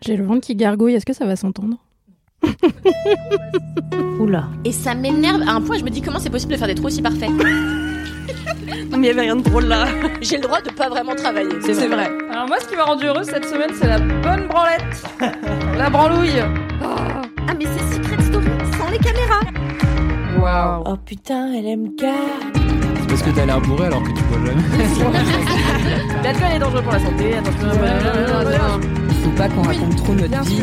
[0.00, 1.76] J'ai le ventre qui gargouille, est-ce que ça va s'entendre
[4.20, 4.48] Oula.
[4.64, 6.74] Et ça m'énerve à un point, je me dis comment c'est possible de faire des
[6.74, 7.30] trous aussi parfaits?
[8.90, 9.86] Mais il y avait rien de drôle là.
[10.20, 11.50] J'ai le droit de pas vraiment travailler.
[11.60, 12.08] C'est vrai.
[12.30, 15.04] Alors moi, ce qui m'a rendu heureuse cette semaine, c'est la bonne branlette.
[15.76, 16.40] la branlouille.
[16.82, 18.46] Ah mais c'est Secret Story
[18.78, 19.40] sans les caméras.
[20.38, 20.82] Waouh.
[20.86, 22.00] Oh putain, LMK.
[23.00, 24.62] C'est parce que t'as l'air bourré alors que tu bois jamais.
[26.22, 28.95] L'alcool est dangereux pour la santé, attention.
[29.26, 30.62] Faut pas qu'on raconte trop notre vie.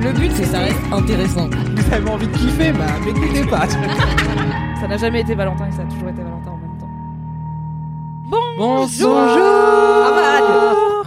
[0.00, 1.48] Le but, c'est que ça reste intéressant.
[1.76, 3.66] Vous avez envie de kiffer, bah m'écoutez pas.
[4.80, 6.90] Ça n'a jamais été Valentin et ça a toujours été Valentin en même temps.
[8.56, 9.38] Bonsoir.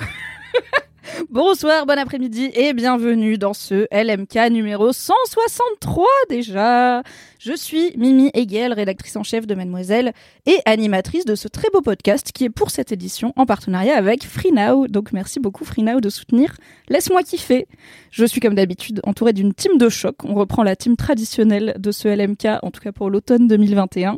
[1.30, 7.04] Bonsoir, bon après-midi et bienvenue dans ce LMK numéro 163 déjà.
[7.40, 10.12] Je suis Mimi Hegel, rédactrice en chef de Mademoiselle
[10.48, 14.24] et animatrice de ce très beau podcast qui est pour cette édition en partenariat avec
[14.26, 14.88] FreeNow.
[14.88, 16.56] Donc merci beaucoup FreeNow de soutenir
[16.90, 17.68] Laisse-moi kiffer.
[18.10, 20.16] Je suis comme d'habitude entourée d'une team de choc.
[20.26, 24.18] On reprend la team traditionnelle de ce LMK, en tout cas pour l'automne 2021.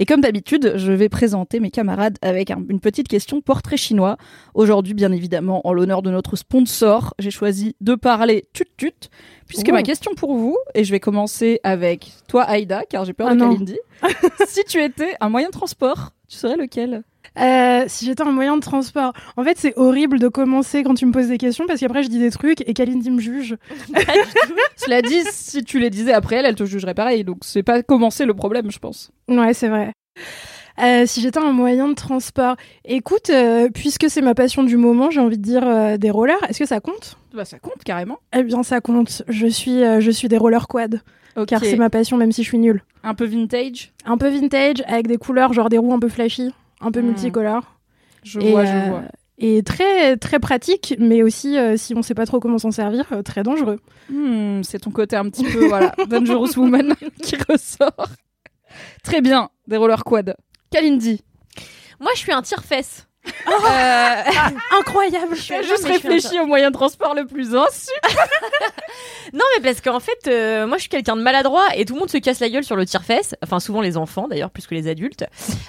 [0.00, 4.16] Et comme d'habitude, je vais présenter mes camarades avec un- une petite question portrait chinois.
[4.54, 9.08] Aujourd'hui, bien évidemment, en l'honneur de notre sponsor, j'ai choisi de parler tut-tut,
[9.48, 13.28] puisque ma question pour vous, et je vais commencer avec toi, Aïda, car j'ai peur
[13.30, 13.40] Ah de.
[13.40, 13.78] Kalindi.
[14.46, 17.02] si tu étais un moyen de transport, tu serais lequel?
[17.38, 21.06] Euh, si j'étais un moyen de transport, en fait, c'est horrible de commencer quand tu
[21.06, 23.56] me poses des questions parce qu'après je dis des trucs et Kalindi me juge.
[24.76, 27.24] Cela dit, si tu les disais après elle, elle te jugerait pareil.
[27.24, 29.10] Donc c'est pas commencer le problème, je pense.
[29.28, 29.92] Ouais, c'est vrai.
[30.82, 35.10] Euh, si j'étais un moyen de transport, écoute, euh, puisque c'est ma passion du moment,
[35.10, 36.38] j'ai envie de dire euh, des rollers.
[36.48, 37.16] Est-ce que ça compte?
[37.34, 38.18] Bah ça compte carrément.
[38.36, 39.22] Eh bien, ça compte.
[39.28, 41.02] Je suis, je suis des rollers quad,
[41.36, 41.46] Ok.
[41.46, 42.82] car c'est ma passion, même si je suis nulle.
[43.02, 43.92] Un peu vintage?
[44.04, 47.06] Un peu vintage, avec des couleurs, genre des roues un peu flashy, un peu Hmm.
[47.06, 47.76] multicolores.
[48.24, 49.02] Je Et, vois, je vois.
[49.40, 53.04] Et très, très pratique, mais aussi, euh, si on sait pas trop comment s'en servir,
[53.12, 53.78] euh, très dangereux.
[54.10, 58.08] Hmm, c'est ton côté un petit peu, voilà, Dangerous Woman qui ressort.
[59.04, 60.34] Très bien, des rollers quad.
[60.70, 61.22] Kalindi,
[62.00, 63.04] Moi je suis un tire-fesse.
[64.78, 67.26] Incroyable Je suis non, juste mais je suis un- réfléchi au moyen de transport le
[67.26, 67.90] plus insu.
[69.34, 72.00] Non mais parce qu'en fait, euh, moi je suis quelqu'un de maladroit et tout le
[72.00, 73.34] monde se casse la gueule sur le tire-fesse.
[73.44, 75.26] Enfin souvent les enfants d'ailleurs plus que les adultes.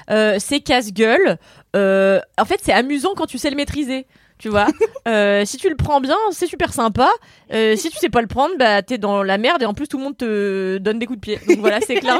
[0.09, 1.37] Euh, c'est casse-gueule.
[1.75, 4.07] Euh, en fait c'est amusant quand tu sais le maîtriser.
[4.37, 4.67] Tu vois,
[5.09, 7.09] Euh, si tu le prends bien, c'est super sympa.
[7.51, 9.87] Euh, si tu sais pas le prendre, bah t'es dans la merde et en plus
[9.89, 11.39] tout le monde te donne des coups de pied.
[11.49, 12.17] Donc voilà, c'est clair.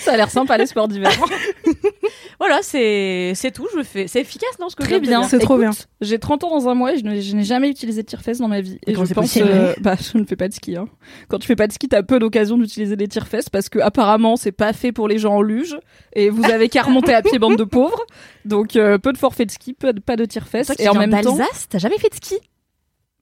[0.00, 1.10] Ça a l'air sympa les sports d'hiver.
[2.38, 3.66] voilà, c'est c'est tout.
[3.76, 5.70] Je fais, c'est efficace non ce que je Très bien, C'est trop bien.
[6.00, 8.38] J'ai 30 ans dans un mois et je ne- je n'ai jamais utilisé de tire-fesses
[8.38, 8.78] dans ma vie.
[8.86, 10.76] Et je pense, possible euh, bah, je ne fais pas de ski.
[10.76, 10.86] Hein.
[11.28, 14.36] Quand tu fais pas de ski, t'as peu d'occasion d'utiliser des tire-fesses parce que apparemment
[14.36, 15.76] c'est pas fait pour les gens en luge
[16.14, 18.04] et vous avez qu'à remonter à pied bande de pauvres.
[18.44, 20.72] Donc euh, peu de forfaits de ski, peu de, pas de tire-fesses.
[20.78, 22.36] Et en même temps, d'Alsace, t'as jamais fait de ski?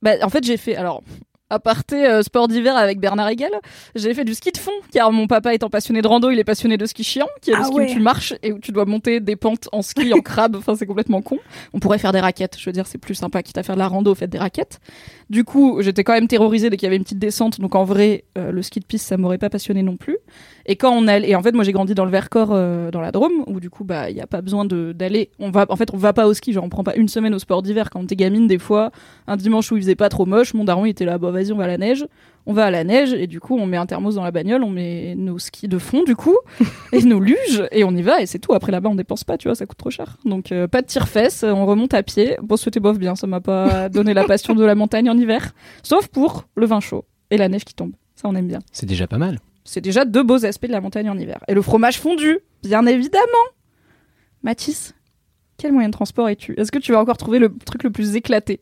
[0.03, 1.03] Bah, en fait j'ai fait alors.
[1.55, 3.53] Aparté euh, sport d'hiver avec Bernard Hegel,
[3.95, 6.45] j'ai fait du ski de fond car mon papa étant passionné de rando, il est
[6.45, 7.91] passionné de ski chiant, qui est le Ah ski ouais.
[7.91, 10.57] où tu marches et où tu dois monter des pentes en ski en crabe.
[10.57, 11.39] Enfin, c'est complètement con.
[11.73, 12.57] On pourrait faire des raquettes.
[12.59, 14.81] Je veux dire, c'est plus sympa quitte à faire de la rando, faites des raquettes.
[15.31, 17.61] Du coup, j'étais quand même terrorisée dès qu'il y avait une petite descente.
[17.61, 20.19] Donc en vrai, euh, le ski de piste, ça m'aurait pas passionné non plus.
[20.67, 23.01] Et quand on allait, et en fait, moi j'ai grandi dans le Vercors, euh, dans
[23.01, 25.31] la Drôme, où du coup, bah, il y a pas besoin d'aller.
[25.39, 26.53] On va, en fait, on va pas au ski.
[26.53, 28.47] Genre, on prend pas une semaine au sport d'hiver quand t'es gamine.
[28.47, 28.91] Des fois,
[29.27, 31.53] un dimanche où il faisait pas trop moche, mon daron il était là, bah vas-y,
[31.53, 32.07] on va à la neige.
[32.47, 34.63] On va à la neige et du coup, on met un thermos dans la bagnole,
[34.63, 36.37] on met nos skis de fond du coup
[36.93, 38.53] et nos luges et on y va et c'est tout.
[38.53, 40.19] Après là-bas, on dépense pas, tu vois, ça coûte trop cher.
[40.25, 42.37] Donc euh, pas de tire-fesses, on remonte à pied.
[42.43, 45.55] Bon, c'était bof bien, ça m'a pas donné la passion de la montagne en hiver,
[45.83, 47.93] sauf pour le vin chaud et la neige qui tombe.
[48.17, 48.61] Ça, on aime bien.
[48.73, 49.39] C'est déjà pas mal.
[49.65, 51.43] C'est déjà deux beaux aspects de la montagne en hiver.
[51.49, 53.25] Et le fromage fondu, bien évidemment.
[54.43, 54.95] Mathis,
[55.57, 56.55] quel moyen de transport es-tu?
[56.59, 58.61] Est-ce que tu vas encore trouver le truc le plus éclaté?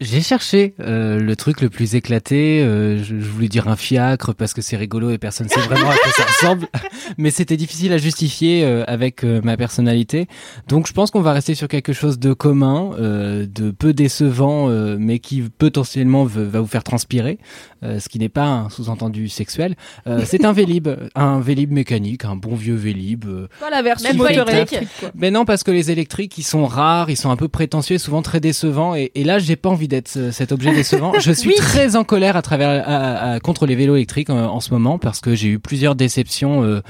[0.00, 2.60] J'ai cherché euh, le truc le plus éclaté.
[2.62, 5.90] euh, je, je voulais dire un fiacre parce que c'est rigolo et personne sait vraiment
[5.90, 6.68] à quoi ça ressemble.
[7.18, 10.28] Mais c'était difficile à justifier euh, avec euh, ma personnalité.
[10.68, 14.68] Donc je pense qu'on va rester sur quelque chose de commun, euh, de peu décevant,
[14.70, 17.38] euh, mais qui potentiellement va vous faire transpirer,
[17.82, 19.74] euh, ce qui n'est pas un sous-entendu sexuel.
[20.06, 23.24] Euh, c'est un Vélib, un Vélib mécanique, un bon vieux Vélib.
[23.26, 24.48] euh, Pas la version Même électrique.
[24.54, 25.10] électrique, quoi.
[25.16, 27.98] mais non, parce que les électriques, ils sont rares, ils sont un peu prétentieux, et
[27.98, 28.94] souvent très décevants.
[28.94, 31.12] Et, et là, j'ai pas envie d'être ce- cet objet décevant.
[31.18, 31.54] Je suis Oui.
[31.56, 34.98] très en colère à travers à- à- contre les vélos électriques euh, en ce moment
[34.98, 36.62] parce que j'ai eu plusieurs déceptions.
[36.62, 36.80] euh,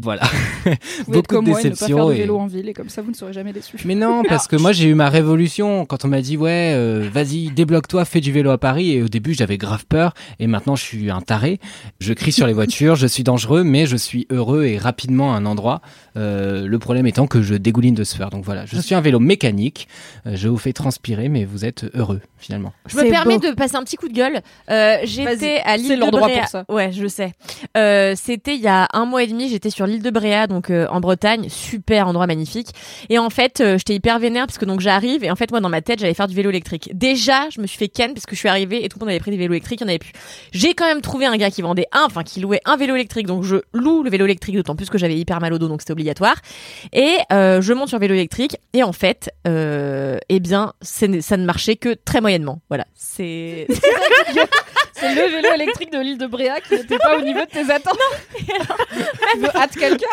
[0.00, 0.22] voilà,
[1.06, 2.08] Vous beaucoup comme de moi et ne pas faire déceptions.
[2.08, 3.76] de et- vélo en ville et comme ça vous ne serez jamais déçus.
[3.84, 7.08] Mais non, parce que moi j'ai eu ma révolution quand on m'a dit ouais, euh,
[7.12, 8.90] vas-y, débloque-toi, fais du vélo à Paris.
[8.92, 11.60] Et au début j'avais grave peur, et maintenant je suis un taré.
[12.00, 15.36] Je crie sur les voitures, je suis dangereux, mais je suis heureux et rapidement à
[15.36, 15.80] un endroit.
[16.16, 18.30] Euh, le problème étant que je dégouline de faire.
[18.30, 19.86] Donc voilà, je suis un vélo mécanique.
[20.26, 22.72] Euh, je vous fais transpirer, mais vous êtes heureux finalement.
[22.86, 23.50] Je me permets beau.
[23.50, 24.40] de passer un petit coup de gueule.
[24.70, 26.40] Euh, j'étais à l'île c'est de l'endroit Bréa.
[26.40, 26.64] pour ça.
[26.68, 27.32] Ouais, je sais.
[27.76, 29.48] Euh, c'était il y a un mois et demi.
[29.48, 32.68] J'étais sur l'île de Bréa, donc euh, en Bretagne, super endroit magnifique.
[33.08, 35.60] Et en fait, euh, j'étais hyper vénère parce que donc j'arrive et en fait moi
[35.60, 36.90] dans ma tête j'allais faire du vélo électrique.
[36.94, 39.10] Déjà, je me suis fait ken parce que je suis arrivée et tout le monde
[39.10, 40.12] avait pris des vélos électriques, il y en avait plus.
[40.52, 43.26] J'ai quand même trouvé un gars qui vendait un, enfin qui louait un vélo électrique,
[43.26, 45.80] donc je loue le vélo électrique d'autant plus que j'avais hyper mal au dos, donc
[45.82, 46.36] c'était obligatoire.
[46.92, 51.44] Et euh, je monte sur vélo électrique et en fait, euh, eh bien, ça ne
[51.44, 52.60] marchait que très moyennement.
[52.68, 53.66] Voilà, c'est
[55.00, 57.70] C'est le vélo électrique de l'île de Bréa qui n'était pas au niveau de tes
[57.72, 57.98] attentes.
[58.36, 60.06] Tu veux hâte quelqu'un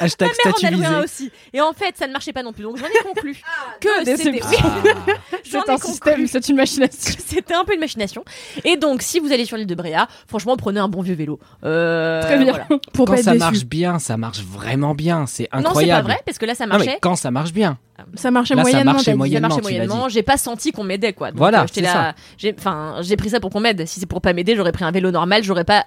[0.00, 1.30] Hashtag Ma mère en a loué aussi.
[1.52, 2.62] Et en fait, ça ne marchait pas non plus.
[2.62, 3.36] Donc j'en ai conclu
[3.80, 5.36] que deux c'était oui, Ah.
[5.44, 7.14] C'est un conclu système, c'est une machination.
[7.14, 8.24] que C'était un peu une machination.
[8.64, 11.38] Et donc, si vous allez sur l'île de Bréa, franchement, prenez un bon vieux vélo.
[11.64, 12.50] Euh, Très bien.
[12.52, 12.66] voilà.
[12.92, 13.44] Pour Quand être ça déçu.
[13.44, 15.26] marche bien, ça marche vraiment bien.
[15.26, 16.06] C'est Non, c'est pas incroyable.
[16.08, 16.86] vrai, parce que là, ça Non, marchait.
[16.92, 17.78] mais quand ça marche bien.
[18.16, 18.92] Ça marchait Là, ça moyennement.
[18.92, 19.18] marchait t'as dit.
[19.18, 19.48] moyennement.
[19.50, 20.08] ça marchait tu moyennement.
[20.08, 21.28] J'ai pas senti qu'on m'aidait, quoi.
[21.30, 21.92] Donc, Voilà, euh, j'étais c'est là.
[21.92, 22.14] ça.
[22.38, 23.84] J'ai, enfin, j'ai pris ça pour qu'on m'aide.
[23.86, 25.42] Si c'est pour pas m'aider, j'aurais pris un vélo normal.
[25.42, 25.86] J'aurais pas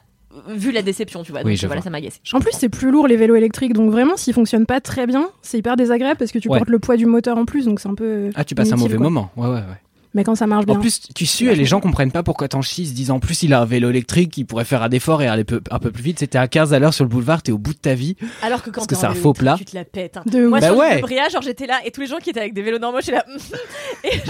[0.50, 1.41] vu la déception, tu vois.
[1.45, 1.83] Oui, Donc je voilà, vois.
[1.85, 2.19] ça m'a agacé.
[2.33, 5.29] En plus, c'est plus lourd les vélos électriques, donc vraiment, s'ils fonctionnent pas très bien,
[5.41, 6.57] c'est hyper désagréable parce que tu Ouais.
[6.59, 8.29] portes le poids du moteur en plus, donc c'est un peu.
[8.35, 9.06] Ah, tu passes un mauvais quoi.
[9.06, 9.31] moment.
[9.38, 9.62] Ouais, ouais, ouais.
[10.17, 10.75] Mais quand ça marche bien.
[10.75, 12.81] En plus, tu sues et les gens comprennent pas pourquoi t'en chies.
[12.81, 15.21] Ils se disent en plus, il a un vélo électrique, il pourrait faire un effort
[15.21, 16.17] et aller un peu plus vite.
[16.17, 18.15] C'était à 15 à l'heure sur le boulevard, t'es au bout de ta vie.
[18.41, 19.53] Alors que quand Parce que c'est un faux plat.
[19.59, 20.17] Tu te la pètes.
[20.17, 20.23] hein.
[20.25, 20.47] de.
[20.47, 20.95] Moi, Bah sur ouais.
[20.95, 22.97] de Bréa, genre j'étais là et tous les gens qui étaient avec des vélos normaux,
[22.99, 23.25] j'étais là.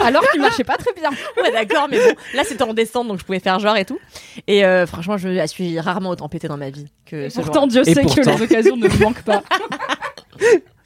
[0.03, 1.09] Alors qu'il marchait pas très bien.
[1.41, 3.97] Ouais, d'accord, mais bon, là c'était en descente donc je pouvais faire genre et tout.
[4.47, 7.65] Et euh, franchement, je suis rarement autant pété dans ma vie que ce Pourtant.
[7.67, 9.41] Dieu Et sait que les occasions ne manquent pas.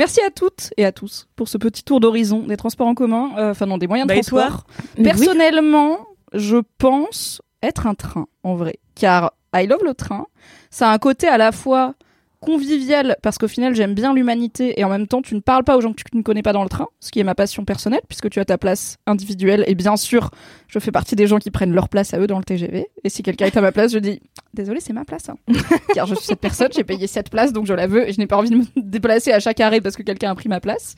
[0.00, 3.32] Merci à toutes et à tous pour ce petit tour d'horizon des transports en commun,
[3.36, 4.64] euh, enfin non, des moyens de Bah, transport.
[4.96, 5.04] Oui.
[5.04, 5.98] Personnellement,
[6.32, 8.78] je pense être un train, en vrai.
[8.94, 10.24] Car I love le train.
[10.70, 11.96] Ça a un côté à la fois
[12.40, 15.76] convivial, parce qu'au final, j'aime bien l'humanité, et en même temps, tu ne parles pas
[15.76, 17.66] aux gens que tu ne connais pas dans le train, ce qui est ma passion
[17.66, 20.30] personnelle, puisque tu as ta place individuelle, et bien sûr,
[20.66, 22.86] je fais partie des gens qui prennent leur place à eux dans le TGV.
[23.04, 25.28] Et si quelqu'un est à ma place, je dis Désolé, c'est ma place.
[25.28, 25.36] hein.
[25.94, 28.18] Car je suis cette personne, j'ai payé cette place, donc je la veux, et je
[28.18, 30.58] n'ai pas envie de me déplacer à chaque arrêt parce que quelqu'un a pris ma
[30.58, 30.96] place.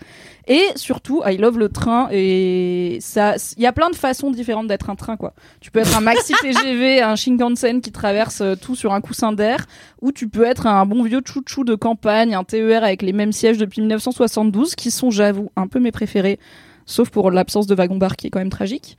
[0.49, 4.69] Et surtout, I love le train, et ça, il y a plein de façons différentes
[4.69, 5.35] d'être un train, quoi.
[5.61, 9.33] Tu peux être un maxi TGV, un Shinkansen qui traverse euh, tout sur un coussin
[9.33, 9.67] d'air,
[10.01, 13.33] ou tu peux être un bon vieux chouchou de campagne, un TER avec les mêmes
[13.33, 16.39] sièges depuis 1972, qui sont, j'avoue, un peu mes préférés,
[16.87, 18.97] sauf pour l'absence de wagon-bar qui est quand même tragique.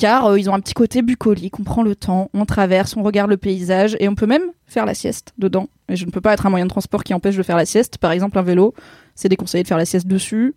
[0.00, 3.02] Car euh, ils ont un petit côté bucolique, on prend le temps, on traverse, on
[3.02, 5.68] regarde le paysage, et on peut même faire la sieste dedans.
[5.90, 7.66] Et je ne peux pas être un moyen de transport qui empêche de faire la
[7.66, 7.98] sieste.
[7.98, 8.72] Par exemple, un vélo,
[9.14, 10.54] c'est déconseillé de faire la sieste dessus.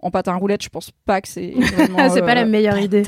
[0.00, 1.54] En patin à roulette, je pense pas que c'est
[2.10, 3.02] c'est pas la euh, meilleure idée.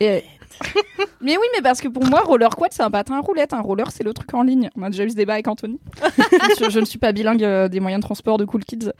[0.00, 0.24] Et-
[1.20, 3.52] mais oui, mais parce que pour moi, roller quad, c'est un patin à roulette.
[3.52, 4.70] Un roller, c'est le truc en ligne.
[4.76, 5.78] On a déjà eu ce débat avec Anthony.
[6.60, 8.90] je, je ne suis pas bilingue euh, des moyens de transport de Cool Kids.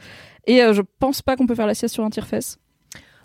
[0.47, 2.57] Et euh, je pense pas qu'on peut faire la sieste sur un tire-fesse.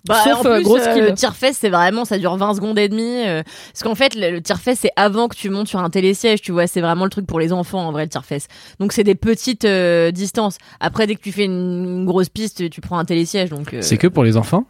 [0.08, 2.78] Bah, Sauf, en euh, plus, grosse euh, le tire-fesse, c'est vraiment, ça dure 20 secondes
[2.78, 3.22] et demie.
[3.26, 6.40] euh, parce qu'en fait, le, le tire-fesse, c'est avant que tu montes sur un télésiège,
[6.40, 6.66] tu vois.
[6.66, 8.48] C'est vraiment le truc pour les enfants, en vrai, le tire-fesse.
[8.80, 10.56] Donc, c'est des petites euh, distances.
[10.80, 11.52] Après, dès que tu fais une,
[11.84, 13.50] une grosse piste, tu prends un télésiège.
[13.50, 14.64] Donc, euh, C'est que pour les enfants?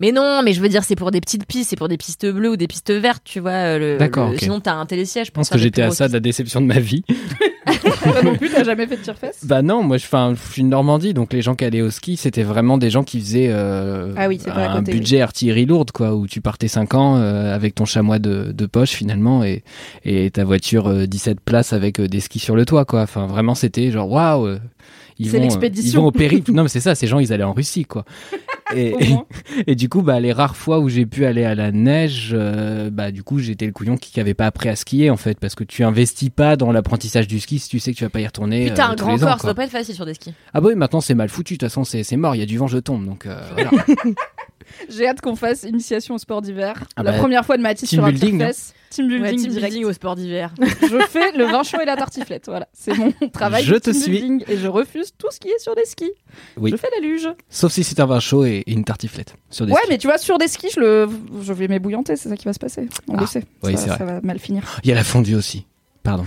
[0.00, 2.26] Mais non, mais je veux dire, c'est pour des petites pistes, c'est pour des pistes
[2.26, 3.50] bleues ou des pistes vertes, tu vois.
[3.50, 4.38] euh, le- D'accord, le-.
[4.38, 5.28] Sinon, t'as un télésiège.
[5.28, 7.04] Je pense que j'étais à ça de la déception de ma vie.
[8.02, 10.06] Toi non plus, t'as jamais fait de tire-fesse Bah non, moi je,
[10.50, 13.20] suis de Normandie, donc les gens qui allaient au ski, c'était vraiment des gens qui
[13.20, 17.16] faisaient euh, Ah oui, un côté, budget artillerie lourde, quoi, où tu partais 5 ans
[17.16, 19.62] euh, avec ton chamois de, de poche finalement et,
[20.04, 23.02] et ta voiture euh, 17 places avec euh, des skis sur le toit, quoi.
[23.02, 24.58] Enfin, vraiment, c'était genre waouh.
[25.18, 25.90] Ils C'est vont, euh, l'expédition.
[25.90, 26.52] Ils vont au périple.
[26.52, 28.04] non, mais c'est ça, ces gens, ils allaient en Russie, quoi.
[29.66, 32.90] Et, du coup, bah, les rares fois où j'ai pu aller à la neige, euh,
[32.90, 35.54] bah, du coup, j'étais le couillon qui n'avait pas appris à skier, en fait, parce
[35.54, 38.20] que tu investis pas dans l'apprentissage du ski si tu sais que tu vas pas
[38.20, 38.70] y retourner.
[38.74, 40.14] T'as euh, un tous grand les ans, corps, ça doit pas être facile sur des
[40.14, 40.34] skis.
[40.52, 42.42] Ah bah oui, maintenant c'est mal foutu, de toute façon c'est c'est mort, il y
[42.42, 43.70] a du vent, je tombe, donc euh, voilà.
[44.88, 46.84] J'ai hâte qu'on fasse initiation au sport d'hiver.
[46.96, 48.44] Ah la bah, première fois de Mathis team sur un building.
[48.90, 49.72] Team Ouais, building team direct.
[49.72, 50.54] building au sport d'hiver.
[50.82, 52.46] Je fais le vin chaud et la tartiflette.
[52.46, 53.62] Voilà, c'est mon travail.
[53.64, 54.12] Je de te team suis.
[54.12, 56.10] building Et je refuse tout ce qui est sur des skis.
[56.56, 56.70] Oui.
[56.70, 57.28] Je fais la luge.
[57.50, 59.90] Sauf si c'est un vin chaud et une tartiflette sur des Ouais, skis.
[59.90, 61.08] mais tu vois, sur des skis, je, le...
[61.42, 62.88] je vais m'ébouillanter, c'est ça qui va se passer.
[63.08, 63.44] On Ah, le sait.
[63.62, 64.62] oui, ça, ça va mal finir.
[64.84, 65.66] Il y a la fondue aussi.
[66.02, 66.24] Pardon.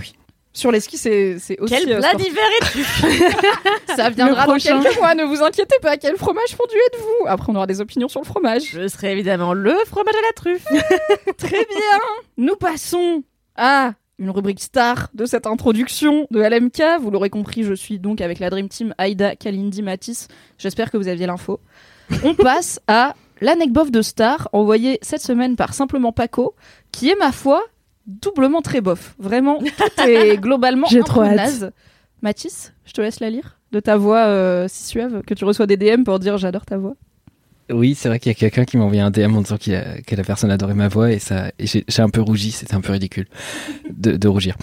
[0.54, 1.74] Sur les skis, c'est c'est aussi.
[1.74, 2.84] Quel euh, plat d'hiver es-tu
[3.96, 5.96] Ça viendra dans quelques mois, ne vous inquiétez pas.
[5.96, 7.26] Quel fromage fondu êtes-vous?
[7.26, 8.64] Après, on aura des opinions sur le fromage.
[8.70, 10.64] Je serai évidemment le fromage à la truffe.
[11.38, 11.98] Très bien.
[12.36, 13.22] Nous passons
[13.56, 17.00] à une rubrique star de cette introduction de LMK.
[17.00, 20.28] Vous l'aurez compris, je suis donc avec la Dream Team Aïda, Kalindi, Matisse.
[20.58, 21.60] J'espère que vous aviez l'info.
[22.24, 26.54] On passe à l'anecdote de star envoyée cette semaine par Simplement Paco,
[26.92, 27.64] qui est, ma foi,
[28.06, 29.14] doublement très bof.
[29.18, 31.36] Vraiment, tout est globalement J'ai un trop peu hâte.
[31.36, 31.70] naze.
[32.22, 35.66] Matisse, je te laisse la lire de ta voix euh, si suave, que tu reçois
[35.66, 36.94] des DM pour dire j'adore ta voix.
[37.70, 39.74] Oui, c'est vrai qu'il y a quelqu'un qui m'a envoyé un DM en disant qu'il
[39.74, 42.50] a- que la personne adorait ma voix et ça, et j'ai j'ai un peu rougi,
[42.50, 43.26] c'était un peu ridicule
[43.90, 44.56] de, de rougir.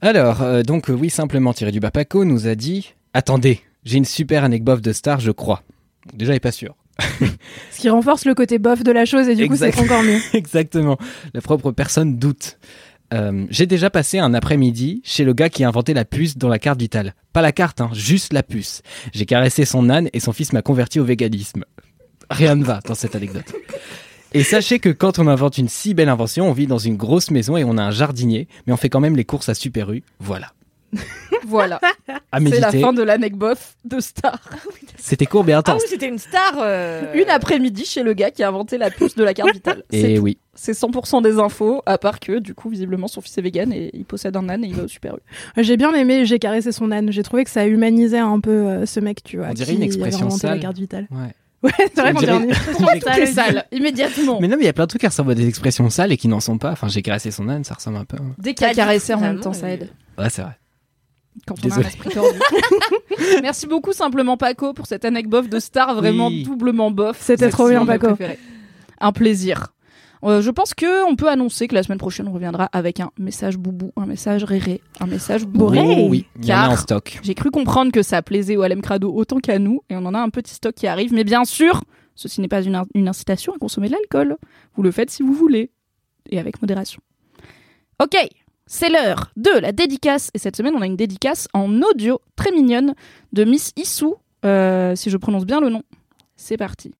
[0.00, 3.98] Alors, euh, donc euh, oui, simplement tiré du bas, Paco nous a dit Attendez, j'ai
[3.98, 5.62] une super anecdote de star, je crois.
[6.14, 6.74] Déjà, il est pas sûr.
[7.70, 10.18] Ce qui renforce le côté bof de la chose et du coup, c'est encore mieux.
[10.34, 10.98] Exactement.
[11.34, 12.58] La propre personne doute.
[13.12, 16.48] Euh, j'ai déjà passé un après-midi chez le gars qui a inventé la puce dans
[16.48, 17.14] la carte vitale.
[17.32, 18.82] Pas la carte, hein, juste la puce.
[19.12, 21.64] J'ai caressé son âne et son fils m'a converti au véganisme.
[22.30, 23.52] Rien ne va dans cette anecdote.
[24.32, 27.32] Et sachez que quand on invente une si belle invention, on vit dans une grosse
[27.32, 29.90] maison et on a un jardinier, mais on fait quand même les courses à Super
[29.90, 30.04] U.
[30.20, 30.52] Voilà.
[31.46, 31.80] Voilà,
[32.32, 34.38] À c'est la fin de l'anecdote de star.
[34.96, 35.82] C'était court Ah intense.
[35.82, 36.54] oui, c'était une star.
[36.60, 39.82] euh, Une après-midi chez le gars qui a inventé la puce de la carte vitale.
[39.90, 40.22] C'est et tout.
[40.22, 40.38] oui.
[40.54, 43.90] C'est 100% des infos, à part que, du coup, visiblement, son fils est vegan et
[43.94, 45.62] il possède un âne et il va au Super U.
[45.62, 47.10] J'ai bien aimé, j'ai caressé son âne.
[47.12, 49.48] J'ai trouvé que ça humanisait un peu euh, ce mec, tu vois.
[49.50, 50.60] On dirait qui une avait expression la sale.
[50.60, 51.06] carte vitale.
[51.10, 51.18] Ouais.
[51.62, 54.38] Ouais, c'est vrai On qu'on dirait- dirait un- Pourquoi J'ai- tout est sale Immédiatement.
[54.40, 56.10] Mais non, mais il y a plein de trucs qui ressemblent à des expressions sales
[56.10, 56.70] et qui n'en sont pas.
[56.70, 58.16] Enfin, j'ai caressé son âne, ça ressemble un peu.
[58.16, 58.34] hein.
[58.38, 59.90] Dès qu'il a caressé en même temps, ça mais- aide.
[60.18, 60.52] Ouais, c'est vrai.
[61.46, 62.38] Quand on a un esprit tordu.
[63.42, 66.42] Merci beaucoup, simplement Paco, pour cette anecdote de star vraiment Oui.
[66.42, 67.18] doublement bof.
[67.20, 68.08] C'était C'est trop bien, Paco.
[69.00, 69.68] Un plaisir.
[70.22, 73.10] Euh, je pense que on peut annoncer que la semaine prochaine, on reviendra avec un
[73.18, 75.80] message boubou, un message réré, un message bourré.
[75.82, 77.20] Oh oui, il y en a Car- en stock.
[77.22, 80.12] J'ai cru comprendre que ça plaisait au LM Crado autant qu'à nous, et on en
[80.12, 81.14] a un petit stock qui arrive.
[81.14, 81.84] Mais bien sûr,
[82.16, 84.36] ceci n'est pas une incitation à consommer de l'alcool.
[84.76, 85.70] Vous le faites si vous voulez,
[86.28, 87.00] et avec modération.
[88.02, 88.16] Ok,
[88.70, 90.30] c'est l'heure de la dédicace.
[90.32, 92.94] Et cette semaine, on a une dédicace en audio très mignonne
[93.32, 94.14] de Miss Issou,
[94.46, 95.82] euh, si je prononce bien le nom.
[96.36, 96.92] C'est parti.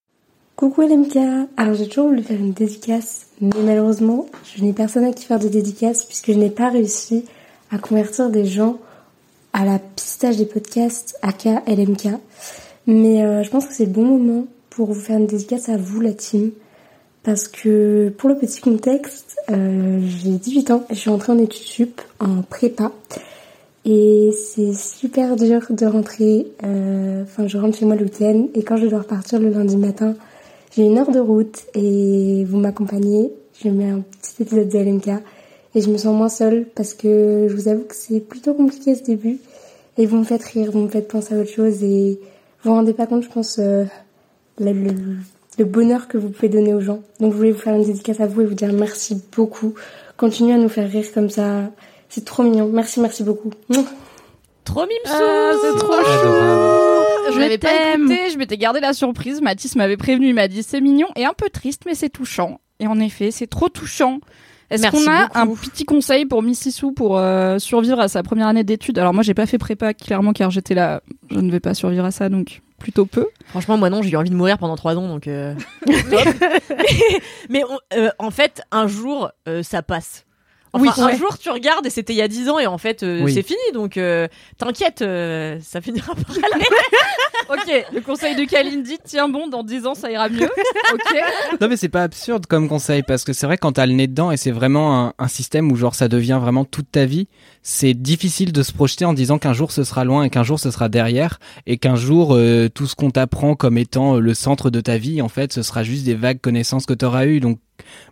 [0.57, 1.17] Coucou LMK
[1.57, 5.39] Alors j'ai toujours voulu faire une dédicace, mais malheureusement, je n'ai personne à qui faire
[5.39, 7.25] de dédicace puisque je n'ai pas réussi
[7.71, 8.79] à convertir des gens
[9.53, 12.09] à la pistage des podcasts aka LMK.
[12.89, 15.77] Mais euh, je pense que c'est le bon moment pour vous faire une dédicace à
[15.77, 16.50] vous, la team.
[17.23, 21.62] Parce que pour le petit contexte, euh, j'ai 18 ans je suis rentrée en études
[21.67, 22.93] sup, en prépa.
[23.85, 26.47] Et c'est super dur de rentrer.
[26.65, 29.77] euh, Enfin, je rentre chez moi le week-end et quand je dois repartir le lundi
[29.77, 30.15] matin,
[30.75, 33.31] j'ai une heure de route et vous m'accompagnez.
[33.62, 35.09] Je mets un petit épisode de LMK
[35.75, 38.95] et je me sens moins seule parce que je vous avoue que c'est plutôt compliqué
[38.95, 39.39] ce début.
[39.99, 42.19] Et vous me faites rire, vous me faites penser à autre chose et
[42.62, 43.85] vous vous rendez pas compte, je pense, euh,
[45.61, 47.02] le bonheur que vous pouvez donner aux gens.
[47.21, 49.75] Donc je voulais vous faire une dédicace à vous et vous dire merci beaucoup.
[50.17, 51.71] Continuez à nous faire rire comme ça.
[52.09, 52.71] C'est trop mignon.
[52.73, 53.50] Merci, merci beaucoup.
[54.64, 55.07] Trop mimsou.
[55.07, 57.35] Ah, c'est trop Adorable.
[57.35, 59.43] Je l'avais pas écouté, je m'étais gardé la surprise.
[59.43, 62.61] Mathis m'avait prévenu, il m'a dit c'est mignon et un peu triste, mais c'est touchant.
[62.81, 64.19] Et en effet, c'est trop touchant.
[64.71, 65.38] Est-ce qu'on a beaucoup.
[65.38, 68.99] un petit conseil pour Miss Issou pour euh, survivre à sa première année d'études?
[68.99, 72.05] Alors moi, j'ai pas fait prépa clairement car j'étais là, je ne vais pas survivre
[72.05, 73.26] à ça, donc plutôt peu.
[73.46, 75.28] Franchement, moi non, j'ai eu envie de mourir pendant trois ans, donc.
[75.28, 75.54] euh,
[76.10, 76.26] top.
[77.49, 80.25] mais on- euh, en fait, un jour, euh, ça passe.
[80.72, 81.16] Enfin, Oui, un ouais.
[81.16, 83.34] jour, tu regardes et c'était il y a dix ans et en fait, euh, Oui.
[83.34, 83.58] c'est fini.
[83.75, 86.64] Donc, euh, t'inquiète, euh, ça finira par aller.
[87.49, 90.50] Ok, le conseil de Kalindi, tiens bon, dans 10 ans ça ira mieux.
[90.93, 91.17] Ok.
[91.61, 94.07] Non mais c'est pas absurde comme conseil parce que c'est vrai quand t'as le nez
[94.07, 97.29] dedans et c'est vraiment un, système où genre ça devient vraiment toute ta vie,
[97.62, 100.59] c'est difficile de se projeter en disant qu'un jour ce sera loin et qu'un jour
[100.59, 104.35] ce sera derrière et qu'un jour euh, tout ce qu'on t'apprend comme étant euh, le
[104.35, 107.40] centre de ta vie en fait ce sera juste des vagues connaissances que t'auras eues
[107.40, 107.59] donc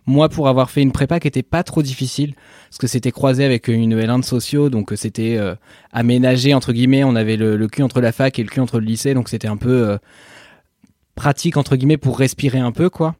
[0.05, 2.33] moi pour avoir fait une prépa qui était pas trop difficile
[2.69, 5.37] parce que c'était croisé avec une L1 de sociaux donc euh, c'était
[5.91, 8.79] aménagé entre guillemets on avait le, le cul entre la fac et le cul entre
[8.89, 9.97] lycée donc c'était un peu euh,
[11.15, 13.15] pratique entre guillemets pour respirer un peu quoi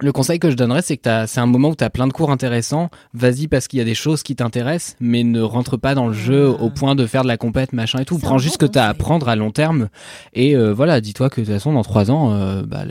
[0.00, 2.08] Le conseil que je donnerais, c'est que t'as- c'est un moment où tu as plein
[2.08, 2.90] de cours intéressants.
[3.12, 6.12] Vas-y parce qu'il y a des choses qui t'intéressent, mais ne rentre pas dans le
[6.12, 8.18] jeu au point de faire de la compète, machin et tout.
[8.18, 9.88] Prends juste ce que tu as à apprendre à long terme.
[10.32, 12.82] Et euh, voilà, dis-toi que de toute façon, dans trois ans, euh, bah,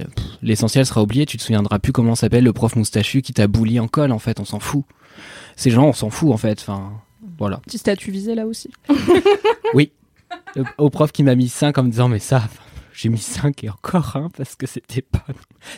[0.42, 1.26] l'essentiel sera oublié.
[1.26, 4.20] Tu te souviendras plus comment s'appelle le prof moustachu qui t'a bouli en colle, en
[4.20, 4.40] fait.
[4.40, 4.86] On s'en fout.
[5.58, 6.60] Ces gens, on s'en fout, en fait.
[6.62, 6.90] Enfin,
[7.38, 7.58] voilà.
[7.66, 8.70] Petit statut visé là aussi.
[10.56, 12.44] Le- au prof qui m'a mis 5 en me disant, mais ça,
[12.94, 15.24] j'ai mis 5 et encore, hein, parce que c'était pas.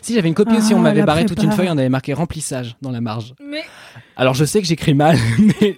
[0.02, 2.14] Si j'avais une copie aussi, on Ah, m'avait barré toute une feuille, on avait marqué
[2.14, 3.34] remplissage dans la marge.
[3.42, 3.64] Mais
[4.18, 5.78] Alors je sais que j'écris mal, mais,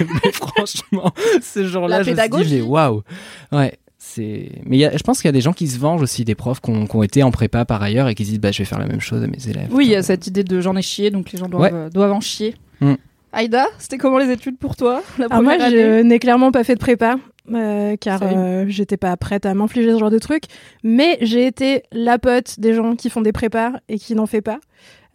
[0.00, 3.02] mais franchement, ce jour-là, je me suis dit, waouh.
[3.50, 4.50] Ouais, c'est.
[4.64, 6.24] Mais il y a- je pense qu'il y a des gens qui se vengent aussi,
[6.24, 8.58] des profs qui ont, été en prépa par ailleurs et qui se disent, bah je
[8.58, 9.68] vais faire la même chose à mes élèves.
[9.72, 11.78] oui, il y a cette idée de j'en ai chié, donc les gens doivent, Ouais.
[11.78, 12.56] euh, doivent en chier.
[12.80, 12.94] Mm.
[13.32, 16.74] Aïda, c'était comment les études pour toi la Alors moi, je n'ai clairement pas fait
[16.74, 17.16] de prépa.
[17.52, 20.44] euh, car euh, j'étais pas prête à m'infliger ce genre de truc,
[20.84, 24.42] mais j'ai été la pote des gens qui font des prépas et qui n'en fait
[24.42, 24.60] pas.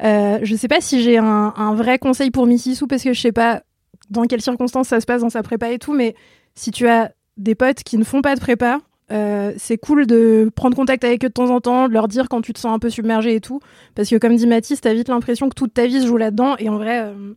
[0.04, 3.22] Euh, je sais pas si j'ai un, un vrai conseil pour Mississou parce que je
[3.22, 3.62] sais pas
[4.10, 6.16] dans quelles circonstances ça se passe dans sa prépa et tout, mais
[6.56, 8.80] si tu as des potes qui ne font pas de prépa,
[9.12, 12.28] euh, c'est cool de prendre contact avec eux de temps en temps, de leur dire
[12.30, 13.60] quand tu te sens un peu submergé et tout,
[13.96, 16.56] parce que comme dit Mathis, t'as vite l'impression que toute ta vie se joue là-dedans,
[16.58, 17.34] et en vrai, euh,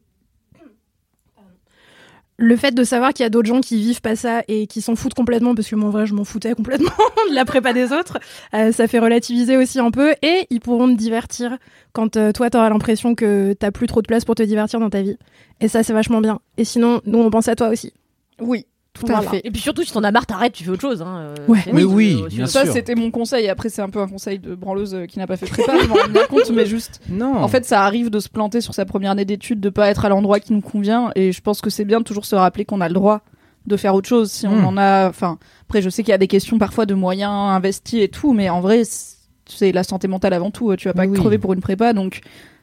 [2.41, 4.81] le fait de savoir qu'il y a d'autres gens qui vivent pas ça et qui
[4.81, 6.89] s'en foutent complètement, parce que moi en vrai je m'en foutais complètement
[7.31, 8.19] de la prépa des autres,
[8.55, 11.59] euh, ça fait relativiser aussi un peu, et ils pourront te divertir
[11.93, 14.89] quand euh, toi t'auras l'impression que t'as plus trop de place pour te divertir dans
[14.89, 15.19] ta vie.
[15.61, 16.41] Et ça c'est vachement bien.
[16.57, 17.93] Et sinon, nous on pense à toi aussi.
[18.41, 19.19] Oui, tout Voilà.
[19.19, 19.41] à fait.
[19.45, 21.01] Et puis surtout, si t'en as marre, t'arrêtes, tu fais autre chose.
[21.01, 21.19] Hein.
[21.19, 21.61] euh, Ouais.
[21.65, 22.73] c'est Mais vite, oui, euh, bien Ça, sûr.
[22.73, 23.49] c'était mon conseil.
[23.49, 25.87] Après, c'est un peu un conseil de branleuse euh, qui n'a pas fait prépa, je
[25.87, 27.01] m'en rends bien compte, mais juste.
[27.09, 27.37] Non.
[27.37, 30.05] En fait, ça arrive de se planter sur sa première année d'études, de pas être
[30.05, 32.65] à l'endroit qui nous convient, et je pense que c'est bien de toujours se rappeler
[32.65, 33.21] qu'on a le droit
[33.67, 34.65] de faire autre chose si on Mm.
[34.65, 35.09] en a.
[35.09, 38.33] Enfin, après, je sais qu'il y a des questions parfois de moyens investis et tout,
[38.33, 39.17] mais en vrai, c'est-
[39.47, 40.75] c'est la santé mentale avant tout.
[40.77, 41.17] Tu vas pas Oui.
[41.19, 42.21] crever pour une prépa, donc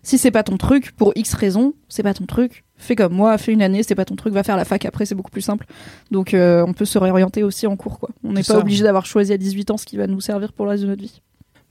[0.07, 2.63] si c'est pas ton truc, pour X raisons, c'est pas ton truc.
[2.77, 5.05] Fais comme moi, fais une année, c'est pas ton truc, va faire la fac après,
[5.05, 5.65] c'est beaucoup plus simple.
[6.11, 8.11] Donc euh, on peut se réorienter aussi en cours, quoi.
[8.23, 8.59] On n'est pas ça.
[8.59, 10.87] obligé d'avoir choisi à 18 ans ce qui va nous servir pour le reste de
[10.87, 11.21] notre vie.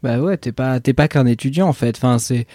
[0.02, 1.96] Bah ouais, t'es pas, t'es pas qu'un étudiant en fait.
[1.96, 2.46] Enfin, c'est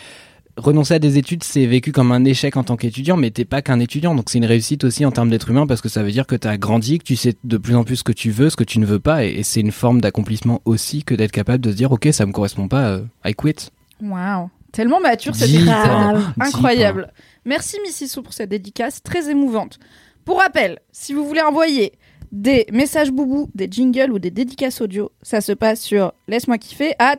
[0.55, 3.63] renoncer à des études, c'est vécu comme un échec en tant qu'étudiant, mais t'es pas
[3.63, 4.13] qu'un étudiant.
[4.13, 6.35] Donc c'est une réussite aussi en termes d'être humain parce que ça veut dire que
[6.35, 8.63] t'as grandi, que tu sais de plus en plus ce que tu veux, ce que
[8.63, 11.71] tu ne veux pas, et, et c'est une forme d'accomplissement aussi que d'être capable de
[11.71, 13.71] se dire ok, ça me correspond pas, euh, I quit.
[13.99, 16.23] Waouh, tellement mature cette Deep, épisode.
[16.39, 17.11] Incroyable.
[17.45, 19.79] Merci Mississou pour cette dédicace très émouvante.
[20.25, 21.93] Pour rappel, si vous voulez envoyer
[22.31, 26.93] des messages boubou, des jingles ou des dédicaces audio, ça se passe sur laisse-moi kiffer
[26.99, 27.17] at.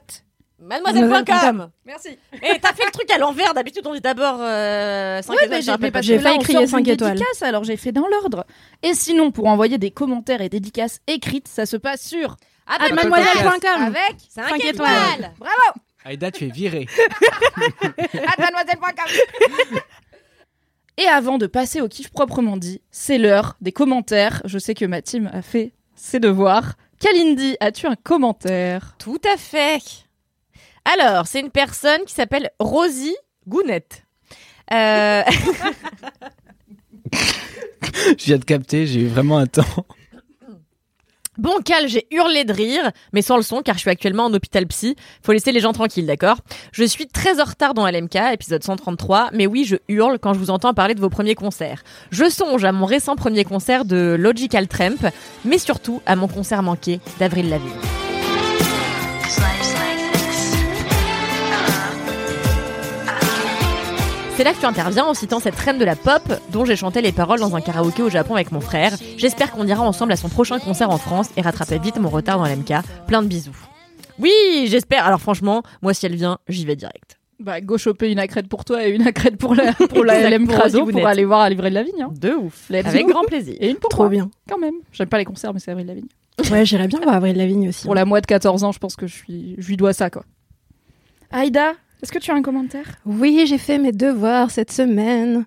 [0.60, 2.08] Mademoiselle.com Merci.
[2.34, 5.60] Et t'as fait le truc à l'envers, d'habitude on dit d'abord euh, 5 Ouais, mais
[6.02, 7.14] j'ai failli crier sort cinq d'une étoiles.
[7.14, 8.46] dédicace, alors j'ai fait dans l'ordre.
[8.84, 12.36] Et sinon, pour envoyer des commentaires et dédicaces écrites, ça se passe sur
[12.68, 13.82] Ah, bah, mademoiselle.com.
[13.82, 14.70] avec 5 Cinq étoiles.
[14.70, 15.32] étoiles.
[16.04, 16.86] Aïda, tu es virée.
[20.98, 24.42] Et avant de passer au kiff proprement dit, c'est l'heure des commentaires.
[24.44, 26.74] Je sais que ma team a fait ses devoirs.
[27.00, 28.94] Kalindi, as-tu un commentaire?
[28.98, 29.80] Tout à fait.
[30.84, 33.16] Alors, c'est une personne qui s'appelle Rosie
[33.48, 34.04] Gounette.
[34.72, 35.22] Euh,
[38.18, 39.86] Je viens de capter, j'ai eu vraiment un temps.
[41.42, 44.32] Bon, Cal, j'ai hurlé de rire, mais sans le son, car je suis actuellement en
[44.32, 44.94] hôpital psy.
[45.24, 46.36] Faut laisser les gens tranquilles, d'accord?
[46.70, 50.38] Je suis très en retard dans LMK, épisode 133, mais oui, je hurle quand je
[50.38, 51.82] vous entends parler de vos premiers concerts.
[52.12, 55.10] Je songe à mon récent premier concert de Logical Tramp,
[55.44, 58.01] mais surtout à mon concert manqué d'Avril Lavigne.
[64.42, 67.00] C'est là que tu interviens en citant cette reine de la pop dont j'ai chanté
[67.00, 68.92] les paroles dans un karaoké au Japon avec mon frère.
[69.16, 72.38] J'espère qu'on ira ensemble à son prochain concert en France et rattraper vite mon retard
[72.38, 72.72] dans l'MK.
[73.06, 73.54] Plein de bisous.
[74.18, 74.32] Oui,
[74.66, 75.06] j'espère.
[75.06, 77.20] Alors franchement, moi si elle vient, j'y vais direct.
[77.38, 80.48] Bah, go choper une accrète pour toi et une accrète pour la, pour la LM
[80.48, 82.02] pour Crado pour aller voir à livrer de la vigne.
[82.02, 82.10] Hein.
[82.12, 82.68] De ouf.
[82.68, 83.12] Let's Avec go.
[83.12, 83.54] grand plaisir.
[83.60, 84.30] Et une pour Trop moi, bien.
[84.48, 84.74] quand même.
[84.90, 86.08] J'aime pas les concerts, mais c'est Avril Lavigne.
[86.50, 87.84] Ouais, j'irais bien voir Avril Lavigne aussi.
[87.84, 90.10] Pour la moi de 14 ans, je pense que je, suis, je lui dois ça,
[90.10, 90.24] quoi.
[91.30, 92.86] Aïda, est-ce que tu as un commentaire?
[93.06, 95.44] Oui, j'ai fait mes devoirs cette semaine.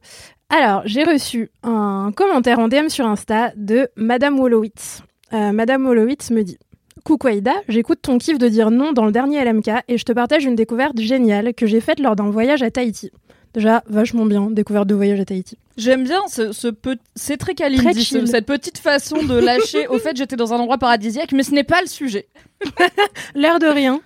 [0.49, 5.01] Alors, j'ai reçu un commentaire en DM sur Insta de Madame Wolowitz.
[5.33, 6.57] Euh, Madame Wolowitz me dit
[7.03, 10.11] Coucou Aïda, j'écoute ton kiff de dire non dans le dernier LMK et je te
[10.11, 13.11] partage une découverte géniale que j'ai faite lors d'un voyage à Tahiti.
[13.53, 15.57] Déjà, vachement bien, découverte de voyage à Tahiti.
[15.77, 16.97] J'aime bien ce, ce peu...
[17.15, 18.21] c'est très Très Kalindi, chill.
[18.21, 19.87] ce- cette petite façon de lâcher.
[19.89, 22.27] Au fait, j'étais dans un endroit paradisiaque, mais ce n'est pas le sujet.
[23.35, 23.99] L'air de rien.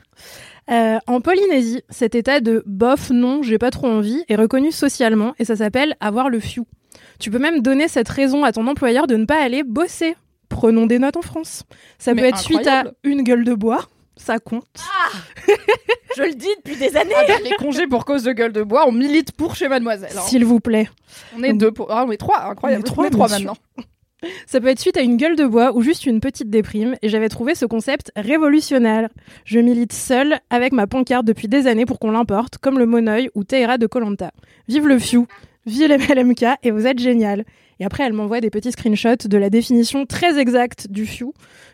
[0.72, 5.34] Euh, en Polynésie, cet état de bof, non, j'ai pas trop envie est reconnu socialement
[5.40, 6.66] et ça s'appelle avoir le fiou.
[7.20, 10.16] Tu peux même donner cette raison à ton employeur de ne pas aller bosser.
[10.48, 11.64] Prenons des notes en France.
[11.98, 14.66] Ça Mais peut être suite à une gueule de bois, ça compte.
[16.18, 17.14] Je le dis depuis des années.
[17.16, 20.12] Ah bah, les congés pour cause de gueule de bois, on milite pour chez Mademoiselle.
[20.16, 20.22] hein.
[20.22, 20.90] S'il vous plaît.
[21.38, 21.92] On est deux pour...
[21.92, 22.84] Ah, on est trois, incroyable.
[22.98, 23.58] On est trois, maintenant.
[24.48, 27.10] Ça peut être suite à une gueule de bois ou juste une petite déprime, et
[27.10, 29.10] j'avais trouvé ce concept révolutionnaire.
[29.46, 33.30] Je milite seule avec ma pancarte depuis des années pour qu'on l'importe, comme le Monoï
[33.36, 34.32] ou Teira de Colanta.
[34.68, 35.26] Vive le Fiu,
[35.66, 37.46] vive les LMK, et vous êtes génial.
[37.80, 41.28] Et après, elle m'envoie des petits screenshots de la définition très exacte du Fiu,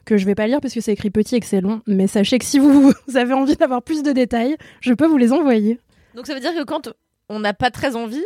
[0.06, 2.06] que je vais pas lire parce que c'est écrit petit et que c'est long, mais
[2.06, 5.34] sachez que si vous, vous avez envie d'avoir plus de détails, je peux vous les
[5.34, 5.80] envoyer.
[6.16, 6.90] Donc ça veut dire que quand
[7.30, 8.24] on n'a pas très envie.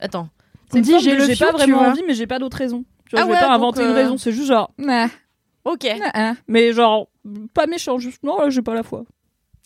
[0.00, 0.28] Attends.
[0.74, 2.84] On dit j'ai pas vraiment envie, mais j'ai pas d'autre raison.
[3.08, 5.08] Tu vois, Ah je vais ouais, pas inventer une euh, raison, c'est juste genre, nah,
[5.64, 5.86] Ok.
[6.14, 7.08] nah, mais genre,
[7.54, 9.04] pas méchant, juste, non, là, j'ai pas la foi.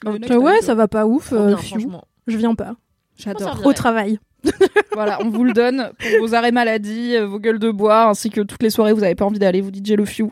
[0.04, 2.00] Next Ah ouais, time, ça va pas ouf, euh, bien.
[2.26, 2.74] Je viens pas.
[3.16, 3.60] J'adore.
[3.64, 4.18] Au travail.
[4.92, 8.30] voilà, on vous le donne pour vos arrêts maladie, euh, vos gueules de bois, ainsi
[8.30, 10.30] que toutes les soirées où vous avez pas envie d'aller, vous dites j'ai le fiu.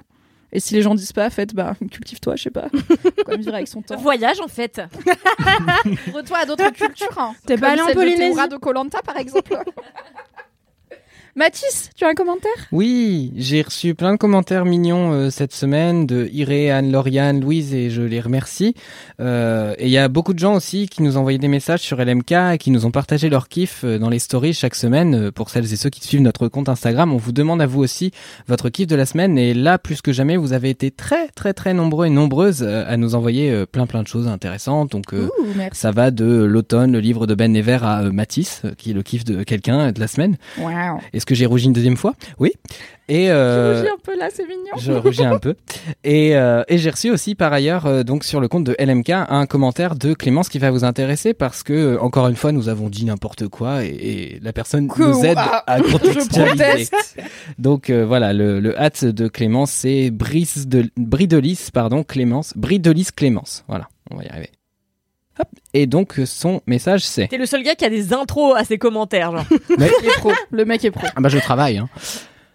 [0.52, 2.66] Et si les gens disent pas, faites, bah, cultive-toi, je sais pas.
[3.28, 3.96] Même vivre avec son temps.
[3.96, 4.80] Voyage en fait.
[6.08, 7.16] Ouvre-toi à d'autres cultures.
[7.16, 7.34] Hein.
[7.46, 9.56] T'es pas allé en Polynésie de Colanta, par exemple.
[11.40, 12.52] Mathis, tu as un commentaire?
[12.70, 17.72] Oui, j'ai reçu plein de commentaires mignons euh, cette semaine de Iré, Anne, Lauriane, Louise
[17.72, 18.74] et je les remercie.
[19.20, 21.80] Euh, et il y a beaucoup de gens aussi qui nous ont envoyé des messages
[21.80, 25.30] sur LMK et qui nous ont partagé leur kiff euh, dans les stories chaque semaine.
[25.30, 28.10] Pour celles et ceux qui suivent notre compte Instagram, on vous demande à vous aussi
[28.46, 29.38] votre kiff de la semaine.
[29.38, 32.98] Et là, plus que jamais, vous avez été très très très nombreux et nombreuses à
[32.98, 34.92] nous envoyer plein plein de choses intéressantes.
[34.92, 38.90] Donc euh, Ouh, ça va de l'automne, le livre de Ben Never à Matisse, qui
[38.90, 40.36] est le kiff de quelqu'un de la semaine.
[40.58, 41.00] Wow.
[41.14, 42.52] Est-ce que j'ai rougi une deuxième fois Oui.
[43.08, 44.72] Et Je euh, rougis un peu là, c'est mignon.
[44.78, 45.54] je rougis un peu.
[46.04, 49.10] Et, euh, et j'ai reçu aussi par ailleurs euh, donc sur le compte de LMK
[49.10, 52.88] un commentaire de Clémence qui va vous intéresser parce que encore une fois nous avons
[52.88, 56.88] dit n'importe quoi et, et la personne Que- nous aide à Je contextualiser.
[57.58, 63.64] Donc voilà le, le hâte de Clémence c'est Brice de Bridelis pardon Clémence Bridelis Clémence
[63.66, 64.50] voilà on va y arriver.
[65.40, 65.48] Hop.
[65.72, 68.78] Et donc son message c'est T'es le seul gars qui a des intros à ses
[68.78, 69.46] commentaires, genre.
[69.70, 70.32] Il est pro.
[70.50, 71.06] Le mec est pro.
[71.16, 71.78] Ah bah je travaille.
[71.78, 71.88] Hein.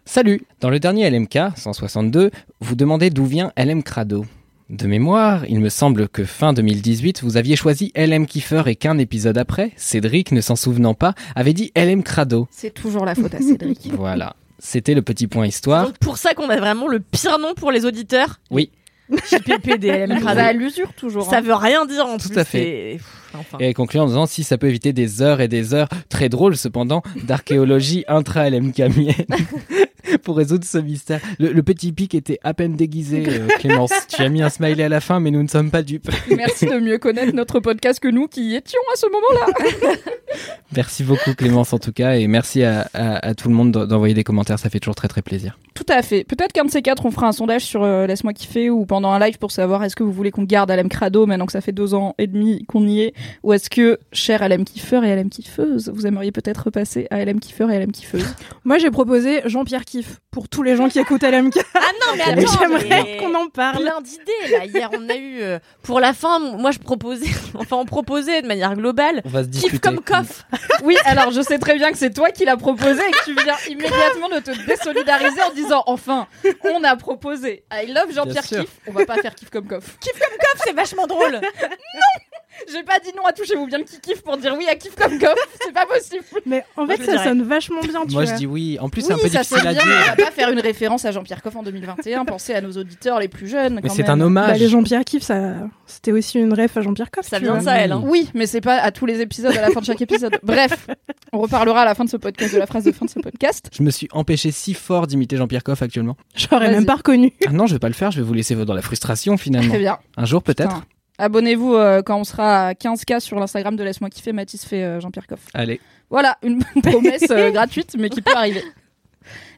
[0.06, 0.44] Salut.
[0.62, 4.26] Dans le dernier LMK 162, vous demandez d'où vient LM Crado.
[4.70, 8.98] De mémoire, il me semble que fin 2018, vous aviez choisi LM Kiefer et qu'un
[8.98, 12.48] épisode après, Cédric, ne s'en souvenant pas, avait dit LM Crado.
[12.52, 13.90] C'est toujours la faute à Cédric.
[13.94, 14.36] Voilà.
[14.60, 15.86] C'était le petit point histoire.
[15.86, 18.40] Donc pour ça qu'on a vraiment le pire nom pour les auditeurs?
[18.50, 18.72] Oui.
[19.10, 20.40] JPP des LM Il Crado.
[20.42, 21.30] à l'usure toujours.
[21.30, 21.42] Ça hein.
[21.42, 22.38] veut rien dire en Tout plus.
[22.40, 23.00] à fait.
[23.34, 23.58] Enfin.
[23.60, 26.30] Et elle conclut en disant si ça peut éviter des heures et des heures, très
[26.30, 29.26] drôles cependant, d'archéologie intra-LMK mienne
[30.24, 31.20] pour résoudre ce mystère.
[31.40, 33.92] Le, le petit pic était à peine déguisé, euh, Clémence.
[34.08, 36.10] Tu as mis un smiley à la fin, mais nous ne sommes pas dupes.
[36.36, 39.96] Merci de mieux connaître notre podcast que nous qui y étions à ce moment-là.
[40.76, 43.86] Merci beaucoup Clémence en tout cas et merci à, à- à tout le monde d'en-
[43.86, 45.58] d'envoyer des commentaires, ça fait toujours très très plaisir.
[45.74, 46.24] Tout à fait.
[46.26, 49.12] Peut-être qu'un de ces quatre, on fera un sondage sur euh, Laisse-moi kiffer ou pendant
[49.12, 51.62] un live pour savoir est-ce que vous voulez qu'on garde Alem Crado maintenant que ça
[51.62, 53.14] fait deux ans et demi qu'on y est
[53.44, 57.40] ou est-ce que, cher Alem Kiffer et Alem Kiffeuse, vous aimeriez peut-être repasser à Alem
[57.40, 58.26] Kiffer et Alem Kiffeuse
[58.66, 61.58] Moi, j'ai proposé Jean-Pierre Kiff pour tous les gens qui écoutent LMK.
[61.74, 63.82] Ah non, mais attends, J'aimerais qu'on en parle.
[63.82, 64.66] Plein d'idées là.
[64.66, 66.40] Hier, on a eu euh, pour la fin.
[66.40, 69.22] Moi, je proposais, enfin, on proposait de manière globale.
[69.24, 69.80] On va se Kiff discuter.
[69.80, 70.44] comme coff.
[70.84, 73.36] Oui, alors je sais très bien que c'est toi qui l'as proposé et que tu
[73.42, 76.28] viens immédiatement de te désolidariser en disant enfin,
[76.66, 78.44] on a proposé I love Jean-Pierre.
[78.44, 79.98] Kiff, on va pas faire Kiff comme Coff.
[80.04, 81.40] Coff, c'est vachement drôle.
[82.72, 84.96] J'ai pas dit non à touchez-vous bien le qui kiff pour dire oui à Kiff
[84.96, 86.24] comme Coff, c'est pas possible.
[86.46, 87.24] Mais en fait, ça dirais.
[87.24, 88.26] sonne vachement bien, tu Moi vois.
[88.26, 89.94] je dis oui, en plus oui, c'est un peu ça difficile à bien, dire.
[90.04, 93.20] on va pas faire une référence à Jean-Pierre Coff en 2021, pensez à nos auditeurs
[93.20, 93.80] les plus jeunes.
[93.84, 94.60] Mais c'est un Bah, hommage.
[94.60, 95.54] les Jean-Pierre Kiff, ça...
[95.86, 97.28] c'était aussi une ref à Jean-Pierre Coff.
[97.28, 97.92] Ça vient de ça, elle.
[97.92, 98.02] Hein.
[98.06, 100.38] Oui, mais c'est pas à tous les épisodes, à la fin de chaque épisode.
[100.44, 100.88] Bref,
[101.34, 103.20] on reparlera à la fin de ce podcast de la phrase de fin de ce
[103.20, 103.70] podcast.
[103.74, 106.16] Je me suis empêché si fort d'imiter Jean-Pierre Coff actuellement.
[106.36, 107.34] J'aurais même pas reconnu.
[107.48, 109.70] Ah non, je vais pas le faire, je vais vous laisser dans la frustration finalement.
[109.70, 109.98] Très bien.
[110.18, 110.84] Un jour peut-être.
[111.18, 114.34] Abonnez-vous euh, quand on sera à 15K sur l'Instagram de Laisse-moi kiffer.
[114.34, 115.42] Mathis fait euh, Jean-Pierre Coff.
[115.54, 115.80] Allez.
[116.10, 118.64] Voilà, une promesse euh, gratuite, mais qui peut arriver.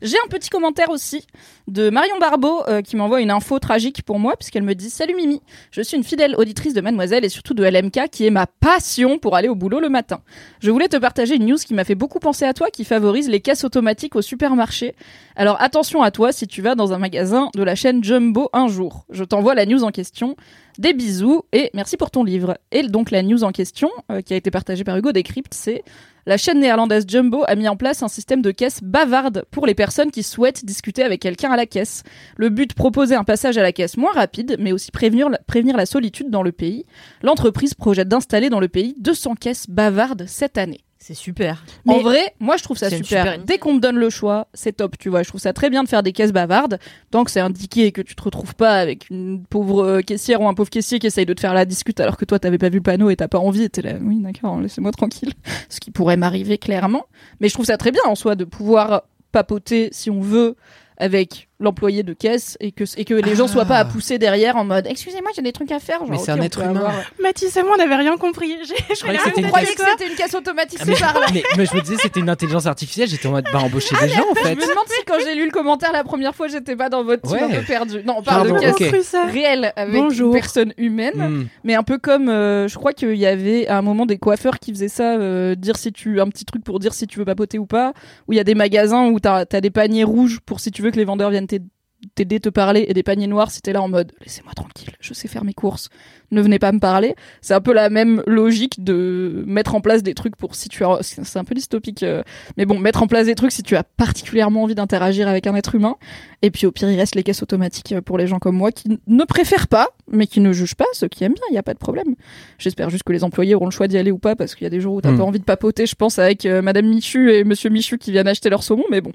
[0.02, 1.26] J'ai un petit commentaire aussi
[1.68, 5.16] de Marion Barbeau euh, qui m'envoie une info tragique pour moi puisqu'elle me dit Salut
[5.16, 8.48] Mimi, je suis une fidèle auditrice de Mademoiselle et surtout de LMK qui est ma
[8.48, 10.22] passion pour aller au boulot le matin.
[10.62, 13.30] Je voulais te partager une news qui m'a fait beaucoup penser à toi qui favorise
[13.30, 14.96] les caisses automatiques au supermarché.
[15.36, 18.68] Alors attention à toi si tu vas dans un magasin de la chaîne Jumbo un
[18.68, 19.06] jour.
[19.10, 20.36] Je t'envoie la news en question.
[20.78, 22.58] Des bisous et merci pour ton livre.
[22.72, 25.84] Et donc la news en question, euh, qui a été partagée par Hugo Décrypte, c'est
[26.28, 29.74] la chaîne néerlandaise Jumbo a mis en place un système de caisse bavarde pour les
[29.74, 32.04] personnes qui souhaitent discuter avec quelqu'un la caisse.
[32.38, 35.76] Le but, proposer un passage à la caisse moins rapide, mais aussi prévenir la, prévenir
[35.76, 36.86] la solitude dans le pays.
[37.22, 40.82] L'entreprise projette d'installer dans le pays 200 caisses bavardes cette année.
[41.00, 41.63] C'est super.
[41.88, 43.39] En vrai, moi je trouve ça super.
[43.43, 45.24] Dès qu'on me donne le choix, c'est top, tu vois.
[45.24, 46.80] Je trouve ça très bien de faire des caisses bavardes,
[47.12, 50.41] tant que c'est indiqué et que tu te retrouves pas avec une pauvre euh, caissière
[50.41, 52.58] ou un pauvre caissier qui essaye de te faire la discute alors que toi t'avais
[52.58, 55.34] pas vu le panneau et t'as pas envie t'es là, oui d'accord, laissez-moi tranquille.
[55.70, 57.06] Ce qui pourrait m'arriver clairement.
[57.39, 60.56] Mais je trouve ça très bien en soi de pouvoir papoter si on veut
[60.98, 63.52] avec l'employé de caisse et que, et que les gens Ah.
[63.52, 66.00] soient pas à pousser derrière en mode excusez-moi j'ai des trucs à faire.
[66.00, 66.70] Genre, Mais c'est un être humain.
[66.76, 68.58] avoir- Mathis et moi, on n'avait rien compris.
[68.89, 70.34] Je croyais que c'était une caisse.
[70.36, 71.26] automatisée mais, par là.
[71.34, 74.06] mais, mais je me disais c'était une intelligence artificielle, j'étais en mode bah embaucher Ah,
[74.06, 74.56] des gens en Je fait.
[74.56, 77.24] me demande si quand j'ai lu le commentaire la première fois, j'étais pas dans votre
[77.24, 77.43] team Ouais.
[77.43, 78.02] un peu perdu.
[78.06, 80.28] Non, on parle Pardon, de caisse réelle avec Bonjour.
[80.34, 81.46] une personne humaine, Hmm.
[81.63, 84.60] mais un peu comme euh, je crois qu'il y avait à un moment des coiffeurs
[84.60, 87.26] qui faisaient ça, euh, dire si tu un petit truc pour dire si tu veux
[87.26, 87.93] papoter ou pas,
[88.28, 90.82] où il y a des magasins où t'as as des paniers rouges pour si tu
[90.82, 91.66] veux que les vendeurs viennent t'aider
[92.14, 95.16] t'aider, te parler et des paniers noirs si t'es là en mode laissez-moi tranquille je
[95.16, 95.90] sais faire mes courses.
[96.30, 97.16] Ne venez pas me parler.
[97.42, 100.86] C'est un peu la même logique de mettre en place des trucs pour si tu
[100.86, 102.22] as c'est un peu dystopique euh,
[102.56, 105.56] mais bon mettre en place des trucs si tu as particulièrement envie d'interagir avec un
[105.56, 105.96] être humain.
[106.44, 108.72] Et puis au pire il reste les caisses automatiques euh, pour les gens comme moi
[108.72, 111.44] qui ne préfèrent pas mais qui ne jugent pas ceux qui aiment bien.
[111.50, 112.14] Il y a pas de problème.
[112.60, 114.68] J'espère juste que les employés auront le choix d'y aller ou pas parce qu'il y
[114.68, 115.18] a des jours où t'as Hmm.
[115.18, 118.28] pas envie de papoter je pense avec euh, Madame Michu et Monsieur Michu qui viennent
[118.28, 119.14] acheter leur saumon mais bon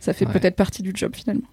[0.00, 0.32] ça fait Ouais.
[0.32, 1.46] peut-être partie du job finalement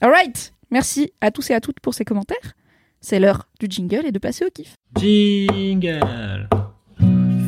[0.00, 2.54] Alright, merci à tous et à toutes pour ces commentaires.
[3.00, 4.74] C'est l'heure du jingle et de passer au kiff.
[4.98, 6.48] Jingle.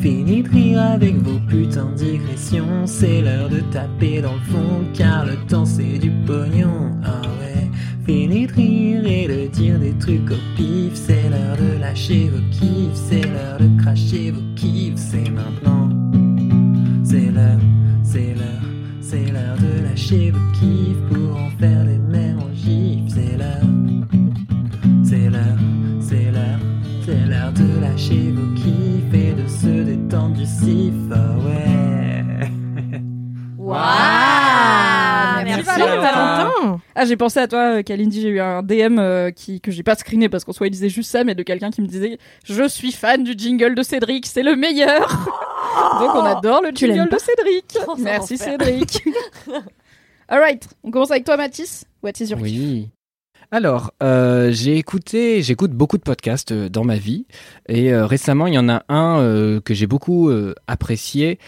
[0.01, 2.85] Fini de rire avec vos putains de digressions.
[2.85, 6.91] C'est l'heure de taper dans le fond, car le temps c'est du pognon.
[7.03, 7.67] Ah ouais.
[8.05, 10.93] Fini de rire et de dire des trucs au pif.
[10.93, 12.93] C'est l'heure de lâcher vos kiffs.
[12.93, 14.95] C'est l'heure de cracher vos kiffs.
[14.95, 15.89] C'est maintenant.
[17.03, 17.59] C'est l'heure,
[18.03, 18.69] c'est l'heure,
[19.01, 21.96] c'est l'heure de lâcher vos kiffs pour en faire des
[27.59, 30.93] de lâcher vos kiffs et de se détendre du sif.
[31.45, 32.23] Ouais.
[33.57, 33.83] Waouh
[35.43, 36.01] Merci, Merci Valentin.
[36.01, 36.81] Valentin.
[36.95, 38.21] Ah, j'ai pensé à toi, euh, Kalindi.
[38.21, 40.89] J'ai eu un DM euh, qui, que j'ai pas screené parce qu'en soi il disait
[40.89, 44.25] juste ça, mais de quelqu'un qui me disait Je suis fan du jingle de Cédric,
[44.25, 45.07] c'est le meilleur.
[45.99, 47.77] Donc on adore le Tu jingle de Cédric.
[47.87, 48.37] Oh, Merci.
[48.37, 49.03] Cédric.
[50.29, 51.85] Alright, on commence avec toi, Mathis.
[52.03, 52.51] What is your kiff?
[52.51, 52.89] Oui.
[53.49, 57.27] Alors, euh, j'ai écouté, j'écoute beaucoup de podcasts euh, dans ma vie,
[57.69, 60.29] et euh, récemment il y en a un que j'ai beaucoup
[60.67, 61.39] apprécié,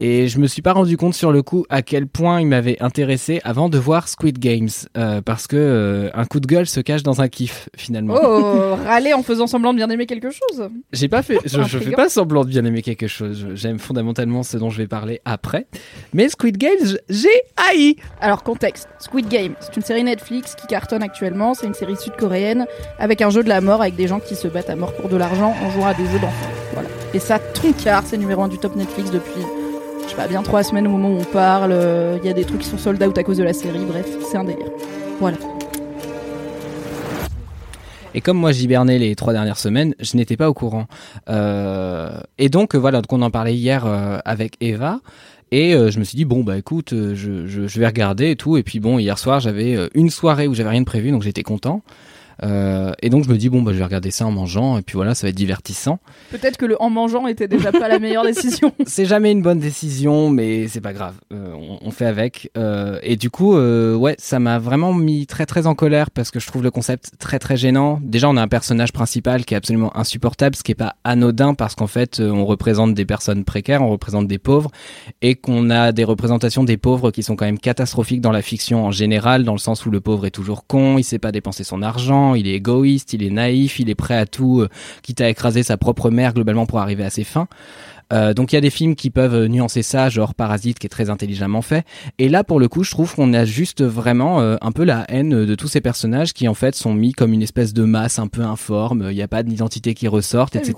[0.00, 2.76] et je me suis pas rendu compte sur le coup à quel point il m'avait
[2.80, 6.80] intéressé avant de voir Squid Games, euh, parce que euh, un coup de gueule se
[6.80, 8.14] cache dans un kiff finalement.
[8.22, 10.68] Oh, râler en faisant semblant de bien aimer quelque chose.
[10.92, 13.46] J'ai pas fait, je, je fais pas semblant de bien aimer quelque chose.
[13.54, 15.66] J'aime fondamentalement ce dont je vais parler après,
[16.12, 17.28] mais Squid Games, j'ai
[17.70, 17.96] haï.
[18.20, 18.88] Alors, contexte.
[18.98, 21.54] Squid Game, c'est une série Netflix qui cartonne actuellement.
[21.54, 22.66] C'est une série sud-coréenne
[22.98, 25.08] avec un jeu de la mort avec des gens qui se battent à mort pour
[25.08, 26.50] de l'argent en jouant à des jeux d'enfants.
[26.72, 26.88] Voilà.
[27.12, 29.42] Et ça, toncar, c'est numéro un du top Netflix depuis,
[30.16, 31.72] pas, bien trois semaines au moment où on parle.
[31.72, 33.84] Euh, Il y a des trucs qui sont sold out à cause de la série.
[33.86, 34.70] Bref, c'est un délire.
[35.20, 35.36] Voilà.
[38.16, 40.86] Et comme moi j'hibernais les trois dernières semaines, je n'étais pas au courant.
[41.28, 45.00] Euh, et donc voilà, donc on en parlait hier euh, avec Eva.
[45.50, 48.56] Et je me suis dit bon bah écoute, je, je, vais regarder et tout.
[48.56, 51.44] Et puis bon hier soir j'avais une soirée où j'avais rien de prévu, donc j'étais
[51.44, 51.82] content.
[52.42, 54.82] Euh, et donc je me dis bon bah je vais regarder ça en mangeant et
[54.82, 55.98] puis voilà ça va être divertissant.
[56.30, 58.72] Peut-être que le en mangeant était déjà pas la meilleure décision.
[58.86, 61.14] C'est jamais une bonne décision, mais c'est pas grave.
[61.32, 62.50] Euh, on, on fait avec.
[62.56, 66.40] Euh, et du coup, ouais, ça m'a vraiment mis très très en colère parce que
[66.40, 68.00] je trouve le concept très très gênant.
[68.02, 71.54] Déjà, on a un personnage principal qui est absolument insupportable, ce qui est pas anodin
[71.54, 74.70] parce qu'en fait, on représente des personnes précaires, on représente des pauvres,
[75.22, 78.84] et qu'on a des représentations des pauvres qui sont quand même catastrophiques dans la fiction
[78.84, 81.64] en général, dans le sens où le pauvre est toujours con, il sait pas dépenser
[81.64, 84.68] son argent, il est égoïste, il est naïf, il est prêt à tout, euh,
[85.02, 87.48] quitte à écraser sa propre mère globalement pour arriver à ses fins.
[88.12, 90.86] Euh, donc il y a des films qui peuvent euh, nuancer ça, genre Parasite qui
[90.86, 91.86] est très intelligemment fait.
[92.18, 95.06] Et là pour le coup, je trouve qu'on a juste vraiment euh, un peu la
[95.08, 98.18] haine de tous ces personnages qui en fait sont mis comme une espèce de masse
[98.18, 99.06] un peu informe.
[99.10, 100.74] Il n'y a pas d'identité qui vu etc.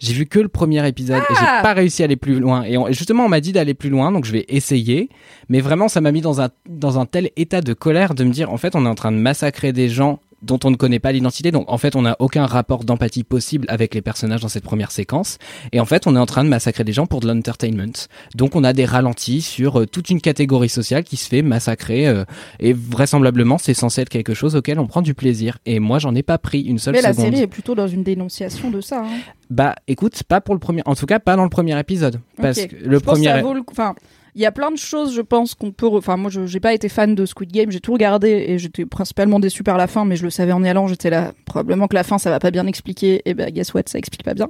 [0.00, 2.62] J'ai vu que le premier épisode et j'ai Ah pas réussi à aller plus loin.
[2.62, 5.10] Et on- et justement, on m'a dit d'aller plus loin, donc je vais essayer.
[5.50, 8.32] Mais vraiment, ça m'a mis dans un, dans un tel état de colère de me
[8.32, 10.98] dire, en fait, on est en train de massacrer des gens dont on ne connaît
[10.98, 11.50] pas l'identité.
[11.52, 14.90] Donc, en fait, on n'a aucun rapport d'empathie possible avec les personnages dans cette première
[14.90, 15.38] séquence.
[15.72, 17.92] Et en fait, on est en train de massacrer des gens pour de l'entertainment.
[18.34, 22.06] Donc, on a des ralentis sur euh, toute une catégorie sociale qui se fait massacrer.
[22.08, 22.24] euh,
[22.60, 25.58] et vraisemblablement, c'est censé être quelque chose auquel on prend du plaisir.
[25.66, 27.26] Et moi, j'en ai pas pris une seule Mais la seconde.
[27.32, 29.02] série est plutôt dans une dénonciation de ça.
[29.04, 29.18] hein.
[29.50, 32.58] Bah, écoute, pas pour le premier, en tout cas, pas dans le premier épisode, parce
[32.60, 33.26] que le je pense que premier.
[33.26, 33.94] ça vaut le- Enfin,
[34.34, 35.86] il y a plein de choses, je pense, qu'on peut.
[35.86, 37.70] Enfin, moi, je j'ai pas été fan de Squid Game.
[37.70, 40.62] J'ai tout regardé et j'étais principalement déçu par la fin, mais je le savais en
[40.64, 40.86] y allant.
[40.86, 41.32] J'étais là.
[41.44, 43.22] Probablement que la fin, ça va pas bien expliquer.
[43.26, 44.48] Et ben, guess what, ça explique pas bien.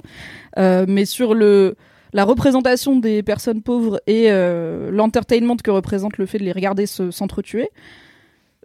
[0.57, 1.75] Euh, mais sur le
[2.15, 6.85] la représentation des personnes pauvres et euh, l'entertainment que représente le fait de les regarder
[6.85, 7.69] se- s'entretuer.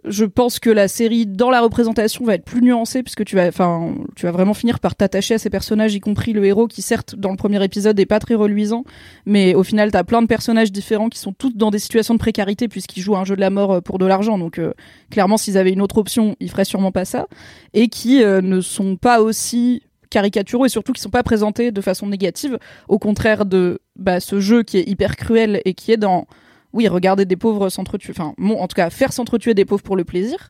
[0.05, 3.47] Je pense que la série, dans la représentation, va être plus nuancée puisque tu vas,
[3.47, 6.81] enfin, tu vas vraiment finir par t'attacher à ces personnages, y compris le héros qui,
[6.81, 8.83] certes, dans le premier épisode, est pas très reluisant,
[9.25, 12.19] mais au final, t'as plein de personnages différents qui sont tous dans des situations de
[12.19, 14.37] précarité puisqu'ils jouent un jeu de la mort euh, pour de l'argent.
[14.37, 14.73] Donc, euh,
[15.09, 17.27] clairement, s'ils avaient une autre option, ils feraient sûrement pas ça,
[17.73, 21.81] et qui euh, ne sont pas aussi caricaturaux et surtout qui sont pas présentés de
[21.81, 22.57] façon négative,
[22.87, 26.25] au contraire de bah, ce jeu qui est hyper cruel et qui est dans
[26.73, 29.95] oui, regarder des pauvres s'entretuer, enfin, bon, en tout cas, faire s'entretuer des pauvres pour
[29.95, 30.49] le plaisir,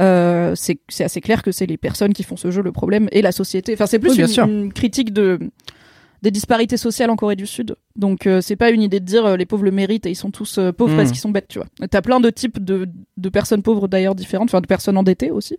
[0.00, 3.20] euh, c'est assez clair que c'est les personnes qui font ce jeu le problème et
[3.20, 3.74] la société.
[3.74, 5.38] Enfin, c'est plus Oui, une, critique de
[6.20, 7.76] des disparités sociales en Corée du Sud.
[7.94, 10.16] Donc, euh, c'est pas une idée de dire euh, les pauvres le méritent et ils
[10.16, 11.68] sont tous pauvres parce qu'ils sont bêtes, tu vois.
[11.88, 15.58] T'as plein de types de, de personnes pauvres d'ailleurs différentes, enfin de personnes endettées aussi,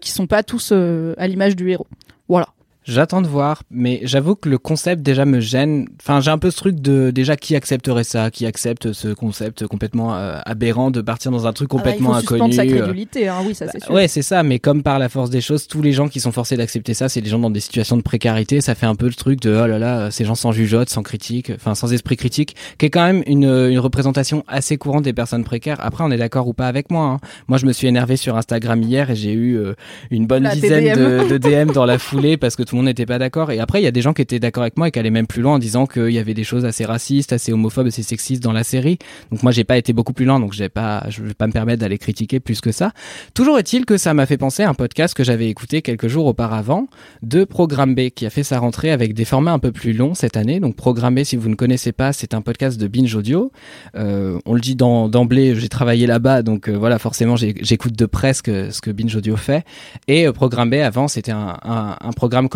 [0.00, 1.86] qui sont pas tous à l'image du héros.
[2.28, 2.48] Voilà.
[2.84, 5.86] J'attends de voir, mais j'avoue que le concept déjà me gêne.
[6.00, 9.66] Enfin, j'ai un peu ce truc de déjà qui accepterait ça, qui accepte ce concept
[9.68, 12.52] complètement euh, aberrant de partir dans un truc complètement Ah bah, il faut inconnu.
[12.52, 13.92] suspendre sa euh, crédulité, hein, oui, ça c'est sûr.
[13.92, 16.32] Ouais, c'est ça, mais comme par la force des choses, tous les gens qui sont
[16.32, 18.60] forcés d'accepter ça, c'est des gens dans des situations de précarité.
[18.60, 21.02] Ça fait un peu le truc de oh là là, ces gens sans jugeote, sans
[21.04, 25.12] critique, enfin sans esprit critique, qui est quand même une, une représentation assez courante des
[25.12, 25.76] personnes précaires.
[25.80, 27.04] Après, on est d'accord ou pas avec moi.
[27.04, 27.18] hein.
[27.46, 29.74] Moi, je me suis énervé sur Instagram hier et j'ai eu euh,
[30.10, 30.94] une bonne La dizaine
[31.28, 33.50] de DM dans la foulée parce que tout le monde n'était pas d'accord.
[33.50, 35.10] Et après, il y a des gens qui étaient d'accord avec moi et qui allaient
[35.10, 38.02] même plus loin en disant qu'il y avait des choses assez racistes, assez homophobes, assez
[38.02, 38.96] sexistes dans la série.
[39.30, 41.52] Donc moi, j'ai pas été beaucoup plus loin, donc j'ai pas, je vais pas me
[41.52, 42.92] permettre d'aller critiquer plus que ça.
[43.34, 46.24] Toujours est-il que ça m'a fait penser à un podcast que j'avais écouté quelques jours
[46.24, 46.86] auparavant
[47.22, 50.14] de Programme B qui a fait sa rentrée avec des formats un peu plus longs
[50.14, 50.58] cette année.
[50.58, 53.52] Donc Programme B, si vous ne connaissez pas, c'est un podcast de Binge Audio.
[53.96, 58.32] Euh, on le dit d'emblée, j'ai travaillé là-bas, donc euh, voilà, forcément j'écoute de près
[58.32, 59.66] ce que, Binge Audio fait.
[60.08, 62.48] Et euh, Programme B, avant, c'était un, un, programme.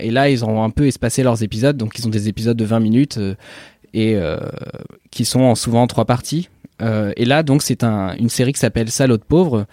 [0.00, 1.76] Et là, ils ont un peu espacé leurs épisodes.
[1.76, 3.34] Donc ils ont des épisodes de 20 minutes euh,
[3.94, 4.38] et euh,
[5.10, 6.48] qui sont en souvent en trois parties.
[6.80, 9.66] Euh, et là, donc, c'est un, une série qui s'appelle Salaud de pauvre,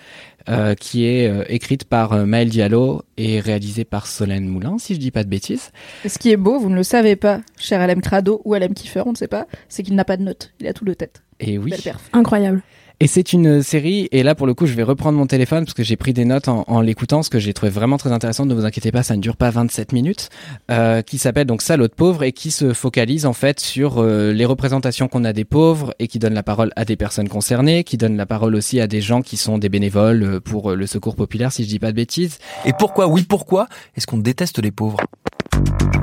[0.48, 4.94] euh, qui est euh, écrite par euh, Maël Diallo et réalisée par Solène Moulin, si
[4.94, 5.72] je dis pas de bêtises.
[6.06, 8.74] Et ce qui est beau, vous ne le savez pas, cher LM Crado ou LM
[8.74, 10.54] Kiefer, on ne sait pas, c'est qu'il n'a pas de notes.
[10.60, 11.24] Il a tout de tête.
[11.40, 11.74] Et oui.
[12.14, 12.62] Incroyable.
[13.02, 15.74] Et c'est une série, et là pour le coup je vais reprendre mon téléphone parce
[15.74, 18.46] que j'ai pris des notes en, en l'écoutant, ce que j'ai trouvé vraiment très intéressant,
[18.46, 20.28] ne vous inquiétez pas, ça ne dure pas 27 minutes,
[20.70, 24.34] euh, qui s'appelle donc Salaud de pauvre et qui se focalise en fait sur euh,
[24.34, 27.86] les représentations qu'on a des pauvres et qui donne la parole à des personnes concernées,
[27.86, 30.76] qui donne la parole aussi à des gens qui sont des bénévoles euh, pour euh,
[30.76, 32.38] le secours populaire si je dis pas de bêtises.
[32.66, 35.00] Et pourquoi, oui, pourquoi est-ce qu'on déteste les pauvres?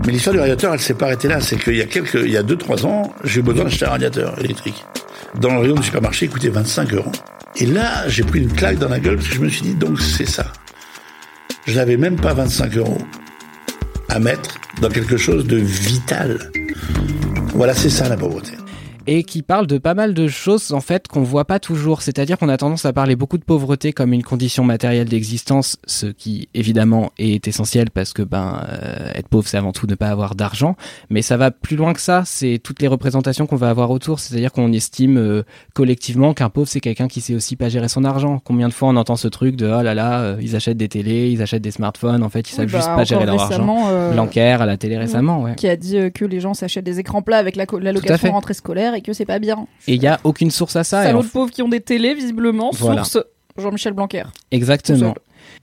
[0.07, 1.41] Mais l'histoire du radiateur, elle s'est pas arrêtée là.
[1.41, 3.87] C'est qu'il y a quelques, il y a deux, trois ans, j'ai eu besoin d'acheter
[3.87, 4.85] un radiateur électrique.
[5.41, 7.13] Dans le rayon du supermarché, il coûtait 25 euros.
[7.57, 9.75] Et là, j'ai pris une claque dans la gueule parce que je me suis dit,
[9.75, 10.53] donc c'est ça.
[11.67, 12.99] Je n'avais même pas 25 euros
[14.09, 16.53] à mettre dans quelque chose de vital.
[17.55, 18.53] Voilà, c'est ça la pauvreté.
[19.07, 22.03] Et qui parle de pas mal de choses en fait qu'on voit pas toujours.
[22.03, 26.07] C'est-à-dire qu'on a tendance à parler beaucoup de pauvreté comme une condition matérielle d'existence, ce
[26.07, 30.09] qui évidemment est essentiel parce que ben euh, être pauvre c'est avant tout ne pas
[30.09, 30.77] avoir d'argent,
[31.11, 32.23] mais ça va plus loin que ça.
[32.25, 34.21] C'est toutes les représentations qu'on va avoir autour.
[34.21, 35.43] C'est-à-dire qu'on estime euh,
[35.75, 38.41] collectivement qu'un pauvre c'est quelqu'un qui sait aussi pas gérer son argent.
[38.45, 40.89] Combien de fois on entend ce truc de oh là là, euh, ils achètent des
[40.89, 43.41] télés, ils achètent des smartphones, en fait ils savent Oui, juste bah, pas gérer leur
[43.41, 44.13] argent.
[44.13, 45.55] Blanquer à la télé récemment, ouais.
[45.55, 48.95] Qui a dit que les gens s'achètent des écrans plats avec la l'allocation rentrée scolaire
[48.97, 49.67] et que c'est pas bien.
[49.87, 51.03] Et il y a aucune source à ça.
[51.05, 53.05] Salauds de pauvres qui ont des télés, visiblement, Voilà.
[53.05, 53.25] source
[53.59, 54.25] Jean-Michel Blanquer.
[54.51, 55.15] Exactement.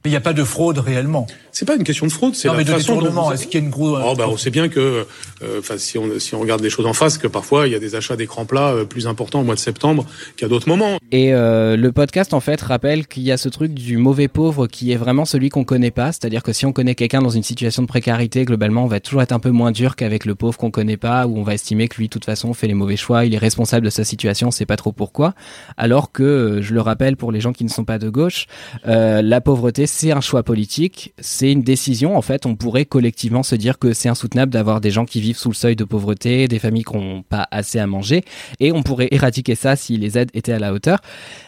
[0.03, 1.27] Mais il n'y a pas de fraude réellement.
[1.51, 3.45] C'est pas une question de fraude, c'est Non, la mais de façon dont vous- Est-ce
[3.47, 4.01] qu'il y a une grosse.
[4.05, 5.05] Oh, bah, on sait bien que,
[5.43, 7.75] euh, enfin, si on si on regarde les choses en face, que parfois il y
[7.75, 10.97] a des achats d'écrans plats euh, plus importants au mois de septembre qu'à d'autres moments.
[11.11, 14.67] Et euh, le podcast en fait rappelle qu'il y a ce truc du mauvais pauvre
[14.67, 17.43] qui est vraiment celui qu'on connaît pas, c'est-à-dire que si on connaît quelqu'un dans une
[17.43, 20.57] situation de précarité, globalement on va toujours être un peu moins dur qu'avec le pauvre
[20.57, 22.97] qu'on connaît pas, où on va estimer que lui de toute façon fait les mauvais
[22.97, 25.33] choix, il est responsable de sa situation, on sait pas trop pourquoi.
[25.77, 28.47] Alors que, euh, je le rappelle pour les gens qui ne sont pas de gauche,
[28.87, 33.43] euh, la pauvreté c'est un choix politique, c'est une décision en fait, on pourrait collectivement
[33.43, 36.47] se dire que c'est insoutenable d'avoir des gens qui vivent sous le seuil de pauvreté,
[36.47, 38.23] des familles qui n'ont pas assez à manger,
[38.59, 40.97] et on pourrait éradiquer ça si les aides étaient à la hauteur.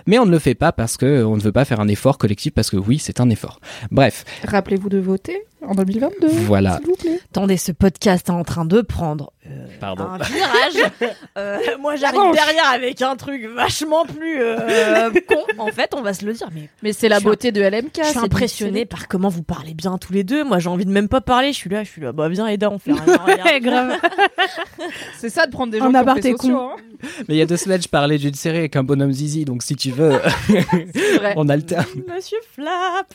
[0.08, 2.18] Mais on ne le fait pas parce que on ne veut pas faire un effort
[2.18, 3.60] collectif parce que oui, c'est un effort.
[3.92, 6.28] Bref, Rappelez-vous de voter en 2022.
[6.46, 6.78] Voilà.
[6.78, 7.20] S'il vous plaît.
[7.32, 10.04] Attendez, ce podcast est en train de prendre euh, Pardon.
[10.06, 10.92] un virage.
[11.38, 15.36] Euh, moi, j'arrive derrière avec un truc vachement plus euh, con.
[15.58, 18.00] En fait, on va se le dire, mais Mais c'est la beauté de LMK.
[18.04, 20.46] je suis impressionnée par comment vous parlez bien tous les deux.
[20.46, 21.52] Moi, j'ai envie de même pas parler.
[21.52, 22.14] Je suis là, je suis là.
[22.14, 23.60] Bah, viens, Eda, on fait rien.
[23.60, 24.00] grave.
[25.20, 26.70] C'est ça de prendre des En gens qui ont aparté fait sociaux, con.
[26.70, 27.08] hein.
[27.28, 29.62] mais il y a deux semaines, je parlais d'une série avec un bonhomme zizi, donc
[29.64, 29.92] si tu
[31.20, 31.34] vrai.
[31.36, 31.86] on alterne.
[32.16, 33.14] Monsieur Flap.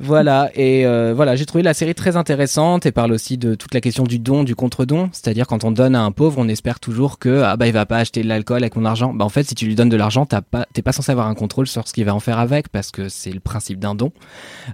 [0.00, 3.74] voilà et euh, voilà j'ai trouvé la série très intéressante et parle aussi de toute
[3.74, 6.80] la question du don du contre-don c'est-à-dire quand on donne à un pauvre on espère
[6.80, 9.28] toujours que ah bah il va pas acheter de l'alcool avec mon argent bah en
[9.28, 11.66] fait si tu lui donnes de l'argent t'as pas t'es pas censé avoir un contrôle
[11.66, 14.12] sur ce qu'il va en faire avec parce que c'est le principe d'un don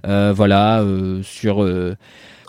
[0.07, 1.61] Euh, voilà euh, sur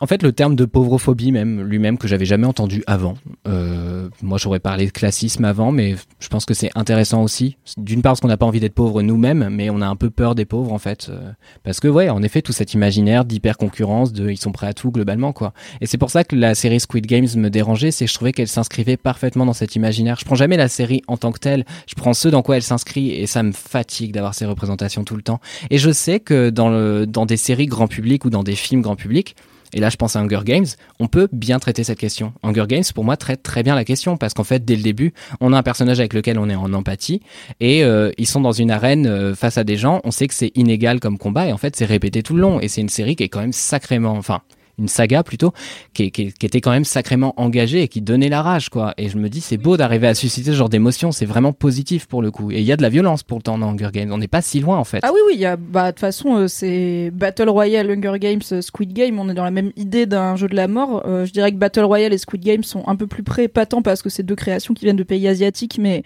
[0.00, 3.14] en fait, le terme de pauvrophobie même lui-même que j'avais jamais entendu avant.
[3.46, 7.56] Euh, moi, j'aurais parlé de classisme avant, mais je pense que c'est intéressant aussi.
[7.76, 10.10] D'une part, parce qu'on n'a pas envie d'être pauvre nous-mêmes, mais on a un peu
[10.10, 11.30] peur des pauvres en fait, euh,
[11.64, 14.72] parce que ouais, en effet, tout cet imaginaire d'hyper concurrence, de ils sont prêts à
[14.72, 15.52] tout globalement quoi.
[15.80, 18.32] Et c'est pour ça que la série Squid Games me dérangeait, c'est que je trouvais
[18.32, 20.16] qu'elle s'inscrivait parfaitement dans cet imaginaire.
[20.18, 22.62] Je prends jamais la série en tant que telle, je prends ce dans quoi elle
[22.62, 25.40] s'inscrit et ça me fatigue d'avoir ces représentations tout le temps.
[25.70, 28.80] Et je sais que dans le dans des séries grand public ou dans des films
[28.80, 29.36] grand public
[29.72, 30.66] et là, je pense à Hunger Games.
[30.98, 32.32] On peut bien traiter cette question.
[32.42, 35.12] Hunger Games, pour moi, traite très bien la question parce qu'en fait, dès le début,
[35.40, 37.20] on a un personnage avec lequel on est en empathie
[37.60, 40.00] et euh, ils sont dans une arène euh, face à des gens.
[40.04, 42.60] On sait que c'est inégal comme combat et en fait, c'est répété tout le long.
[42.60, 44.40] Et c'est une série qui est quand même sacrément, enfin,
[44.80, 45.52] une saga plutôt,
[45.94, 48.94] qui, était quand même sacrément engagée et qui donnait la rage, quoi.
[48.96, 51.12] Et je me dis, c'est beau d'arriver à susciter ce genre d'émotion.
[51.12, 52.50] C'est vraiment positif pour le coup.
[52.50, 54.10] Et il y a de la violence pourtant dans Hunger Games.
[54.12, 55.00] On n'est pas si loin en fait.
[55.02, 58.92] Ah oui, oui, bah, de toute façon, euh, c'est Battle Royale, Hunger Games, euh, Squid
[58.92, 59.18] Game.
[59.18, 61.02] On est dans la même idée d'un jeu de la mort.
[61.06, 63.66] Euh, je dirais que Battle Royale et Squid Game sont un peu plus près, pas
[63.66, 66.02] tant parce que c'est deux créations qui viennent de pays asiatiques, mais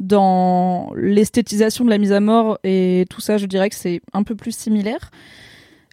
[0.00, 4.22] dans l'esthétisation de la mise à mort et tout ça, je dirais que c'est un
[4.22, 5.10] peu plus similaire.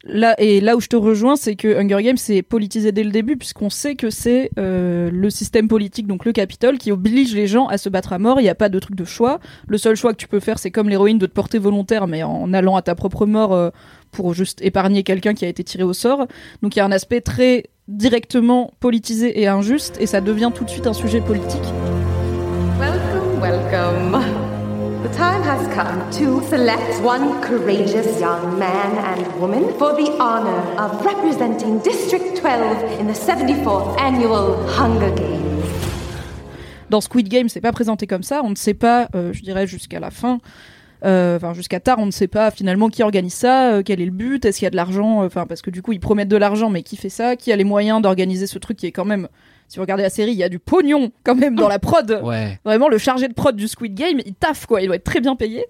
[0.07, 3.09] Là, et là où je te rejoins, c'est que Hunger Games c'est politisé dès le
[3.09, 7.47] début, puisqu'on sait que c'est euh, le système politique, donc le Capitole, qui oblige les
[7.47, 8.39] gens à se battre à mort.
[8.39, 9.39] Il n'y a pas de truc de choix.
[9.67, 12.21] Le seul choix que tu peux faire, c'est comme l'héroïne de te porter volontaire, mais
[12.21, 13.71] en allant à ta propre mort euh,
[14.11, 16.27] pour juste épargner quelqu'un qui a été tiré au sort.
[16.61, 20.65] Donc il y a un aspect très directement politisé et injuste, et ça devient tout
[20.65, 21.65] de suite un sujet politique.
[22.79, 24.24] Welcome, welcome.
[25.15, 31.05] Time has come to select one courageous young man and woman for the honor of
[31.05, 35.63] representing District 12 in the 74th annual Hunger Games.
[36.89, 38.41] Dans Squid Game, c'est pas présenté comme ça.
[38.43, 40.39] On ne sait pas, euh, je dirais jusqu'à la fin,
[41.05, 44.05] euh, enfin jusqu'à tard, on ne sait pas finalement qui organise ça, euh, quel est
[44.05, 46.27] le but, est-ce qu'il y a de l'argent, enfin parce que du coup ils promettent
[46.27, 48.91] de l'argent, mais qui fait ça, qui a les moyens d'organiser ce truc qui est
[48.91, 49.29] quand même
[49.67, 52.19] si vous regardez la série, il y a du pognon quand même dans la prod.
[52.23, 52.59] Ouais.
[52.65, 55.19] Vraiment, le chargé de prod du Squid Game, il taffe quoi, il doit être très
[55.21, 55.65] bien payé.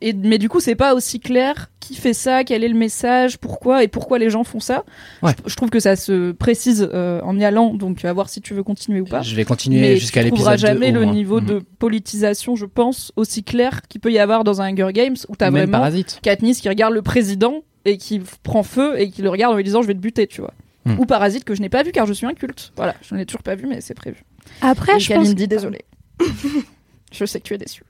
[0.00, 3.38] Et, mais du coup, c'est pas aussi clair qui fait ça, quel est le message,
[3.38, 4.84] pourquoi et pourquoi les gens font ça.
[5.22, 5.32] Ouais.
[5.44, 8.40] Je, je trouve que ça se précise euh, en y allant, donc à voir si
[8.40, 9.22] tu veux continuer ou pas.
[9.22, 11.46] Je vais continuer jusqu'à tu trouveras l'épisode 2 jamais le niveau Mhm.
[11.46, 15.34] de politisation, je pense, aussi clair qu'il peut y avoir dans un Hunger Games où
[15.36, 16.20] t'as vraiment Parasite.
[16.22, 19.64] Katniss qui regarde le président et qui prend feu et qui le regarde en lui
[19.64, 20.52] disant je vais te buter, tu vois.
[20.86, 20.98] Hmm.
[20.98, 22.72] Ou Parasite que je n'ai pas vu car je suis un culte.
[22.76, 24.24] Voilà, je n'ai toujours pas vu mais c'est prévu.
[24.62, 25.24] Après, Et je pense.
[25.24, 25.84] Kalindi, désolée.
[27.12, 27.82] je sais que tu es déçue.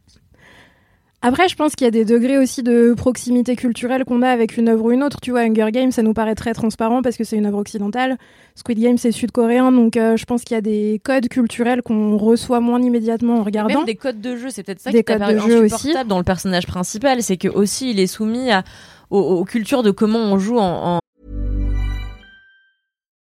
[1.22, 4.56] Après, je pense qu'il y a des degrés aussi de proximité culturelle qu'on a avec
[4.56, 5.20] une œuvre ou une autre.
[5.20, 8.16] Tu vois, Hunger Games, ça nous paraît très transparent parce que c'est une œuvre occidentale.
[8.54, 12.16] Squid Game, c'est sud-coréen, donc euh, je pense qu'il y a des codes culturels qu'on
[12.16, 13.80] reçoit moins immédiatement en regardant.
[13.80, 15.92] Même des codes de jeu, c'est peut-être ça Des qui codes de jeu aussi.
[16.06, 18.64] dans le personnage principal, c'est que aussi il est soumis à,
[19.10, 20.99] aux, aux cultures de comment on joue en, en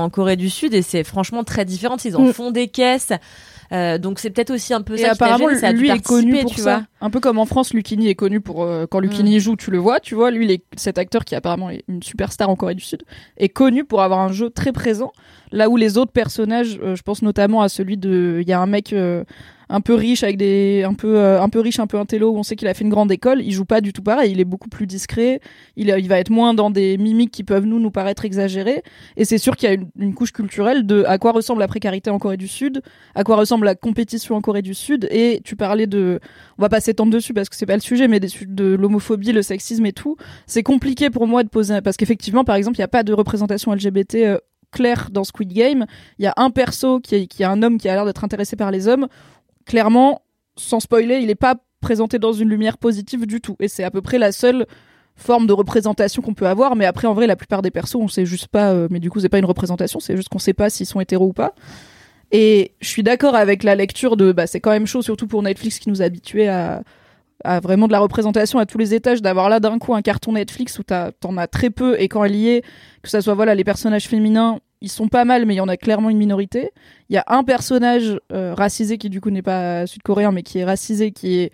[0.00, 1.96] En Corée du Sud et c'est franchement très différent.
[2.04, 2.32] Ils en Mm.
[2.32, 3.12] font des caisses,
[3.72, 5.10] euh, donc c'est peut-être aussi un peu Et ça.
[5.10, 6.76] qui t'a apparemment, gêné, ça a dû lui est connu pour tu ça.
[6.78, 6.86] vois.
[7.00, 9.78] Un peu comme en France, Lucchini est connu pour euh, quand Lucchini joue, tu le
[9.78, 10.30] vois, tu vois.
[10.30, 13.02] Lui, est- cet acteur qui apparemment est une superstar en Corée du Sud
[13.36, 15.12] est connu pour avoir un jeu très présent.
[15.52, 18.60] Là où les autres personnages, euh, je pense notamment à celui de, il y a
[18.60, 18.94] un mec
[19.68, 22.42] un peu riche avec des, un peu, euh, un peu riche, un peu intello, on
[22.42, 23.42] sait qu'il a fait une grande école.
[23.42, 24.32] Il joue pas du tout pareil.
[24.32, 25.40] Il est beaucoup plus discret.
[25.76, 28.82] Il, il va être moins dans des mimiques qui peuvent nous nous paraître exagérées.
[29.16, 31.68] Et c'est sûr qu'il y a une, une couche culturelle de à quoi ressemble la
[31.68, 32.82] précarité en Corée du Sud,
[33.14, 35.06] à quoi ressemble la compétition en Corée du Sud.
[35.10, 36.20] Et tu parlais de,
[36.58, 39.32] on va pas s'étendre dessus parce que c'est pas le sujet, mais des de l'homophobie,
[39.32, 40.16] le sexisme et tout.
[40.46, 43.12] C'est compliqué pour moi de poser, parce qu'effectivement, par exemple, il y a pas de
[43.12, 44.38] représentation LGBT euh,
[44.70, 45.86] claire dans Squid Game.
[46.18, 48.24] Il y a un perso qui est, qui est un homme qui a l'air d'être
[48.24, 49.08] intéressé par les hommes.
[49.68, 50.22] Clairement,
[50.56, 53.54] sans spoiler, il est pas présenté dans une lumière positive du tout.
[53.60, 54.66] Et c'est à peu près la seule
[55.14, 56.74] forme de représentation qu'on peut avoir.
[56.74, 58.72] Mais après, en vrai, la plupart des persos, on sait juste pas.
[58.72, 61.00] euh, mais du coup, c'est pas une représentation, c'est juste qu'on sait pas s'ils sont
[61.00, 61.54] hétéros ou pas.
[62.32, 64.32] Et je suis d'accord avec la lecture de.
[64.32, 66.82] Bah, c'est quand même chaud, surtout pour Netflix qui nous a habitués à
[67.44, 70.32] à vraiment de la représentation à tous les étages, d'avoir là d'un coup un carton
[70.32, 72.64] Netflix où t'en as très peu et quand elle y est,
[73.02, 75.68] que ça soit voilà les personnages féminins, ils sont pas mal, mais il y en
[75.68, 76.70] a clairement une minorité.
[77.08, 80.58] Il y a un personnage euh, racisé qui du coup n'est pas sud-coréen, mais qui
[80.58, 81.52] est racisé, qui est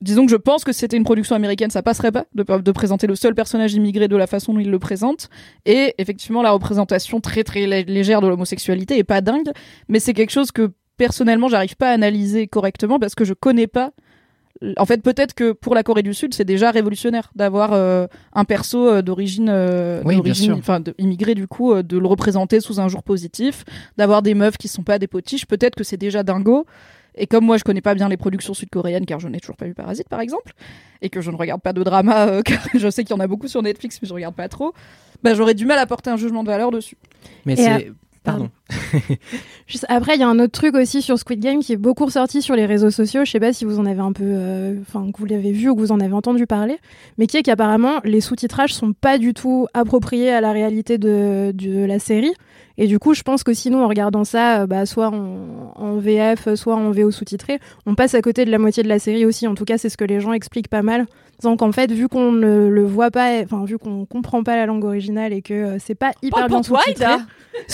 [0.00, 2.72] Disons que je pense que si c'était une production américaine, ça passerait pas de, de
[2.72, 5.28] présenter le seul personnage immigré de la façon dont il le présente.
[5.64, 9.52] Et effectivement, la représentation très très lé- légère de l'homosexualité est pas dingue,
[9.86, 13.68] mais c'est quelque chose que personnellement, j'arrive pas à analyser correctement parce que je connais
[13.68, 13.92] pas.
[14.76, 18.44] En fait, peut-être que pour la Corée du Sud, c'est déjà révolutionnaire d'avoir euh, un
[18.44, 20.56] perso euh, d'origine, euh, Oui, bien d'origine, sûr.
[20.58, 23.64] enfin, de- immigré du coup, euh, de le représenter sous un jour positif,
[23.96, 25.46] d'avoir des meufs qui sont pas des potiches.
[25.46, 26.64] Peut-être que c'est déjà dingo.
[27.16, 29.66] Et comme moi, je connais pas bien les productions sud-coréennes, car je n'ai toujours pas
[29.66, 30.52] vu Parasite, par exemple,
[31.02, 33.20] et que je ne regarde pas de drama, euh, car je sais qu'il y en
[33.22, 34.72] a beaucoup sur Netflix, mais je regarde pas trop,
[35.22, 36.96] bah, j'aurais du mal à porter un jugement de valeur dessus.
[37.46, 37.88] Mais c'est.
[37.88, 37.92] euh,
[38.24, 38.50] Pardon.
[39.66, 42.04] Juste après, il y a un autre truc aussi sur Squid Game qui est beaucoup
[42.04, 43.24] ressorti sur les réseaux sociaux.
[43.24, 45.68] Je sais pas si vous en avez un peu, euh, enfin, que vous l'avez vu
[45.70, 46.78] ou que vous en avez entendu parler,
[47.18, 51.52] mais qui est qu'apparemment les sous-titrages sont pas du tout appropriés à la réalité de,
[51.52, 52.32] de la série.
[52.78, 55.96] Et du coup, je pense que sinon, en regardant ça, euh, bah, soit en, en
[55.96, 59.26] VF, soit en VO sous-titré, on passe à côté de la moitié de la série
[59.26, 59.46] aussi.
[59.46, 61.06] En tout cas, c'est ce que les gens expliquent pas mal.
[61.38, 64.66] Disant qu'en fait, vu qu'on ne le voit pas, enfin, vu qu'on comprend pas la
[64.66, 67.04] langue originale et que euh, c'est pas hyper bien sous-titré.
[67.04, 67.18] Ida.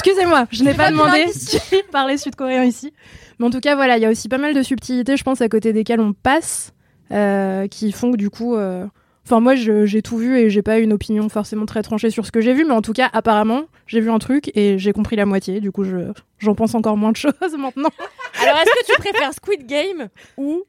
[0.51, 1.59] Je n'ai pas demandé qui
[1.93, 2.93] parlait sud-coréen ici.
[3.39, 5.41] Mais en tout cas, voilà, il y a aussi pas mal de subtilités, je pense,
[5.41, 6.73] à côté desquelles on passe,
[7.13, 8.57] euh, qui font que du coup.
[8.57, 8.87] euh,
[9.27, 12.33] Enfin, moi, j'ai tout vu et j'ai pas une opinion forcément très tranchée sur ce
[12.33, 15.17] que j'ai vu, mais en tout cas, apparemment, j'ai vu un truc et j'ai compris
[15.17, 15.61] la moitié.
[15.61, 17.91] Du coup, je- j'en pense encore moins de choses maintenant.
[18.43, 20.09] Alors, est-ce que tu préfères Squid Game
[20.39, 20.63] ou.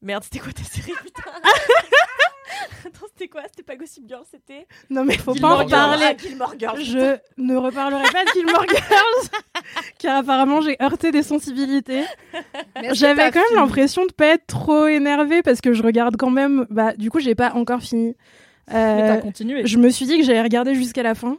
[0.00, 1.22] Merde, c'était quoi ta série, putain?
[2.86, 3.42] Attends, c'était quoi?
[3.48, 4.66] C'était pas Gossip Girl, c'était.
[4.90, 6.06] Non, mais faut Gilmore pas en parler.
[6.10, 9.42] Ah, Gilmore Girls, Je ne reparlerai pas de Gilmore Girls,
[9.98, 12.04] car apparemment, j'ai heurté des sensibilités.
[12.92, 16.66] J'avais quand même l'impression de pas être trop énervée parce que je regarde quand même.
[16.70, 18.16] Bah, du coup, j'ai pas encore fini.
[18.72, 19.66] Euh, Mais t'as continué.
[19.66, 21.36] Je me suis dit que j'allais regarder jusqu'à la fin.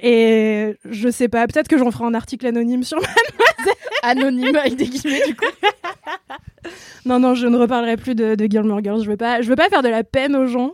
[0.00, 3.74] Et je sais pas, peut-être que j'en ferai un article anonyme sur Mademoiselle.
[4.04, 5.44] Anonyme avec des guillemets, du coup.
[7.04, 9.02] Non, non, je ne reparlerai plus de, de Gilmore Girls.
[9.04, 10.72] Je veux pas, je veux pas faire de la peine aux gens.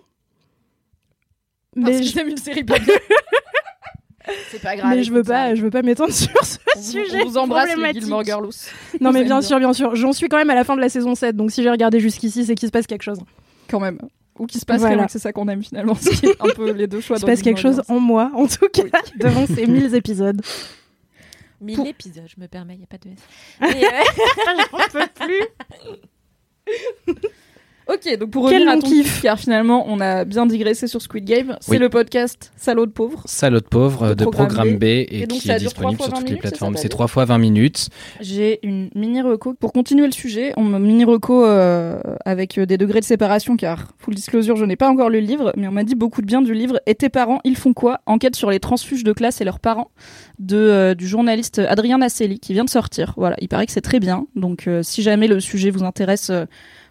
[1.74, 2.76] Parce Mais j'aime une série pas.
[4.50, 4.94] C'est pas grave.
[4.94, 7.22] mais je veux ça pas, je veux pas m'étendre sur ce On sujet.
[7.22, 7.92] On vous embrasse, les.
[8.00, 8.50] Gilmore Girls.
[9.00, 9.96] Non, mais bien sûr, bien sûr.
[9.96, 11.34] J'en suis quand même à la fin de la saison 7.
[11.34, 13.18] Donc si j'ai regardé jusqu'ici, c'est qu'il se passe quelque chose.
[13.68, 13.98] Quand même.
[14.38, 15.08] Ou qui se passe Voilà.
[15.08, 15.94] c'est ça qu'on aime finalement.
[15.96, 17.16] C'est un peu les deux choix.
[17.16, 18.84] Il se passe quelque chose en moi, en tout cas,
[19.16, 20.40] devant ces 1000 épisodes.
[21.61, 23.18] 1000 Pour- épisodes, je me permets, il a pas de S.
[23.61, 24.02] Mais, euh,
[24.70, 25.46] J'en peux plus.
[27.93, 29.03] Ok, donc pour Quel revenir à long ton kiff.
[29.05, 31.78] kiff, car finalement on a bien digressé sur Squid Game, c'est Oui.
[31.78, 33.22] le podcast Salaud de pauvre.
[33.26, 34.80] Salaud de pauvre De Programme B.
[34.80, 36.76] B et, Et donc, qui ça est disponible sur 20 toutes les minutes, plateformes.
[36.76, 37.88] C'est dit 3 fois 20 minutes.
[38.20, 40.53] J'ai une mini reco pour continuer le sujet.
[40.57, 44.64] On me mini reco euh, avec euh, des degrés de séparation, car full disclosure, je
[44.64, 46.80] n'ai pas encore lu le livre, mais on m'a dit beaucoup de bien du livre.
[46.86, 48.01] Et tes parents, ils font quoi?
[48.07, 49.91] Enquête sur les transfuges de classe et leurs parents
[50.38, 53.14] de euh, du journaliste Adrien Nasselli qui vient de sortir.
[53.16, 54.26] Voilà, il paraît que c'est très bien.
[54.36, 56.30] Donc euh, si jamais le sujet vous intéresse.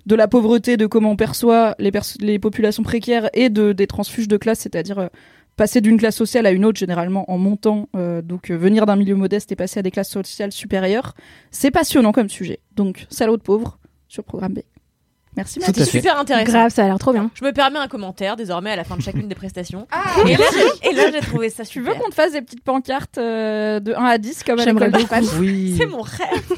[0.10, 3.88] De la pauvreté, de comment on perçoit les, pers- les populations précaires et de, des
[3.88, 5.07] transfuges de classe, c'est-à-dire euh,
[5.55, 8.95] passer d'une classe sociale à une autre généralement en montant, euh, donc euh, venir d'un
[8.95, 11.14] milieu modeste et passer à des classes sociales supérieures,
[11.51, 12.60] c'est passionnant comme sujet.
[12.76, 14.60] Donc salaud de pauvre sur Programme B.
[15.38, 15.86] Merci Mathis.
[15.91, 15.99] fait.
[15.99, 16.51] super intéressant.
[16.51, 17.30] Grave, ça a l'air trop bien.
[17.36, 19.88] Je me permets un commentaire désormais à la fin de chacune des prestations.
[19.91, 20.43] Ah, et là,
[20.82, 22.01] j'ai- et là, j'ai trouvé ça tu veux super.
[22.01, 25.22] qu'on te fasse des petites pancartes euh, de 1 à 10 comme à J'aimerais l'école
[25.22, 25.76] de Oui.
[25.78, 26.53] C'est mon rêve.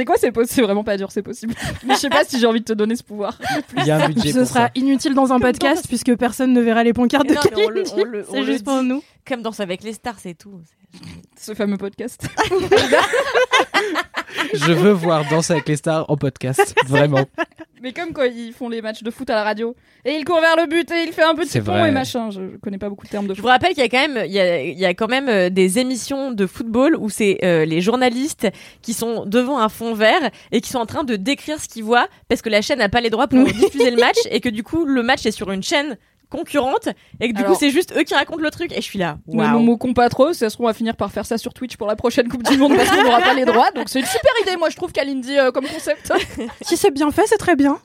[0.00, 1.52] C'est quoi c'est, po- c'est vraiment pas dur, c'est possible.
[1.84, 3.38] Mais je sais pas si j'ai envie de te donner ce pouvoir.
[3.76, 4.70] Il y a un budget Ce pour sera ça.
[4.74, 7.82] inutile dans un podcast puisque personne ne verra les pancartes de Non, mais on le-
[7.82, 7.92] Kalindi.
[8.00, 8.88] on le- on C'est le juste pour dit.
[8.88, 9.02] nous.
[9.28, 10.58] Comme Danse avec les stars, c'est tout.
[11.38, 12.28] Ce fameux podcast.
[14.54, 16.74] Je veux voir Danse avec les stars en podcast.
[16.86, 17.24] Vraiment.
[17.82, 19.74] Mais comme quand ils font les matchs de foot à la radio.
[20.04, 21.88] Et il court vers le but et il fait un petit C'est pont vrai.
[21.88, 22.30] et machin.
[22.30, 23.42] Je, je connais pas beaucoup de termes de Je foot.
[23.42, 25.28] vous rappelle qu'il y a quand même, il y a, il y a quand même
[25.28, 28.48] euh, des émissions de football où c'est euh, les journalistes
[28.82, 31.84] qui sont devant un fond vert et qui sont en train de décrire ce qu'ils
[31.84, 34.50] voient parce que la chaîne n'a pas les droits pour diffuser le match et que
[34.50, 35.96] du coup le match est sur une chaîne
[36.30, 36.88] concurrente
[37.20, 38.98] et que du Alors- coup c'est juste eux qui racontent le truc et je suis
[38.98, 39.18] là.
[39.26, 39.58] Ne nous Waouh.
[39.60, 41.86] moquons pas trop, ça se trouve on va finir par faire ça sur Twitch pour
[41.86, 43.70] la prochaine Coupe du Monde parce qu'on n'aura pas les droits.
[43.72, 46.12] Donc c'est une super idée, moi je trouve Kalindi euh, comme concept.
[46.62, 47.78] Si c'est bien fait, c'est très bien.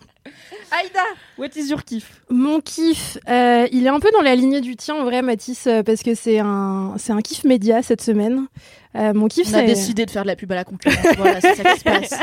[0.71, 1.01] Aïda,
[1.37, 2.21] what is your kiff?
[2.29, 5.67] Mon kiff, euh, il est un peu dans la lignée du tien en vrai, Mathis,
[5.67, 8.47] euh, parce que c'est un, c'est un kiff média cette semaine.
[8.95, 10.97] Euh, mon kiff, On a décidé de faire de la pub à la concurrence.
[11.17, 12.19] voilà, c'est ça qui se passe.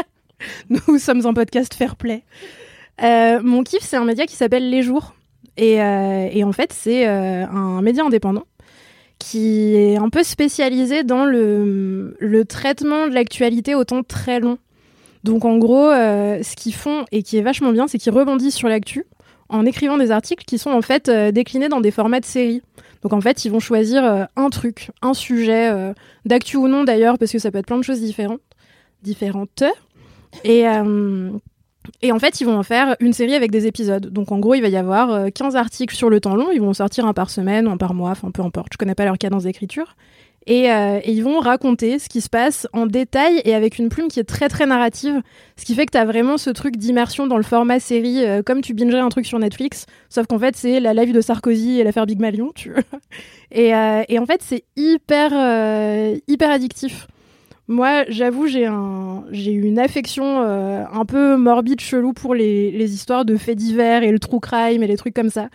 [0.69, 2.25] Nous sommes un podcast fair play.
[3.03, 5.15] Euh, mon kiff, c'est un média qui s'appelle Les Jours.
[5.57, 8.45] Et, euh, et en fait, c'est euh, un média indépendant
[9.19, 12.17] qui est un peu spécialisé dans le,
[12.49, 14.59] traitement de l'actualité au temps très long.
[15.23, 18.57] Donc en gros, euh, ce qu'ils font et qui est vachement bien, c'est qu'ils rebondissent
[18.57, 19.05] sur l'actu
[19.49, 22.63] en écrivant des articles qui sont en fait déclinés dans des formats de séries.
[23.03, 25.71] Donc en fait, ils vont choisir un truc, un sujet,
[26.25, 28.41] d'actu ou non d'ailleurs, parce que ça peut être plein de choses différentes.
[29.03, 29.63] différentes.
[30.43, 30.65] Et,
[32.01, 34.09] et en fait, ils vont en faire une série avec des épisodes.
[34.09, 36.51] Donc en gros, il va y avoir euh, 15 articles sur le temps long.
[36.53, 38.73] Ils vont sortir un par semaine, un par mois, enfin peu importe.
[38.73, 39.97] Je connais pas leur cadence d'écriture.
[40.47, 43.89] Et, euh, et ils vont raconter ce qui se passe en détail et avec une
[43.89, 45.23] plume qui est très très narrative.
[45.57, 48.43] Ce qui fait que tu as vraiment ce truc d'immersion dans le format série, euh,
[48.43, 49.87] comme tu bingerais un truc sur Netflix.
[50.09, 52.53] Sauf qu'en fait, c'est la live de Sarkozy et l'affaire Big Malion.
[53.53, 57.07] Et, euh, et en fait, c'est hyper, euh, hyper addictif.
[57.69, 62.95] Moi, j'avoue, j'ai un, j'ai une affection euh, un peu morbide, chelou pour les, les
[62.95, 65.49] histoires de faits divers et le true crime et les trucs comme ça.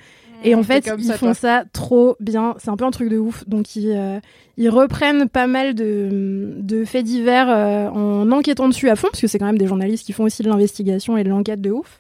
[0.44, 1.34] Et en fait, ils ça, font toi.
[1.34, 2.56] ça trop bien.
[2.60, 3.44] C'est un peu un truc de ouf.
[3.50, 4.20] Donc, ils, euh,
[4.56, 9.20] ils reprennent pas mal de, de faits divers euh, en enquêtant dessus à fond, parce
[9.20, 11.72] que c'est quand même des journalistes qui font aussi de l'investigation et de l'enquête de
[11.72, 12.00] ouf.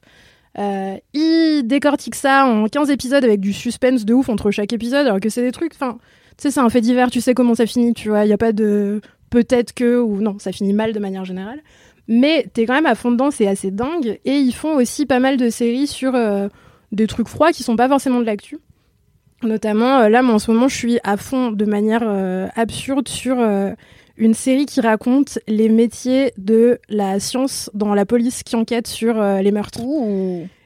[1.13, 5.19] Ils décortiquent ça en 15 épisodes avec du suspense de ouf entre chaque épisode, alors
[5.19, 5.73] que c'est des trucs.
[5.75, 5.97] Enfin,
[6.37, 8.23] tu sais, c'est un fait divers, tu sais comment ça finit, tu vois.
[8.23, 11.61] Il n'y a pas de peut-être que ou non, ça finit mal de manière générale.
[12.07, 14.19] Mais t'es quand même à fond dedans, c'est assez dingue.
[14.25, 16.47] Et ils font aussi pas mal de séries sur euh,
[16.91, 18.59] des trucs froids qui sont pas forcément de l'actu.
[19.43, 23.07] Notamment, euh, là, moi, en ce moment, je suis à fond de manière euh, absurde
[23.07, 23.37] sur
[24.17, 29.21] une série qui raconte les métiers de la science dans la police qui enquête sur
[29.21, 29.81] les meurtres.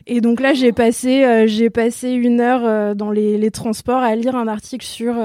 [0.07, 4.35] Et donc là, j'ai passé, j'ai passé une heure dans les, les transports à lire
[4.35, 5.15] un article sur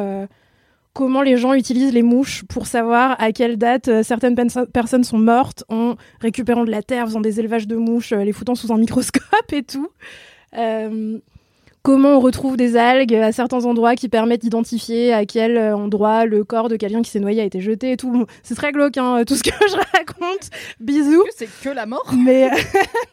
[0.97, 4.35] comment les gens utilisent les mouches pour savoir à quelle date euh, certaines
[4.73, 8.33] personnes sont mortes en récupérant de la terre, faisant des élevages de mouches, euh, les
[8.33, 9.89] foutant sous un microscope et tout.
[10.57, 11.19] Euh,
[11.83, 16.45] comment on retrouve des algues à certains endroits qui permettent d'identifier à quel endroit le
[16.45, 18.11] corps de quelqu'un qui s'est noyé a été jeté et tout.
[18.11, 20.49] Bon, c'est très glauque, hein, tout ce que je raconte.
[20.81, 21.25] Bisous.
[21.37, 22.11] C'est que la mort?
[22.25, 22.49] Mais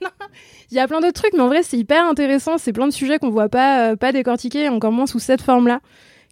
[0.71, 2.57] il y a plein d'autres trucs, mais en vrai, c'est hyper intéressant.
[2.57, 5.81] C'est plein de sujets qu'on voit pas, pas décortiquer, encore moins sous cette forme-là,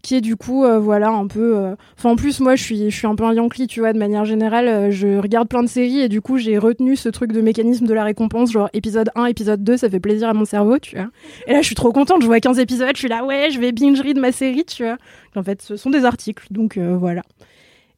[0.01, 1.55] qui est du coup, euh, voilà, un peu.
[1.57, 3.99] euh, en plus, moi, je suis, je suis un peu un Yankee, tu vois, de
[3.99, 4.67] manière générale.
[4.67, 7.85] euh, je regarde plein de séries et du coup, j'ai retenu ce truc de mécanisme
[7.85, 10.95] de la récompense, genre épisode 1, épisode 2, ça fait plaisir à mon cerveau, tu
[10.95, 11.07] vois.
[11.47, 12.21] Et là, je suis trop contente.
[12.21, 14.83] Je vois 15 épisodes, je suis là, ouais, je vais binge read ma série, tu
[14.83, 14.97] vois.
[15.35, 17.21] En fait, ce sont des articles, donc voilà.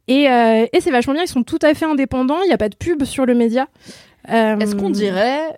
[0.07, 2.69] Et, et c'est vachement bien, ils sont tout à fait indépendants, il n'y a pas
[2.69, 3.67] de pub sur le média.
[4.27, 5.57] Est-ce qu'on dirait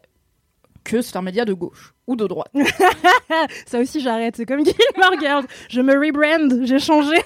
[0.85, 2.51] que c'est un média de gauche ou de droite
[3.65, 4.35] Ça aussi, j'arrête.
[4.37, 5.45] C'est comme Gilmore Girls.
[5.69, 7.17] Je me rebrand, j'ai changé.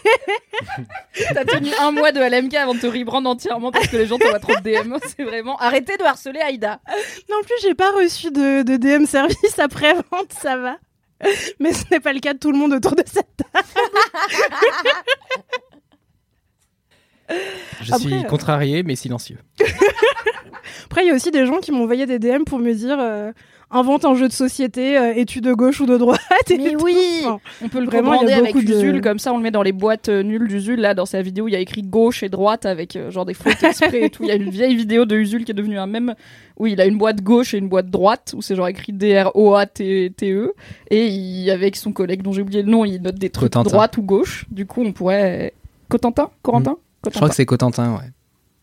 [1.34, 4.18] T'as tenu un mois de LMK avant de te rebrand entièrement parce que les gens
[4.18, 4.95] t'envoient trop de DM.
[5.05, 6.80] C'est vraiment arrêtez de harceler Aïda.
[7.30, 10.78] Non plus, j'ai pas reçu de, de DM service après-vente, ça va.
[11.60, 13.68] Mais ce n'est pas le cas de tout le monde autour de cette table.
[17.82, 19.38] Je Après, suis euh, contrarié mais silencieux.
[20.86, 22.98] Après, il y a aussi des gens qui m'ont envoyé des DM pour me dire
[23.00, 23.32] euh,
[23.70, 26.20] invente un jeu de société, euh, es-tu de gauche ou de droite?
[26.50, 26.84] Et Mais tout.
[26.84, 29.32] oui Enfin, On peut le Vraiment, il y a commander avec de- Usul, comme ça
[29.32, 30.80] on le met dans les boîtes euh, nulles d'Usul.
[30.80, 33.36] Là, dans sa vidéo, il y a écrit gauche et droite avec euh, genre des
[33.36, 34.24] fautes exprès et tout.
[34.24, 36.16] Il y a une vieille vidéo de Usul qui est devenue un même
[36.58, 40.54] où il a une boîte gauche et une boîte droite où c'est genre écrit D-R-O-A-T-E.
[40.90, 43.70] Et il, avec son collègue dont j'ai oublié le nom, il note des trucs Cotentin.
[43.70, 44.46] droite ou gauche.
[44.50, 45.54] Du coup, on pourrait.
[45.90, 46.30] Cotentin?
[46.42, 46.78] Corentin?
[47.02, 47.18] Cotentin.
[47.20, 48.10] crois que c'est Cotentin, ouais,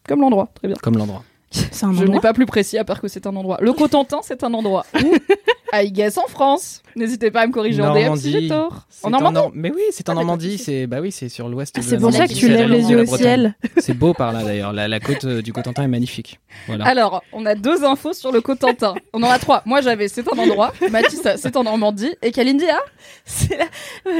[0.09, 0.77] Comme l'endroit, très bien.
[0.83, 1.23] comme l'endroit.
[1.51, 3.57] C'est un Je n'ai pas plus précis à part que c'est un endroit.
[3.61, 5.15] Le Cotentin, c'est un endroit où
[5.73, 6.83] I guess en France.
[6.97, 8.87] N'hésitez pas à me corriger en DM si j'ai tort.
[8.91, 10.59] C'est En Normandie Nor- Mais oui, c'est en Ah, Normandie.
[10.59, 11.75] C'est bah oui, c'est sur l'ouest.
[11.77, 13.55] de C'est la pour ça que tu c'est lèves les yeux au ciel.
[13.79, 14.73] C'est beau par là d'ailleurs.
[14.73, 16.41] La, la côte euh, du Cotentin est magnifique.
[16.67, 16.85] Voilà.
[16.87, 18.95] Alors, on a deux infos sur le Cotentin.
[19.13, 19.63] On en a trois.
[19.67, 20.73] Moi, j'avais c'est un endroit.
[20.91, 22.15] Mathis, c'est en Normandie.
[22.23, 22.81] Et Kalindi a
[23.25, 23.67] C'est là.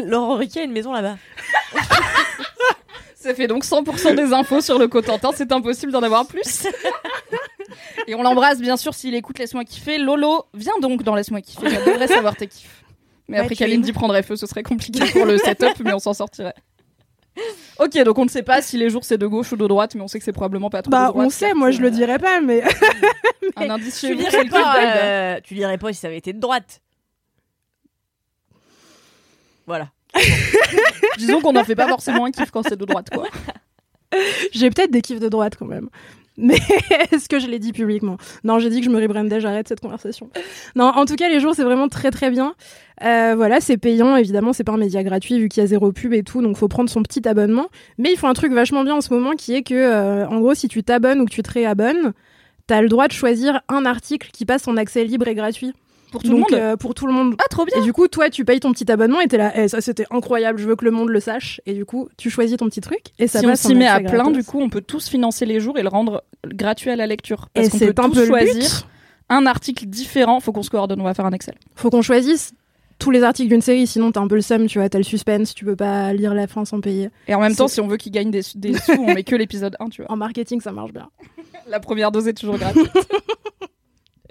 [0.05, 1.17] Laurent Riquet a une maison là-bas.
[3.27, 5.31] Ça fait donc 100% des infos sur le Cotentin.
[5.35, 6.67] C'est impossible d'en avoir plus.
[8.07, 9.99] Et on l'embrasse, bien sûr, s'il écoute Laisse-moi kiffer.
[9.99, 11.69] Lolo, viens donc dans Laisse-moi kiffer.
[11.69, 12.85] J'adorerais savoir tes kiffs.
[13.29, 14.37] Mais Ouais, après, Kalindi prendrait feu.
[14.37, 16.55] Ce serait compliqué pour le setup, mais on s'en sortirait.
[17.79, 19.95] Ok, donc on ne sait pas si les jours c'est de gauche ou de droite,
[19.95, 21.27] mais on sait que c'est probablement pas trop de Bah, droite.
[21.27, 22.63] on sait, moi je le dirais pas, mais.
[23.57, 26.33] Un indice chez Tu vous, kiff pas, euh, tu lirais pas si ça avait été
[26.33, 26.81] de droite.
[29.67, 29.89] Voilà.
[31.19, 33.27] Disons qu'on n'en fait pas forcément un kiff quand c'est de droite, quoi.
[34.53, 35.89] J'ai peut-être des kiffs de droite quand même.
[36.37, 36.59] Mais
[37.13, 38.19] est-ce que je l'ai dit publiquement?
[38.45, 40.31] Non, j'ai dit que je me rebrandais, j'arrête cette conversation.
[40.75, 42.55] Non, en tout cas, les jours, c'est vraiment très très bien.
[43.03, 45.93] Euh, voilà, c'est payant, évidemment, c'est pas un média gratuit vu qu'il y a zéro
[45.93, 47.69] pub et tout, donc faut prendre son petit abonnement.
[47.99, 50.41] Mais ils font un truc vachement bien en ce moment qui est que, euh, en
[50.41, 52.13] gros, si tu t'abonnes ou que tu te réabonnes,
[52.67, 55.73] t'as le droit de choisir un article qui passe en accès libre et gratuit.
[56.13, 57.35] Pour tout Donc, le monde euh, Pour tout le monde.
[57.39, 59.53] Ah, trop bien Et du coup, toi, tu payes ton petit abonnement et t'es là,
[59.57, 61.61] Eh, ça c'était incroyable, je veux que le monde le sache.
[61.67, 63.75] Et du coup, tu choisis ton petit truc et ça si on passe en s'y
[63.75, 64.33] met à plein, gratos.
[64.33, 67.49] du coup, on peut tous financer les jours et le rendre gratuit à la lecture.
[67.55, 68.87] Parce Et qu'on c'est peut un tous peu le choisir but.
[69.31, 70.41] un article différent.
[70.41, 71.55] Faut qu'on se coordonne, on va faire un Excel.
[71.75, 72.53] Faut qu'on choisisse
[72.99, 75.05] tous les articles d'une série, sinon t'as un peu le seum, tu vois, t'as le
[75.05, 77.11] suspense, tu peux pas lire la fin sans payer.
[77.29, 79.37] Et en même temps, si on veut qu'ils gagnent des, des sous, on met que
[79.37, 80.11] l'épisode 1, tu vois.
[80.13, 81.11] En marketing, ça marche bien.
[81.69, 82.91] La première dose est toujours gratuite.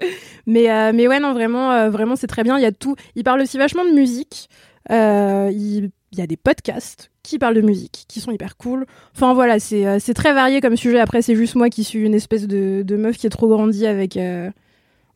[0.46, 2.56] Mais, euh, mais ouais, non, vraiment, euh, vraiment, c'est très bien.
[2.56, 2.94] Il y a tout.
[3.16, 4.48] Il parle aussi vachement de musique.
[4.90, 8.86] Euh, il, il y a des podcasts qui parlent de musique, qui sont hyper cool.
[9.14, 11.00] Enfin voilà, c'est c'est très varié comme sujet.
[11.00, 13.86] Après, c'est juste moi qui suis une espèce de, de meuf qui est trop grandie
[13.86, 14.16] avec.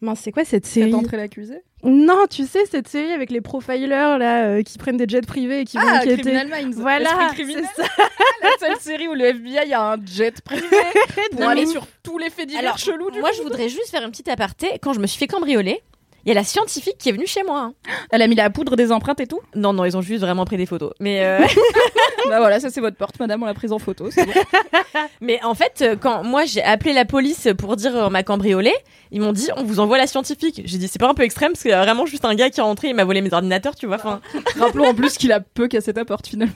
[0.00, 0.92] Mince, c'est quoi cette série?
[0.94, 5.08] entrée l'accusé Non, tu sais, cette série avec les profilers là, euh, qui prennent des
[5.08, 6.22] jets privés et qui vont Ah, enquêter.
[6.22, 6.76] Criminal Minds.
[6.76, 7.84] Voilà, c'est ça.
[8.42, 10.66] La seule série où le FBI a un jet privé
[11.32, 13.36] pour Non, aller mais- sur tous les faits divers Alors, chelous du moi, monde.
[13.38, 14.78] je voudrais juste faire une petite aparté.
[14.82, 15.80] Quand je me suis fait cambrioler,
[16.24, 17.60] il y a la scientifique qui est venue chez moi.
[17.60, 17.74] hein.
[18.10, 20.44] Elle a mis la poudre des empreintes et tout Non, non, ils ont juste vraiment
[20.44, 20.92] pris des photos.
[21.00, 21.40] Mais, euh,
[22.28, 24.10] Bah voilà, ça c'est votre porte, madame, on l'a prise en photo.
[24.10, 24.32] c'est bon.
[25.20, 28.22] mais en fait, euh, quand moi j'ai appelé la police pour dire euh, on m'a
[28.22, 28.72] cambriolé,
[29.10, 30.60] ils m'ont dit on vous envoie la scientifique.
[30.64, 32.50] J'ai dit c'est pas un peu extrême parce qu'il y a vraiment juste un gars
[32.50, 33.96] qui est rentré, il m'a volé mes ordinateurs, tu vois.
[33.96, 34.20] Enfin,
[34.58, 36.54] Rappelons en plus qu'il a peu cassé ta porte finalement.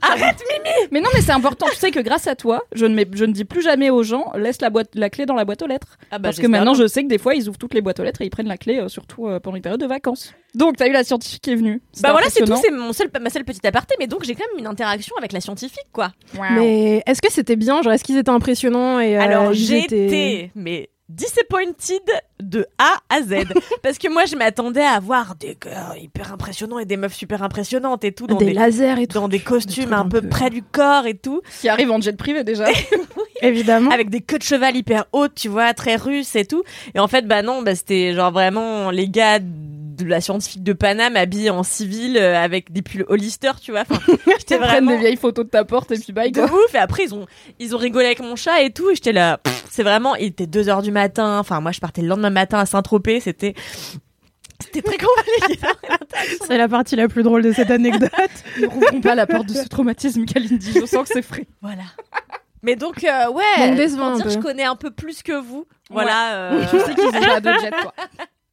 [0.00, 1.66] Arrête Mimi Mais non, mais c'est important.
[1.70, 4.02] Tu sais que grâce à toi, je ne, mets- je ne dis plus jamais aux
[4.02, 5.96] gens laisse la, boîte, la clé dans la boîte aux lettres.
[6.10, 8.00] Ah bah, Parce que maintenant, je sais que des fois, ils ouvrent toutes les boîtes
[8.00, 10.32] aux lettres et ils prennent la clé, euh, surtout euh, pendant les périodes de vacances.
[10.54, 11.80] Donc, t'as eu la scientifique qui est venue.
[12.02, 14.44] Bah voilà, c'est tout, c'est mon seul, ma seule petite aparté, mais donc j'ai quand
[14.50, 16.12] même une interaction avec la scientifique, quoi.
[16.54, 17.82] Mais est-ce que c'était bien?
[17.82, 22.02] Genre, est-ce qu'ils étaient impressionnants et, euh, Alors été, mais disappointed
[22.40, 23.44] de A à Z.
[23.82, 27.42] Parce que moi, je m'attendais à avoir des gars hyper impressionnants et des meufs super
[27.42, 28.26] impressionnantes et tout.
[28.26, 29.14] Dans Des des, lasers et tout.
[29.14, 31.42] Dans des costumes un peu près du corps et tout.
[31.60, 32.66] Qui arrive en jet privé déjà.
[33.42, 33.90] Évidemment.
[33.90, 36.62] Avec des queues de cheval hyper hautes, tu vois, très russes et tout.
[36.94, 39.38] Et en fait, bah non, bah c'était genre vraiment les gars
[39.94, 43.82] de la scientifique de Paname habillés en civil euh, avec des pulls Hollister, tu vois.
[43.88, 44.00] Enfin,
[44.38, 46.52] j'étais Ils prennent vraiment des vieilles photos de ta porte et puis bye de quoi.
[46.52, 47.26] ouf et après ils ont
[47.58, 49.40] ils ont rigolé avec mon chat et tout et j'étais là
[49.70, 52.58] c'est vraiment il était 2 heures du matin enfin moi je partais le lendemain matin
[52.58, 53.54] à Saint-Tropez c'était
[54.62, 55.60] c'était très compliqué
[56.46, 58.10] C'est la partie la plus drôle de cette anecdote.
[58.60, 60.72] Ne rouvrons pas la porte de ce traumatisme, Kalindi.
[60.72, 61.46] Je sens que c'est frais.
[61.60, 61.82] voilà
[62.64, 65.66] mais donc euh, ouais Donc décevant pour dire je connais un peu plus que vous
[65.90, 67.92] voilà euh, Je sais qu'ils ont pas de jet quoi.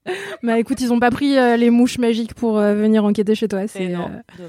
[0.44, 3.48] Bah écoute, ils ont pas pris euh, les mouches magiques pour euh, venir enquêter chez
[3.48, 3.68] toi.
[3.68, 4.00] C'est, euh.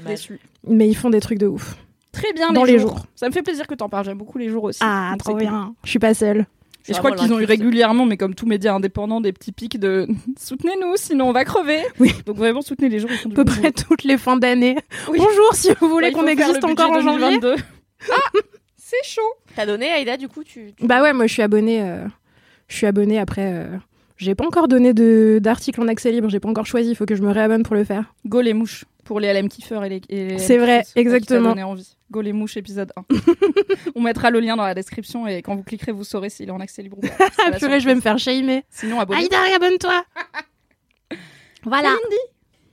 [0.07, 0.39] Déçu.
[0.67, 1.75] Mais ils font des trucs de ouf.
[2.11, 2.97] Très bien Dans les, les jours.
[2.97, 3.05] jours.
[3.15, 4.05] Ça me fait plaisir que t'en parles.
[4.05, 4.79] J'aime beaucoup les jours aussi.
[4.81, 5.73] Ah, Donc trop bien.
[5.83, 6.45] Je suis pas seule.
[6.87, 9.79] Et je crois qu'ils ont eu régulièrement, mais comme tous médias indépendants, des petits pics
[9.79, 10.07] de
[10.39, 11.79] soutenez-nous, sinon on va crever.
[11.99, 12.11] Oui.
[12.25, 13.07] Donc vraiment soutenez les gens.
[13.07, 14.75] font À peu près toutes les fins d'année.
[15.07, 15.19] Oui.
[15.19, 17.39] Bonjour, si vous voulez Ouais, il qu'on existe encore en janvier.
[17.39, 17.55] 2022.
[18.11, 18.39] Ah,
[18.77, 19.21] c'est chaud.
[19.55, 21.81] t'as donné Aïda du coup tu, tu- Bah ouais, moi je suis abonnée.
[21.83, 22.05] euh,
[22.67, 23.53] Je suis abonnée après.
[23.53, 23.77] euh,
[24.21, 26.29] J'ai pas encore donné de d'article en accès libre.
[26.29, 26.91] J'ai pas encore choisi.
[26.91, 28.13] Il faut que je me réabonne pour le faire.
[28.27, 30.37] Go les mouches pour les LM kiffeurs et les.
[30.37, 31.49] C'est vrai, exactement.
[31.49, 31.97] donné envie.
[32.11, 33.03] Go les mouches épisode 1.
[33.95, 36.51] On mettra le lien dans la description et quand vous cliquerez, vous saurez s'il est
[36.51, 37.51] en accès libre ou pas.
[37.57, 38.63] Purée, je vais me faire shamer.
[38.69, 39.23] Sinon abonnez-vous.
[39.25, 40.05] Aïda, réabonne-toi.
[41.63, 41.95] voilà.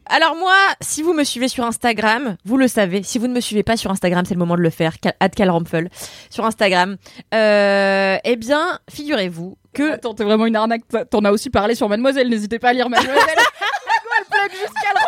[0.09, 3.41] Alors moi si vous me suivez sur Instagram vous le savez si vous ne me
[3.41, 5.89] suivez pas sur Instagram c'est le moment de le faire Cal- @calrampfel
[6.31, 6.97] sur Instagram
[7.35, 10.83] euh, eh bien figurez-vous que Attends, t'es vraiment une arnaque.
[11.11, 12.29] T'en as aussi parlé sur Mademoiselle.
[12.29, 13.23] N'hésitez pas à lire Mademoiselle.
[13.39, 15.01] Elle plug jusqu'à le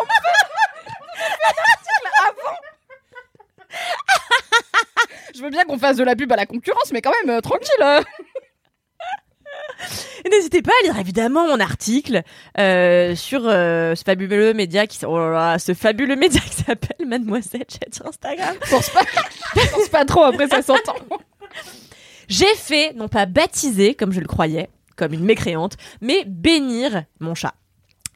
[5.35, 7.41] Je veux bien qu'on fasse de la pub à la concurrence, mais quand même, euh,
[7.41, 7.69] tranquille.
[7.83, 8.03] euh.
[10.31, 12.23] N'hésitez pas à lire évidemment mon article
[12.59, 17.07] euh, sur euh, ce fabuleux média qui oh là là, ce fabuleux média qui s'appelle
[17.07, 18.57] Mademoiselle j'allais dire Instagram.
[18.63, 20.97] Force pas, force pas trop, après ça s'entend.
[22.29, 27.35] J'ai fait non pas baptiser comme je le croyais, comme une mécréante, mais bénir mon
[27.35, 27.55] chat.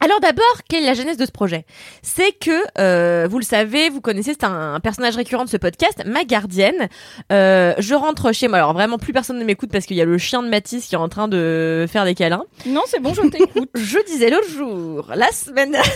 [0.05, 1.65] Alors d'abord, quelle est la genèse de ce projet?
[2.03, 5.57] C'est que, euh, vous le savez, vous connaissez, c'est un, un personnage récurrent de ce
[5.57, 6.89] podcast, ma gardienne.
[7.33, 10.05] Euh, je rentre chez moi, alors vraiment plus personne ne m'écoute parce qu'il y a
[10.05, 12.45] le chien de Mathis qui est en train de faire des câlins.
[12.67, 13.71] Non, c'est bon, je t'écoute.
[13.75, 15.77] Je disais l'autre jour, la semaine...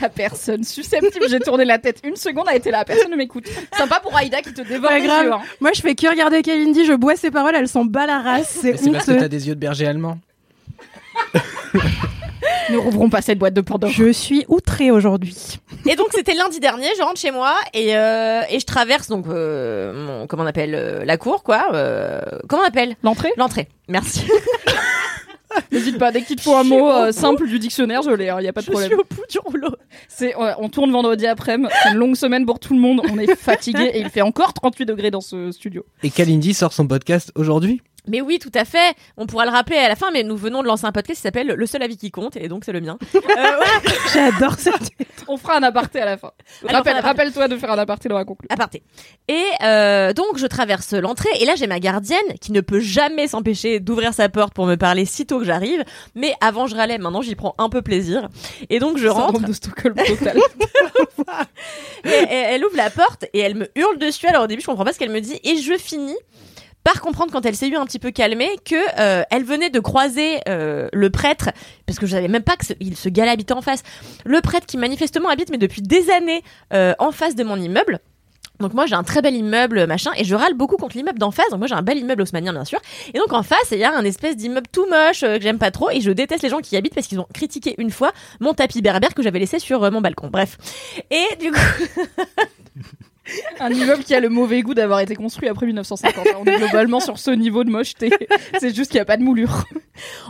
[0.00, 2.84] La personne susceptible, j'ai tourné la tête une seconde, a été là.
[2.84, 3.46] Personne ne m'écoute.
[3.76, 5.24] Sympa pour Aïda qui te dévore les grave.
[5.24, 5.32] yeux.
[5.32, 5.40] hein.
[5.60, 6.84] Moi, je fais que regarder Kalindi.
[6.84, 7.56] Je bois ses paroles.
[7.56, 8.58] Elle s'en bat la race.
[8.62, 10.18] C'est parce que t'as des yeux de berger allemand.
[12.70, 13.90] Ne rouvrons pas cette boîte de Pandore.
[13.90, 15.58] Je suis outrée aujourd'hui.
[15.88, 19.26] Et donc c'était lundi dernier, je rentre chez moi et, euh, et je traverse donc
[19.28, 22.96] euh, mon, comment on appelle euh, la cour quoi euh, Comment on appelle?
[23.02, 23.68] L'entrée L'entrée.
[23.88, 24.24] Merci.
[25.72, 28.32] N'hésite pas, dès qu'il te faut un Je mot euh, simple du dictionnaire, je l'ai,
[28.38, 28.90] il y a pas de Je problème.
[28.90, 29.74] suis au bout du rouleau.
[30.08, 33.18] C'est, ouais, on tourne vendredi après-midi, c'est une longue semaine pour tout le monde, on
[33.18, 35.84] est fatigué et il fait encore 38 degrés dans ce studio.
[36.04, 37.82] Et Kalindi sort son podcast aujourd'hui?
[38.08, 38.94] Mais oui, tout à fait.
[39.16, 41.22] On pourra le rappeler à la fin, mais nous venons de lancer un podcast qui
[41.22, 42.98] s'appelle Le seul avis qui compte, et donc c'est le mien.
[43.30, 43.92] Euh, ouais.
[44.12, 44.72] J'adore ça.
[45.28, 46.32] On fera un aparté à la fin.
[46.66, 46.90] Aparté.
[46.98, 48.48] Rappelle-toi de faire un aparté dans la conclusion.
[48.52, 48.82] aparté.
[49.28, 53.28] Et euh, donc je traverse l'entrée et là j'ai ma gardienne qui ne peut jamais
[53.28, 55.84] s'empêcher d'ouvrir sa porte pour me parler sitôt que j'arrive.
[56.16, 58.28] Mais avant je râlais, maintenant j'y prends un peu plaisir.
[58.68, 59.40] Et donc je rentre.
[59.40, 60.38] De Stockholm total.
[62.04, 64.26] Et elle, elle ouvre la porte et elle me hurle dessus.
[64.26, 66.16] Alors au début je comprends pas ce qu'elle me dit et je finis
[66.84, 69.80] par comprendre quand elle s'est eu un petit peu calmée que euh, elle venait de
[69.80, 71.50] croiser euh, le prêtre
[71.86, 73.82] parce que je savais même pas que ce, il, ce gars-là habitait en face.
[74.24, 78.00] Le prêtre qui manifestement habite mais depuis des années euh, en face de mon immeuble.
[78.60, 81.30] Donc moi j'ai un très bel immeuble machin et je râle beaucoup contre l'immeuble d'en
[81.30, 81.48] face.
[81.50, 82.78] Donc moi j'ai un bel immeuble haussmanien bien sûr.
[83.12, 85.70] Et donc en face il y a un espèce d'immeuble tout moche que j'aime pas
[85.70, 88.12] trop et je déteste les gens qui y habitent parce qu'ils ont critiqué une fois
[88.38, 90.28] mon tapis berbère que j'avais laissé sur mon balcon.
[90.28, 90.58] Bref.
[91.10, 91.58] Et du coup
[93.60, 96.26] un immeuble qui a le mauvais goût d'avoir été construit après 1950.
[96.40, 98.10] On est globalement sur ce niveau de mocheté.
[98.58, 99.64] C'est juste qu'il n'y a pas de moulure.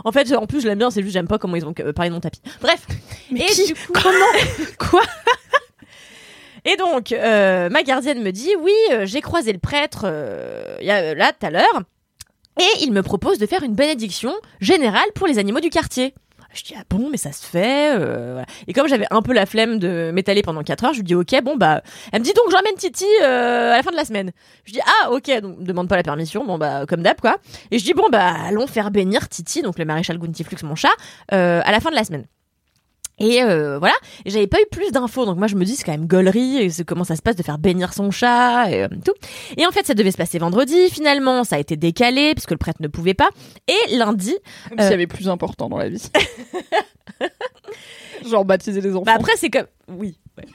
[0.03, 1.93] En fait, en plus, je l'aime bien, c'est juste j'aime pas comment ils ont euh,
[1.93, 2.41] parlé de mon tapis.
[2.61, 2.85] Bref.
[3.31, 4.25] Mais et qui du coup, Comment
[4.77, 5.01] Quoi
[6.65, 10.85] Et donc, euh, ma gardienne me dit oui, euh, j'ai croisé le prêtre euh, il
[10.85, 11.81] y a, là tout à l'heure,
[12.59, 16.13] et il me propose de faire une bénédiction générale pour les animaux du quartier.
[16.53, 19.45] Je dis ah bon mais ça se fait euh, et comme j'avais un peu la
[19.45, 21.81] flemme de m'étaler pendant 4 heures je lui dis ok bon bah
[22.11, 24.31] elle me dit donc j'emmène Titi euh, à la fin de la semaine.
[24.65, 27.37] Je dis ah ok donc demande pas la permission bon bah comme d'hab quoi.
[27.71, 30.89] Et je dis bon bah allons faire bénir Titi donc le maréchal Guntiflux mon chat
[31.33, 32.25] euh, à la fin de la semaine
[33.21, 33.93] et euh, voilà,
[34.25, 36.83] j'avais pas eu plus d'infos, donc moi je me dis c'est quand même gaulerie, c'est
[36.83, 39.13] comment ça se passe de faire bénir son chat et euh, tout.
[39.57, 42.57] Et en fait ça devait se passer vendredi, finalement ça a été décalé puisque le
[42.57, 43.29] prêtre ne pouvait pas.
[43.67, 44.35] Et lundi,
[44.69, 46.09] Comme s'il y avait plus important dans la vie.
[48.27, 49.03] Genre baptiser les enfants.
[49.05, 50.17] bah après c'est comme oui.
[50.39, 50.45] ouais.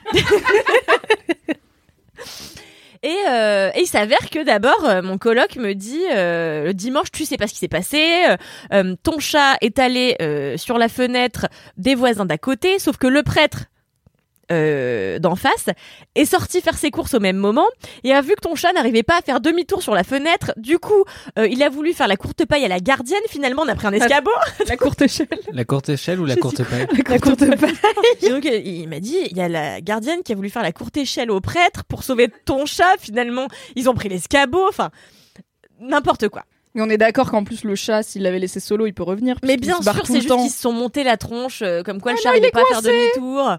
[3.03, 7.11] Et, euh, et il s'avère que d'abord, euh, mon coloc me dit euh, le dimanche,
[7.11, 8.25] tu sais pas ce qui s'est passé.
[9.03, 10.15] ton chat est allé
[10.57, 13.65] sur la fenêtre des voisins d'à côté, sauf que le prêtre
[14.51, 15.65] euh, d'en face
[16.15, 17.67] est sorti faire ses courses au même moment
[18.03, 20.53] et a vu que ton chat n'arrivait pas à faire demi-tour sur la fenêtre.
[20.57, 21.03] Du coup,
[21.37, 23.21] euh, il a voulu faire la courte paille à la gardienne.
[23.29, 24.31] Finalement, on a pris un escabeau.
[24.67, 25.27] la courte échelle.
[25.51, 27.73] La courte échelle ou la courte paille La courte paille.
[28.21, 30.71] Et donc, il m'a dit, il y a la gardienne qui a voulu faire la
[30.71, 32.95] courte échelle au prêtre pour sauver ton chat.
[32.99, 34.65] Finalement, ils ont pris l'escabeau.
[34.69, 34.91] Enfin,
[35.79, 36.43] n'importe quoi.
[36.73, 39.37] Mais on est d'accord qu'en plus le chat, s'il l'avait laissé solo, il peut revenir.
[39.43, 42.11] Mais bien sûr, c'est le juste qu'ils se sont montés la tronche, euh, comme quoi
[42.11, 43.57] le Ah chat non, il n'arrivait pas à faire demi-tour.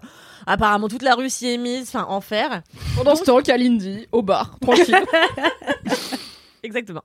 [0.49, 1.89] Apparemment, toute la rue s'y est mise.
[1.89, 2.63] Enfin, enfer.
[2.95, 4.97] Pendant ce temps, Kalindi, au bar, tranquille.
[6.63, 7.03] Exactement.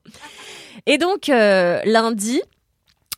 [0.86, 2.40] Et donc, euh, lundi,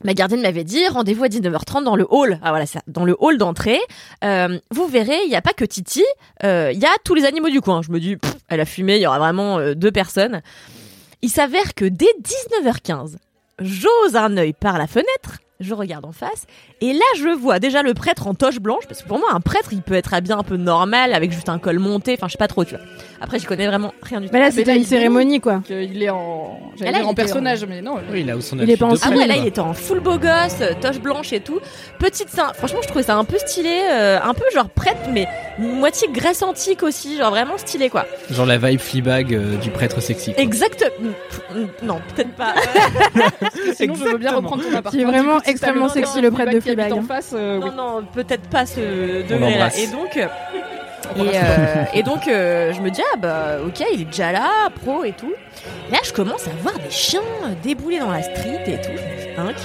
[0.02, 2.40] ma gardienne m'avait dit rendez-vous à 19h30 dans le hall.
[2.42, 3.78] Ah voilà, ça, dans le hall d'entrée.
[4.24, 6.04] Euh, vous verrez, il n'y a pas que Titi,
[6.42, 7.80] euh, il y a tous les animaux du coin.
[7.82, 10.42] Je me dis, pff, elle a fumé, il y aura vraiment euh, deux personnes.
[11.22, 12.12] Il s'avère que dès
[12.64, 13.14] 19h15,
[13.60, 15.38] j'ose un œil par la fenêtre.
[15.60, 16.44] Je regarde en face
[16.82, 19.40] et là je vois déjà le prêtre en toche blanche parce que pour moi un
[19.40, 22.32] prêtre il peut être habillé un peu normal avec juste un col monté enfin je
[22.32, 22.84] sais pas trop tu vois
[23.22, 25.62] après j'y connais vraiment rien du tout Mais là, Mais c'était une cérémonie, quoi.
[25.70, 27.96] il est en, j'allais Ah, là, dire il en était personnage, mais non.
[28.12, 30.00] Oui, là où son Il est pas en Ah ouais, là il était en full
[30.00, 31.58] beau gosse, euh, toche blanche et tout.
[31.98, 32.52] Petite sein.
[32.52, 35.26] Franchement, je trouvais ça un peu stylé, euh, un peu genre prêtre, mais
[35.58, 38.04] moitié Grèce antique aussi, genre vraiment stylé quoi.
[38.30, 40.34] Genre la vibe Fleabag euh, du prêtre sexy.
[40.34, 40.42] quoi.
[40.42, 40.84] Exact.
[41.00, 42.54] mm, Non, peut-être pas.
[43.74, 44.36] Sinon, je veux bien Exactement.
[44.36, 45.10] reprendre ton appartement.
[45.10, 47.70] Vraiment extrêmement sexy, le prêtre de Fleabag en face, euh, oui.
[47.70, 49.68] non, non, peut-être pas ce degré-là.
[49.78, 50.16] Et donc.
[50.16, 50.26] euh,
[51.16, 54.48] Et, euh, et donc euh, je me dis ah bah ok il est déjà là
[54.82, 55.32] pro et tout.
[55.88, 57.20] Et là je commence à voir des chiens
[57.62, 58.90] débouler dans la street et tout.
[58.96, 59.56] Je me dis, Inc.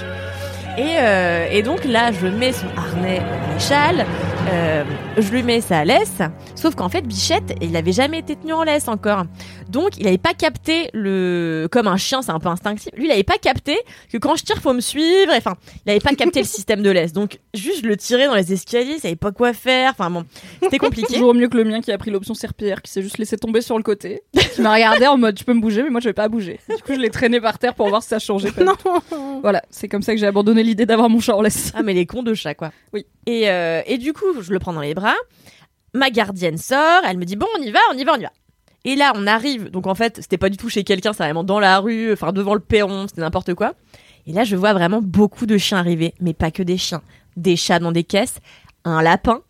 [0.78, 4.06] Et, euh, et donc là je mets son harnais maréchal,
[4.50, 4.84] euh,
[5.18, 6.18] je lui mets sa laisse.
[6.54, 9.24] Sauf qu'en fait Bichette il avait jamais été tenu en laisse encore.
[9.68, 12.88] Donc il avait pas capté le comme un chien c'est un peu instinctif.
[12.96, 13.78] Lui il avait pas capté
[14.10, 15.32] que quand je tire faut me suivre.
[15.36, 17.12] Enfin il avait pas capté le système de laisse.
[17.12, 19.90] Donc juste je le tirais dans les escaliers, il savait pas quoi faire.
[19.90, 20.24] Enfin bon
[20.62, 21.14] c'était compliqué.
[21.14, 23.60] Toujours mieux que le mien qui a pris l'option serpillière, qui s'est juste laissé tomber
[23.60, 24.22] sur le côté,
[24.54, 26.60] qui m'a regardé en mode tu peux me bouger, mais moi je vais pas bouger.
[26.68, 28.50] Du coup, je l'ai traîné par terre pour voir si ça changeait.
[28.50, 28.62] pas.
[28.72, 29.40] Non.
[29.42, 31.72] Voilà, c'est comme ça que j'ai abandonné l'idée d'avoir mon chat en laisse.
[31.74, 32.72] Ah mais les cons de chat quoi.
[32.92, 33.06] Oui.
[33.26, 35.14] Et, euh, et du coup je le prends dans les bras.
[35.94, 38.22] Ma gardienne sort, elle me dit bon on y va, on y va, on y
[38.22, 38.32] va.
[38.84, 41.44] Et là on arrive, donc en fait c'était pas du tout chez quelqu'un, c'est vraiment
[41.44, 43.74] dans la rue, enfin devant le perron, c'était n'importe quoi.
[44.26, 47.02] Et là je vois vraiment beaucoup de chiens arriver, mais pas que des chiens,
[47.36, 48.38] des chats dans des caisses,
[48.84, 49.42] un lapin.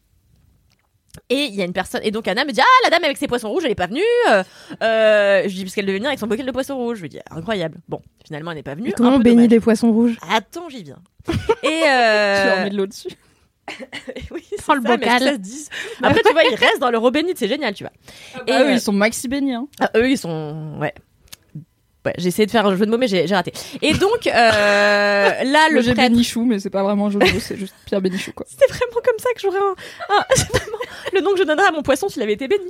[1.28, 3.18] Et il y a une personne, et donc Anna me dit Ah, la dame avec
[3.18, 4.00] ses poissons rouges, elle est pas venue.
[4.30, 4.42] Euh,
[4.82, 6.98] euh, je lui dis Parce qu'elle devait venir avec son bocal de poissons rouges.
[6.98, 7.78] Je lui dis Incroyable.
[7.88, 8.90] Bon, finalement, elle n'est pas venue.
[8.90, 10.98] Et comment Un on bénit des poissons rouges Attends, j'y viens.
[11.62, 12.42] Et euh...
[12.42, 13.10] Tu leur mets de l'eau dessus.
[14.30, 15.22] oui, Prends le ça, mais bocal.
[15.22, 15.68] ça se dit.
[16.02, 17.92] Après, tu vois, ils restent dans le robénite, c'est génial, tu vois.
[18.46, 19.54] Et euh, eux, ils sont maxi bénis.
[19.54, 19.68] Hein.
[19.80, 20.76] ah, eux, ils sont.
[20.80, 20.94] Ouais.
[22.04, 23.52] Ouais, j'ai essayé de faire un jeu de mots, mais j'ai j'ai raté.
[23.80, 24.30] Et donc, euh,
[25.44, 26.10] là, le j'ai prêtre...
[26.10, 28.44] Bénichou, mais c'est pas vraiment un jeu de mots, c'est juste Pierre Bénichou, quoi.
[28.48, 29.74] C'est vraiment comme ça que j'aurais un,
[30.50, 30.78] vraiment
[31.12, 32.64] le nom que je donnerais à mon poisson s'il avait été béni.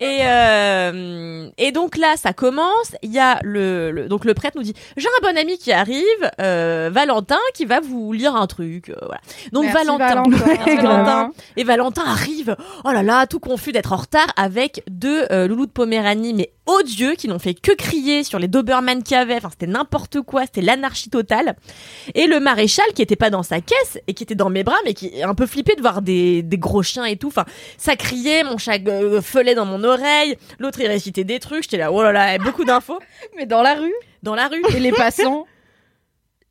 [0.00, 2.92] Et euh, et donc là, ça commence.
[3.02, 5.72] Il y a le, le- donc le prêtre nous dit j'ai un bon ami qui
[5.72, 8.88] arrive, euh, Valentin, qui va vous lire un truc.
[8.88, 9.20] euh, voilà.
[9.52, 10.30] Donc Merci, Valentin, Valentin.
[10.46, 11.04] Merci, Grave.
[11.04, 11.32] Valentin.
[11.56, 12.56] et Valentin arrive.
[12.84, 16.52] Oh là là, tout confus d'être en retard avec deux euh, loulous de Poméranie, mais
[16.66, 19.36] odieux, qui n'ont fait que crier sur les Doberman qu'il y avait.
[19.36, 20.42] Enfin, c'était n'importe quoi.
[20.42, 21.56] C'était l'anarchie totale.
[22.14, 24.76] Et le maréchal qui était pas dans sa caisse et qui était dans mes bras,
[24.84, 27.28] mais qui est un peu flippé de voir des, des gros chiens et tout.
[27.28, 27.44] Enfin,
[27.76, 30.36] ça criait, mon chat euh, feulait dans mon oreille.
[30.58, 31.64] L'autre il récitait des trucs.
[31.64, 32.98] J'étais là, oh là là, beaucoup d'infos.
[33.36, 34.62] Mais dans la rue Dans la rue.
[34.76, 35.46] Et les passants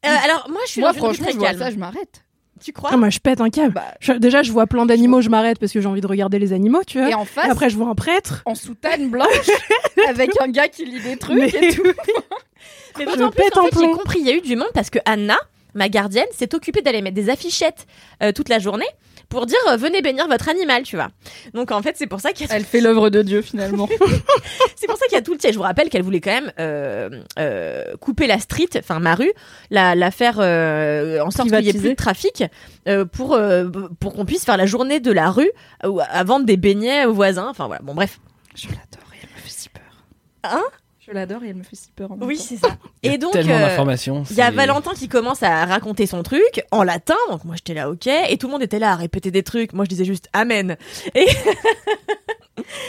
[0.05, 1.59] Euh, alors moi, je suis Moi, dans une rue franchement, très je vois calme.
[1.59, 2.24] ça, je m'arrête.
[2.64, 3.82] Tu crois Ah, moi, je pète un câble.
[3.99, 6.53] Je- déjà, je vois plein d'animaux, je m'arrête parce que j'ai envie de regarder les
[6.53, 7.09] animaux, tu vois.
[7.09, 8.41] Et en face, après, je vois un prêtre.
[8.45, 9.28] en soutane blanche,
[10.07, 11.84] avec un gars qui lit des trucs Mais- et tout.
[12.99, 14.70] Mais Je d'autant plus pète en fait, j'ai compris, il y a eu du monde
[14.74, 15.38] parce que Anna,
[15.74, 17.88] ma gardienne, s'est occupée d'aller mettre des affichettes
[18.22, 18.86] euh, toute la journée
[19.32, 21.07] pour dire euh, venez bénir votre animal, tu vois.
[21.53, 23.88] Donc en fait, c'est pour ça a Elle fait l'œuvre de Dieu, finalement.
[24.75, 25.53] c'est pour ça qu'il y a tout le tiers.
[25.53, 27.09] Je vous rappelle qu'elle voulait quand même euh,
[27.39, 29.32] euh, couper la street, enfin ma rue,
[29.71, 32.43] la, la faire euh, en sorte qu'il y ait plus de trafic
[32.88, 33.69] euh, pour euh,
[33.99, 35.51] pour qu'on puisse faire la journée de la rue
[35.82, 37.47] à vendre des beignets aux voisins.
[37.49, 37.82] Enfin voilà.
[37.82, 38.19] Bon bref.
[38.55, 40.03] Je l'adore et elle me fait si peur.
[40.43, 40.63] Hein?
[41.12, 42.12] Je l'adore et elle me fait si peur.
[42.12, 42.43] en même Oui, temps.
[42.47, 42.70] c'est ça.
[43.03, 44.24] Il y a Et donc, tellement euh, d'informations.
[44.30, 47.55] il y a c'est- Valentin qui commence à raconter son truc en latin, donc moi
[47.57, 49.89] j'étais là ok, et tout le monde était là à répéter des trucs, moi je
[49.89, 50.78] disais juste amen.
[51.16, 51.28] Et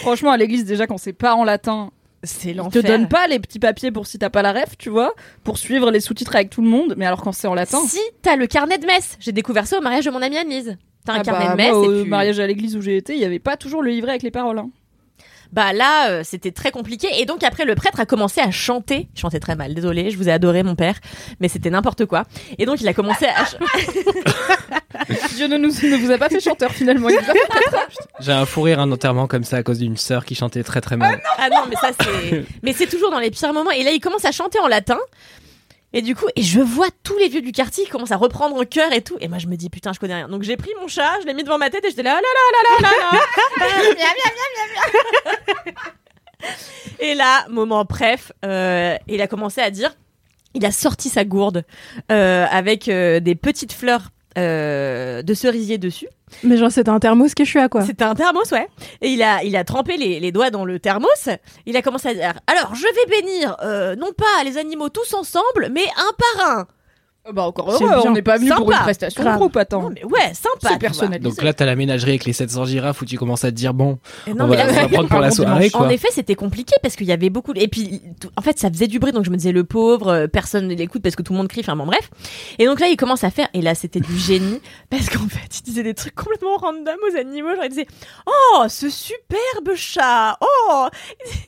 [0.03, 1.91] Franchement, à l'église, déjà, quand c'est pas en latin,
[2.23, 2.83] c'est ils te l'enfer.
[2.85, 5.15] donnent pas les petits papiers pour si t'as pas la ref, tu vois,
[5.45, 6.95] pour suivre les sous-titres avec tout le monde.
[6.97, 7.81] Mais alors, quand c'est en latin.
[7.87, 10.77] Si t'as le carnet de messe, j'ai découvert ça au mariage de mon amie Annelise.
[11.05, 12.81] T'as un Ah carnet bah, de messe moi, et au puis- mariage à l'église où
[12.83, 14.59] j'ai été, il y avait pas toujours le livret avec les paroles.
[14.59, 14.71] hein.
[15.53, 17.09] Bah là, euh, c'était très compliqué.
[17.21, 19.09] Et donc après, le prêtre a commencé à chanter.
[19.15, 20.95] Il chantait très mal, désolé, je vous ai adoré mon père,
[21.41, 22.25] mais c'était n'importe quoi.
[22.59, 23.45] Et donc il a commencé à...
[23.45, 23.57] ch-
[25.37, 27.09] Dieu ne, nous, ne vous a pas fait chanteur finalement.
[27.09, 27.89] Il nous a fait prêtre.
[28.21, 30.81] J'ai un fou rire un enterrement comme ça à cause d'une sœur qui chantait très
[30.81, 31.21] très mal.
[31.39, 32.45] ah non, mais ça c'est...
[32.63, 33.71] mais c'est toujours dans les pires moments.
[33.73, 34.99] Et là, il commence à chanter en latin.
[35.95, 38.57] Et du coup, et je vois tous les vieux du quartier qui commencent à reprendre
[38.57, 39.19] en cœur et tout.
[39.21, 40.29] Et moi, je me dis, putain, je connais rien.
[40.29, 42.23] Donc j'ai pris mon chat, je l'ai mis devant ma tête et j'étais là, oh
[42.23, 43.19] là là là là là
[45.27, 45.32] là.
[47.01, 49.95] Et là, moment bref, euh, il a commencé à dire,
[50.55, 51.65] il a sorti sa gourde
[52.11, 56.09] euh, avec euh, des petites fleurs de cerisier dessus.
[56.43, 57.85] Mais genre, c'était un thermos que je suis à quoi.
[57.85, 58.67] C'était un thermos, ouais.
[59.03, 61.29] Et il a, il a trempé les, les doigts dans le thermos.
[61.67, 63.57] Il a commencé à dire Alors, je vais bénir,
[63.99, 66.67] non pas les animaux tous ensemble, mais un par un.
[67.33, 68.01] Bah encore heureux, bien.
[68.05, 68.77] on n'est pas venu pour Sympa.
[68.79, 69.35] une prestation Grave.
[69.35, 69.83] de groupe, attends.
[69.83, 70.77] Non, mais ouais, sympa.
[71.21, 73.75] Donc là, t'as la ménagerie avec les 700 girafes où tu commences à te dire
[73.75, 75.83] bon, non, on va, on va prendre pour la soirée quoi.
[75.83, 77.53] En effet, c'était compliqué parce qu'il y avait beaucoup.
[77.55, 80.09] Et puis, tout- en fait, ça faisait du bruit, donc je me disais le pauvre,
[80.09, 81.61] euh, personne ne l'écoute parce que tout le monde crie.
[81.61, 82.11] Enfin bon, bref.
[82.59, 83.47] Et donc là, il commence à faire.
[83.55, 84.61] Et là, c'était du génie
[84.91, 87.55] parce qu'en fait, il disait des trucs complètement random aux animaux.
[87.55, 87.87] Genre, il disait
[88.27, 90.87] Oh, ce superbe chat Oh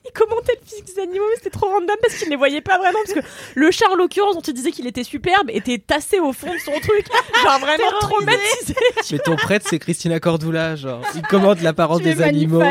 [0.07, 2.61] Il commentait le physique des animaux, mais c'était trop random parce qu'il ne les voyait
[2.61, 2.99] pas vraiment.
[3.05, 6.32] Parce que le chat, en l'occurrence, dont il disait qu'il était superbe, était tassé au
[6.32, 7.06] fond de son truc.
[7.42, 8.74] Genre vraiment traumatisé.
[9.12, 11.00] Mais ton prêtre, c'est Christina Cordula, genre.
[11.14, 12.62] Il commande la parole Tu es des animaux.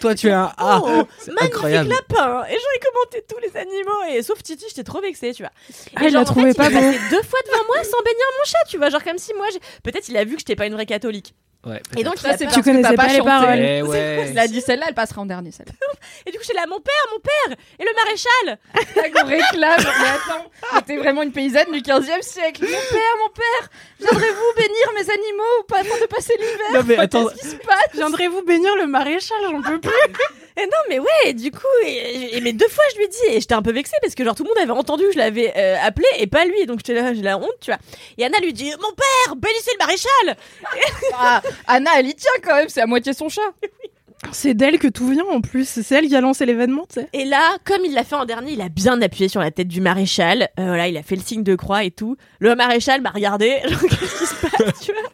[0.00, 0.80] Toi, tu es un A.
[0.82, 1.90] Oh, magnifique incroyable.
[1.90, 5.42] lapin Et genre, il commentait tous les animaux, et sauf Titi, j'étais trop vexée, tu
[5.42, 5.52] vois.
[5.96, 8.02] Ah, et il l'a genre, en fait, pas il passé deux fois devant moi sans
[8.02, 8.90] bénir mon chat, tu vois.
[8.90, 11.34] Genre, comme si moi, j'ai- peut-être il a vu que j'étais pas une vraie catholique.
[11.64, 13.58] Ouais, Et donc, il Ça, a c'est parce que connaissais t'as pas les paroles.
[13.60, 14.30] Eh ouais.
[14.32, 15.72] Il a dit celle-là, elle passera en dernier, celle-là.
[16.26, 18.58] Et du coup, j'étais là, mon père, mon père Et le maréchal
[19.22, 19.78] On réclame.
[19.78, 22.62] Mais attends, t'es vraiment une paysanne du 15e siècle.
[22.62, 23.68] Mon père, mon père,
[24.00, 26.66] viendrez-vous bénir mes animaux pas afin de passer l'hiver?
[26.74, 27.26] Non, mais attends.
[27.26, 29.38] Qu'est-ce qui se passe Viendrez-vous bénir le maréchal?
[29.48, 29.90] J'en peux plus.
[30.56, 33.16] Et non, mais ouais, du coup, et, et- mais deux fois je lui ai dit,
[33.30, 35.18] et j'étais un peu vexée parce que genre tout le monde avait entendu que je
[35.18, 37.78] l'avais euh, appelé et pas lui, donc j'étais là, j'ai la honte, tu vois.
[38.18, 40.36] Et Anna lui dit, mon père, bénissez le maréchal
[41.14, 43.40] Ah, Anna, elle y tient quand même, c'est à moitié son chat.
[44.30, 45.68] C'est d'elle que tout vient en plus.
[45.68, 47.08] C'est elle qui a lancé l'événement, tu sais.
[47.12, 49.66] Et là, comme il l'a fait en dernier, il a bien appuyé sur la tête
[49.66, 50.42] du maréchal.
[50.60, 52.16] Euh, voilà, il a fait le signe de croix et tout.
[52.38, 53.58] Le maréchal m'a regardé.
[53.68, 55.10] Genre, qu'est-ce qui se passe, tu vois?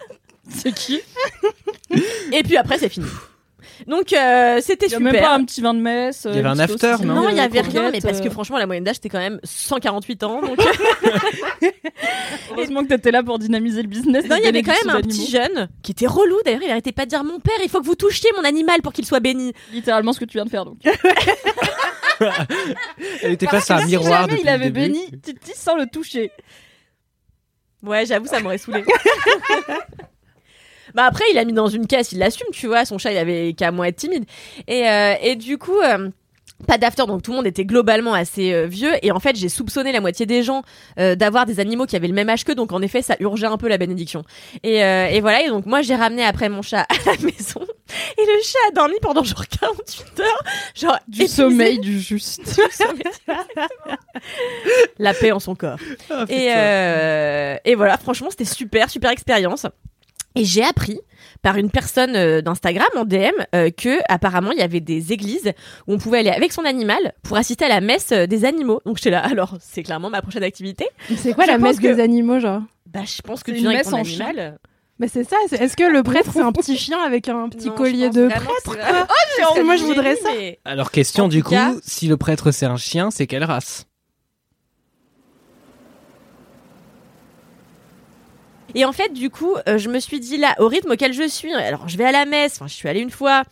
[0.55, 1.01] C'est qui?
[2.33, 3.07] Et puis après, c'est fini.
[3.87, 5.13] Donc, euh, c'était Il y a super.
[5.13, 6.27] même pas un petit vin de messe.
[6.29, 8.31] Il y avait un after, non Non, il y avait euh, rien, mais parce que
[8.31, 10.41] franchement, la moyenne d'âge, c'était quand même 148 ans.
[10.41, 10.59] Donc...
[12.51, 14.27] Heureusement que t'étais là pour dynamiser le business.
[14.29, 16.37] non, il y avait quand même un petit jeune qui était relou.
[16.45, 18.83] D'ailleurs, il arrêtait pas de dire Mon père, il faut que vous touchiez mon animal
[18.83, 19.53] pour qu'il soit béni.
[19.73, 20.79] Littéralement ce que tu viens de faire donc.
[23.23, 25.87] Elle était face à un si miroir jamais depuis il avait béni Titi sans le
[25.87, 26.33] toucher.
[27.83, 28.85] Ouais, j'avoue, ça m'aurait saoulé.
[30.95, 32.85] bah après, il a mis dans une caisse, il l'assume, tu vois.
[32.85, 34.25] Son chat, il avait qu'à moins être timide.
[34.67, 35.79] Et, euh, et du coup.
[35.81, 36.09] euh,
[36.67, 38.91] pas d'after, donc tout le monde était globalement assez euh, vieux.
[39.03, 40.63] Et en fait, j'ai soupçonné la moitié des gens
[40.99, 42.57] euh, d'avoir des animaux qui avaient le même âge qu'eux.
[42.57, 44.25] Donc en effet, ça urgeait un peu la bénédiction.
[44.65, 45.45] Et, euh, et voilà.
[45.45, 47.61] Et donc moi, j'ai ramené après mon chat à la maison.
[48.19, 50.43] Et le chat a dormi pendant genre 48 heures.
[50.75, 51.37] Genre Du épuisé.
[51.43, 52.61] sommeil, du juste.
[54.99, 55.79] la paix en son corps.
[56.29, 59.65] et, euh, et voilà, franchement, c'était super, super expérience.
[60.35, 61.01] Et j'ai appris
[61.43, 65.53] par une personne euh, d'Instagram en DM euh, que apparemment il y avait des églises
[65.87, 68.81] où on pouvait aller avec son animal pour assister à la messe euh, des animaux.
[68.87, 70.87] Donc j'étais là, alors c'est clairement ma prochaine activité.
[71.17, 72.63] C'est quoi Je la messe que- des animaux, genre?
[72.87, 74.27] Bah je pense que tu une viens avec messe ton en chien.
[74.27, 74.59] animal.
[75.01, 77.75] Mais c'est ça, est-ce que le prêtre c'est un petit chien avec un petit Non,
[77.75, 80.29] collier de prêtre Oh, j'ai Parce que moi je voudrais ça.
[80.37, 83.45] mais- Alors question En du coup, cas- si le prêtre c'est un chien, c'est quelle
[83.45, 83.87] race?
[88.75, 91.27] Et en fait, du coup, euh, je me suis dit là, au rythme auquel je
[91.27, 93.43] suis, alors je vais à la messe, enfin, je suis allée une fois,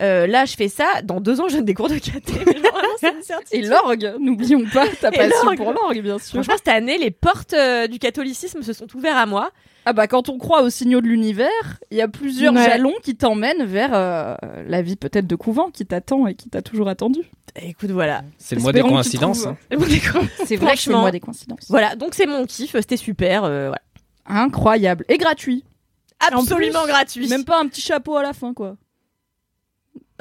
[0.00, 2.32] euh, là, je fais ça, dans deux ans, je donne des cours de caté.
[2.46, 3.66] mais genre, vraiment, c'est une Et certitude.
[3.66, 5.56] l'orgue, n'oublions pas ta Et passion l'orgue.
[5.58, 6.34] pour l'orgue, bien sûr.
[6.34, 9.50] Franchement, cette année, les portes euh, du catholicisme se sont ouvertes à moi.
[9.86, 12.64] Ah bah quand on croit aux signaux de l'univers, il y a plusieurs Ouais.
[12.64, 14.34] jalons qui t'emmènent vers euh,
[14.66, 17.20] la vie peut-être de couvent qui t'attend et qui t'a toujours attendu.
[17.60, 18.22] Écoute, voilà.
[18.38, 19.42] C'est le mois des Espérons que tu coïncidences.
[19.42, 19.52] trouves.
[19.52, 19.56] hein.
[19.70, 21.00] C'est vrai que c'est le Franchement.
[21.02, 21.66] mois des coïncidences.
[21.68, 23.44] Voilà, donc c'est mon kiff, c'était super.
[23.44, 23.82] euh, voilà.
[24.26, 25.04] Incroyable.
[25.08, 25.64] Et gratuit.
[26.20, 27.28] Absolument plus, gratuit.
[27.28, 28.76] Même pas un petit chapeau à la fin, quoi.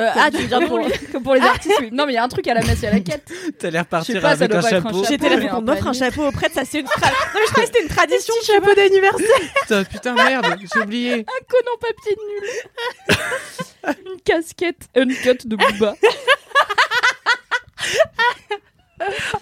[0.02, 1.90] Euh, ah, tu veux dire pour, pour comme pour les artistes, oui.
[1.92, 3.32] Non, mais il y a un truc à la messe et à la quête.
[3.60, 5.04] T'as l'air partir pas, avec un chapeau.
[5.08, 7.02] J'étais là mais pour qu'on un offre un chapeau auprès de ça, c'est une, tra-
[7.12, 8.34] non, mais je croyais que c'était une tradition.
[8.40, 9.54] Petit chapeau d'anniversaire.
[9.62, 11.14] Putain, putain, merde, j'ai oublié.
[11.14, 12.18] Un con en papier
[13.96, 14.08] nul.
[14.14, 15.94] Une casquette uncut de Booba.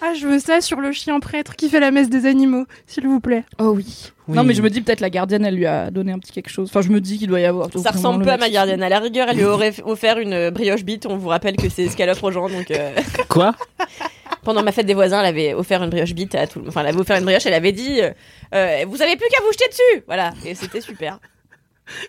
[0.00, 3.06] Ah, je veux ça sur le chien prêtre qui fait la messe des animaux, s'il
[3.06, 3.44] vous plaît.
[3.58, 4.12] Oh oui.
[4.28, 6.48] Non, mais je me dis peut-être la gardienne, elle lui a donné un petit quelque
[6.50, 6.68] chose.
[6.70, 7.68] Enfin, je me dis qu'il doit y avoir.
[7.76, 8.82] Ça ressemble le peu à ma gardienne.
[8.82, 11.06] À la rigueur, elle lui aurait offert une brioche bite.
[11.06, 12.48] On vous rappelle que c'est ce qu'elle offre aux gens.
[12.48, 12.92] Donc, euh,
[13.28, 13.54] Quoi?
[14.44, 16.80] Pendant ma fête des voisins, elle avait offert une brioche bite à tout le Enfin,
[16.80, 17.46] elle avait offert une brioche.
[17.46, 18.10] Elle avait dit euh,
[18.54, 20.32] euh, Vous avez plus qu'à vous jeter dessus Voilà.
[20.44, 21.18] Et c'était super.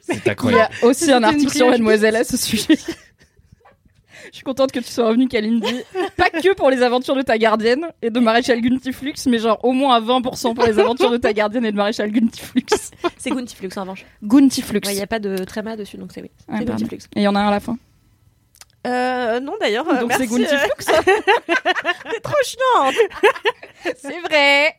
[0.01, 0.73] C'est Il y incroyable.
[0.81, 2.77] a aussi un article sur Mademoiselle à ce sujet.
[4.32, 5.76] Je suis contente que tu sois revenue, Kalindi.
[6.17, 9.71] Pas que pour les aventures de ta gardienne et de Maréchal Guntiflux, mais genre au
[9.71, 12.65] moins à 20% pour les aventures de ta gardienne et de Maréchal Guntiflux.
[13.17, 14.05] C'est Guntiflux en revanche.
[14.24, 14.82] Guntiflux.
[14.86, 16.32] Il n'y a pas de tréma dessus, donc c'est oui.
[16.65, 16.97] Guntiflux.
[17.15, 17.78] Et il y en a un à la fin.
[18.86, 19.88] Euh, non, d'ailleurs.
[19.88, 20.86] euh, Donc c'est merci, euh, Guntiflux.
[22.11, 22.95] T'es trop chiante.
[23.97, 24.76] c'est vrai.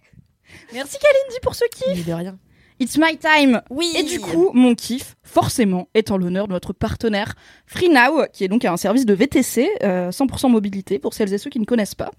[0.72, 2.06] Merci Kalindi pour ce kiff.
[2.06, 2.36] de rien.
[2.80, 3.62] It's my time.
[3.70, 3.92] Oui.
[3.96, 7.34] Et du coup, mon kiff, forcément, est en l'honneur de notre partenaire
[7.66, 11.50] FreeNow, qui est donc un service de VTC, euh, 100% mobilité, pour celles et ceux
[11.50, 12.10] qui ne connaissent pas.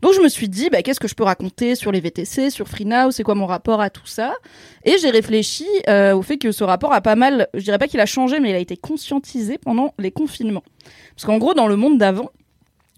[0.00, 2.68] Donc je me suis dit, bah, qu'est-ce que je peux raconter sur les VTC, sur
[2.68, 4.34] FreeNow, c'est quoi mon rapport à tout ça?
[4.84, 7.86] Et j'ai réfléchi euh, au fait que ce rapport a pas mal, je dirais pas
[7.86, 10.64] qu'il a changé, mais il a été conscientisé pendant les confinements.
[11.14, 12.30] Parce qu'en gros, dans le monde d'avant,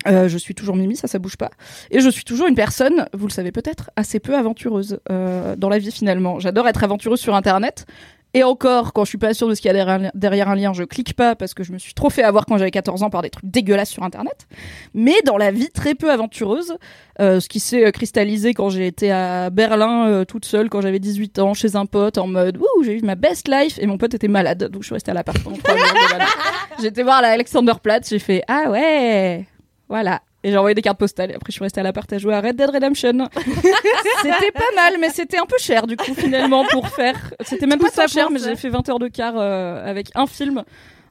[0.07, 1.51] euh, je suis toujours Mimi, ça, ça bouge pas.
[1.91, 5.69] Et je suis toujours une personne, vous le savez peut-être, assez peu aventureuse euh, dans
[5.69, 6.41] la vie finalement.
[6.41, 7.87] J'adore être aventureuse sur Internet.
[8.33, 10.73] Et encore, quand je suis pas sûre de ce qu'il y a derrière, un lien,
[10.73, 13.11] je clique pas parce que je me suis trop fait avoir quand j'avais 14 ans
[13.11, 14.47] par des trucs dégueulasses sur Internet.
[14.95, 16.77] Mais dans la vie très peu aventureuse,
[17.21, 21.01] euh, ce qui s'est cristallisé quand j'ai été à Berlin euh, toute seule quand j'avais
[21.01, 23.99] 18 ans chez un pote en mode ouh j'ai eu ma best life et mon
[23.99, 25.39] pote était malade donc je suis restée à l'appart
[26.83, 29.45] été voir la Alexanderplatz, j'ai fait ah ouais
[29.91, 30.23] voilà.
[30.45, 32.33] Et j'ai envoyé des cartes postales et après je suis restée à l'appart à jouer
[32.33, 33.29] à Red Dead Redemption.
[34.23, 37.35] c'était pas mal, mais c'était un peu cher du coup finalement pour faire.
[37.45, 40.11] C'était même Tout pas ça cher, mais j'ai fait 20 heures de car euh, avec
[40.15, 40.63] un film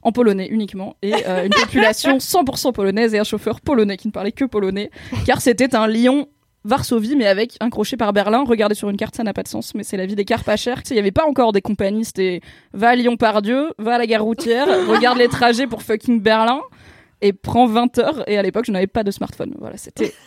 [0.02, 4.12] en polonais uniquement et euh, une population 100% polonaise et un chauffeur polonais qui ne
[4.12, 4.90] parlait que polonais
[5.26, 6.26] car c'était un Lyon
[6.64, 8.44] Varsovie, mais avec un crochet par Berlin.
[8.46, 10.44] Regardez sur une carte, ça n'a pas de sens, mais c'est la vie des cars
[10.44, 10.82] pas chers.
[10.90, 12.40] Il n'y avait pas encore des compagnies, c'était
[12.72, 16.20] va à Lyon par Dieu, va à la gare routière, regarde les trajets pour fucking
[16.20, 16.60] Berlin
[17.20, 18.28] et prends 20 heures.
[18.28, 19.54] Et à l'époque, je n'avais pas de smartphone.
[19.58, 20.14] Voilà, c'était.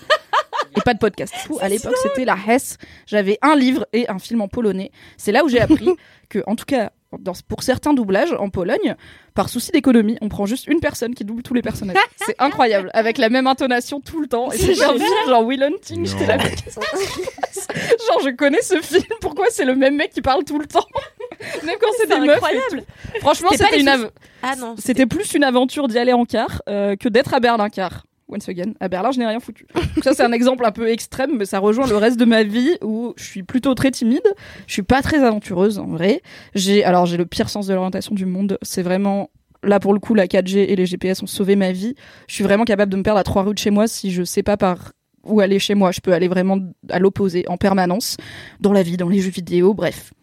[0.76, 1.34] Et pas de podcast.
[1.46, 2.78] Tout, à l'époque, c'était la Hesse.
[3.06, 4.92] J'avais un livre et un film en polonais.
[5.18, 5.90] C'est là où j'ai appris
[6.30, 8.96] que, en tout cas, dans- pour certains doublages en Pologne,
[9.34, 11.98] par souci d'économie, on prend juste une personne qui double tous les personnages.
[12.26, 14.52] C'est incroyable, avec la même intonation tout le temps.
[14.52, 16.38] Et C'est film genre Will Hunting, j'étais là.
[16.38, 17.68] mais qu'est-ce qui se passe
[18.08, 20.86] Genre, je connais ce film, pourquoi c'est le même mec qui parle tout le temps
[21.66, 22.30] Même quand c'est des meufs.
[22.30, 22.84] et incroyable.
[23.14, 23.20] tout.
[23.20, 24.12] Franchement, C'était une, av-
[24.42, 24.76] Ah non.
[24.78, 28.06] c'était plus une aventure d'y aller en car euh, que d'être à Berlin car.
[28.34, 29.68] Once again, à Berlin, je n'ai rien foutu.
[30.04, 32.78] Ça, c'est un exemple un peu extrême, mais ça rejoint le reste de ma vie
[32.82, 34.24] où je suis plutôt très timide.
[34.68, 36.22] Je suis pas très aventureuse en vrai.
[36.56, 38.58] J'ai alors j'ai le pire sens de l'orientation du monde.
[38.62, 39.30] C'est vraiment
[39.64, 41.96] là pour le coup la 4G et les GPS ont sauvé ma vie.
[42.28, 44.24] Je suis vraiment capable de me perdre à trois rues de chez moi si je
[44.24, 45.92] sais pas par où aller chez moi.
[45.92, 46.58] Je peux aller vraiment
[46.90, 48.18] à l'opposé en permanence
[48.60, 50.14] dans la vie, dans les jeux vidéo, bref.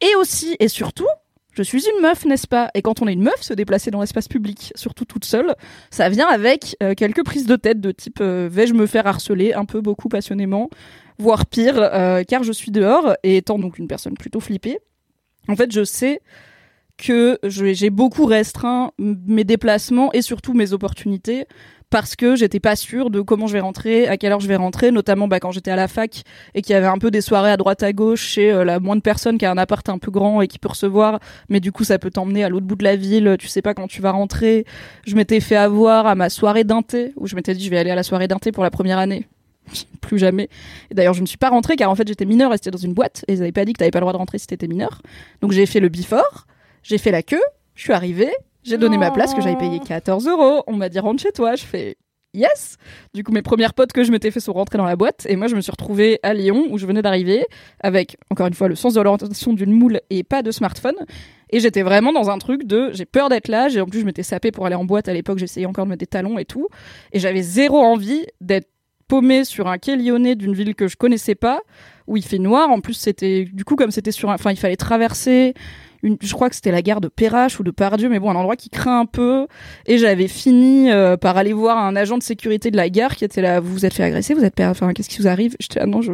[0.00, 1.06] Et aussi et surtout,
[1.62, 2.70] je suis une meuf, n'est-ce pas?
[2.74, 5.54] Et quand on est une meuf, se déplacer dans l'espace public, surtout toute seule,
[5.90, 9.52] ça vient avec euh, quelques prises de tête de type euh, vais-je me faire harceler?
[9.52, 10.70] Un peu, beaucoup passionnément,
[11.18, 14.78] voire pire, euh, car je suis dehors et étant donc une personne plutôt flippée.
[15.48, 16.20] En fait, je sais
[16.96, 21.46] que j'ai beaucoup restreint mes déplacements et surtout mes opportunités
[21.90, 24.56] parce que j'étais pas sûre de comment je vais rentrer, à quelle heure je vais
[24.56, 26.22] rentrer, notamment bah, quand j'étais à la fac
[26.54, 28.78] et qu'il y avait un peu des soirées à droite à gauche chez euh, la
[28.78, 31.18] moindre personne qui a un appart un peu grand et qui peut recevoir,
[31.48, 33.74] mais du coup ça peut t'emmener à l'autre bout de la ville, tu sais pas
[33.74, 34.64] quand tu vas rentrer.
[35.06, 37.78] Je m'étais fait avoir à ma soirée d'un thé où je m'étais dit je vais
[37.78, 39.26] aller à la soirée d'un thé pour la première année.
[40.00, 40.48] Plus jamais.
[40.90, 42.78] Et d'ailleurs, je ne suis pas rentrée car en fait j'étais mineure et c'était dans
[42.78, 44.46] une boîte et ils avaient pas dit que t'avais pas le droit de rentrer si
[44.46, 45.02] t'étais mineur.
[45.40, 46.46] Donc j'ai fait le before,
[46.82, 47.42] j'ai fait la queue,
[47.74, 50.62] je suis arrivée, j'ai donné ma place que j'avais payé 14 euros.
[50.66, 51.56] On m'a dit rentre chez toi.
[51.56, 51.96] Je fais
[52.34, 52.76] yes.
[53.14, 55.36] Du coup, mes premières potes que je m'étais fait sont rentrées dans la boîte et
[55.36, 57.46] moi je me suis retrouvée à Lyon où je venais d'arriver
[57.80, 60.96] avec encore une fois le sens de l'orientation d'une moule et pas de smartphone.
[61.50, 63.68] Et j'étais vraiment dans un truc de j'ai peur d'être là.
[63.68, 65.38] J'ai en plus je m'étais sapée pour aller en boîte à l'époque.
[65.38, 66.68] J'essayais encore de mettre des talons et tout.
[67.12, 68.68] Et j'avais zéro envie d'être
[69.08, 71.62] paumée sur un quai lyonnais d'une ville que je connaissais pas
[72.06, 72.70] où il fait noir.
[72.70, 75.54] En plus c'était du coup comme c'était sur un, enfin il fallait traverser
[76.02, 78.36] une, je crois que c'était la gare de Perrache ou de Pardieu, mais bon, un
[78.36, 79.46] endroit qui craint un peu.
[79.86, 83.24] Et j'avais fini euh, par aller voir un agent de sécurité de la gare qui
[83.24, 83.60] était là.
[83.60, 85.56] Vous vous êtes fait agresser, vous êtes, per- enfin, qu'est-ce qui vous arrive?
[85.60, 86.12] J'étais ah non, je,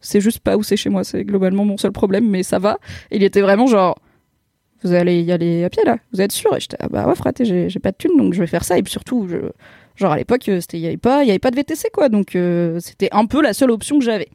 [0.00, 1.04] c'est juste pas où c'est chez moi.
[1.04, 2.78] C'est globalement mon seul problème, mais ça va.
[3.10, 3.98] Et il était vraiment genre,
[4.82, 6.54] vous allez y aller à pied là Vous êtes sûr?
[6.56, 8.78] Et j'étais ah bah ouais, fraté, j'ai, pas de thune, donc je vais faire ça.
[8.78, 9.36] Et puis surtout, je,
[9.96, 12.36] genre à l'époque, euh, c'était, y avait pas, y avait pas de VTC quoi, donc
[12.36, 14.28] euh, c'était un peu la seule option que j'avais.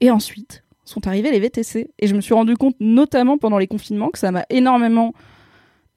[0.00, 1.90] Et ensuite sont arrivés les VTC.
[1.98, 5.12] Et je me suis rendu compte, notamment pendant les confinements, que ça m'a énormément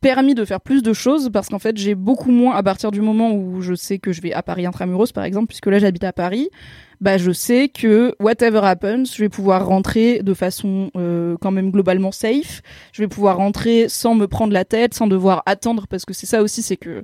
[0.01, 3.01] permis de faire plus de choses parce qu'en fait j'ai beaucoup moins à partir du
[3.01, 6.05] moment où je sais que je vais à Paris intramuros par exemple puisque là j'habite
[6.05, 6.49] à Paris
[7.01, 11.71] bah je sais que whatever happens je vais pouvoir rentrer de façon euh, quand même
[11.71, 12.61] globalement safe
[12.93, 16.27] je vais pouvoir rentrer sans me prendre la tête sans devoir attendre parce que c'est
[16.27, 17.03] ça aussi c'est que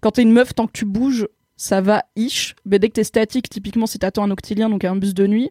[0.00, 3.04] quand t'es une meuf tant que tu bouges ça va ish mais dès que t'es
[3.04, 5.50] statique typiquement si t'attends un octilien donc un bus de nuit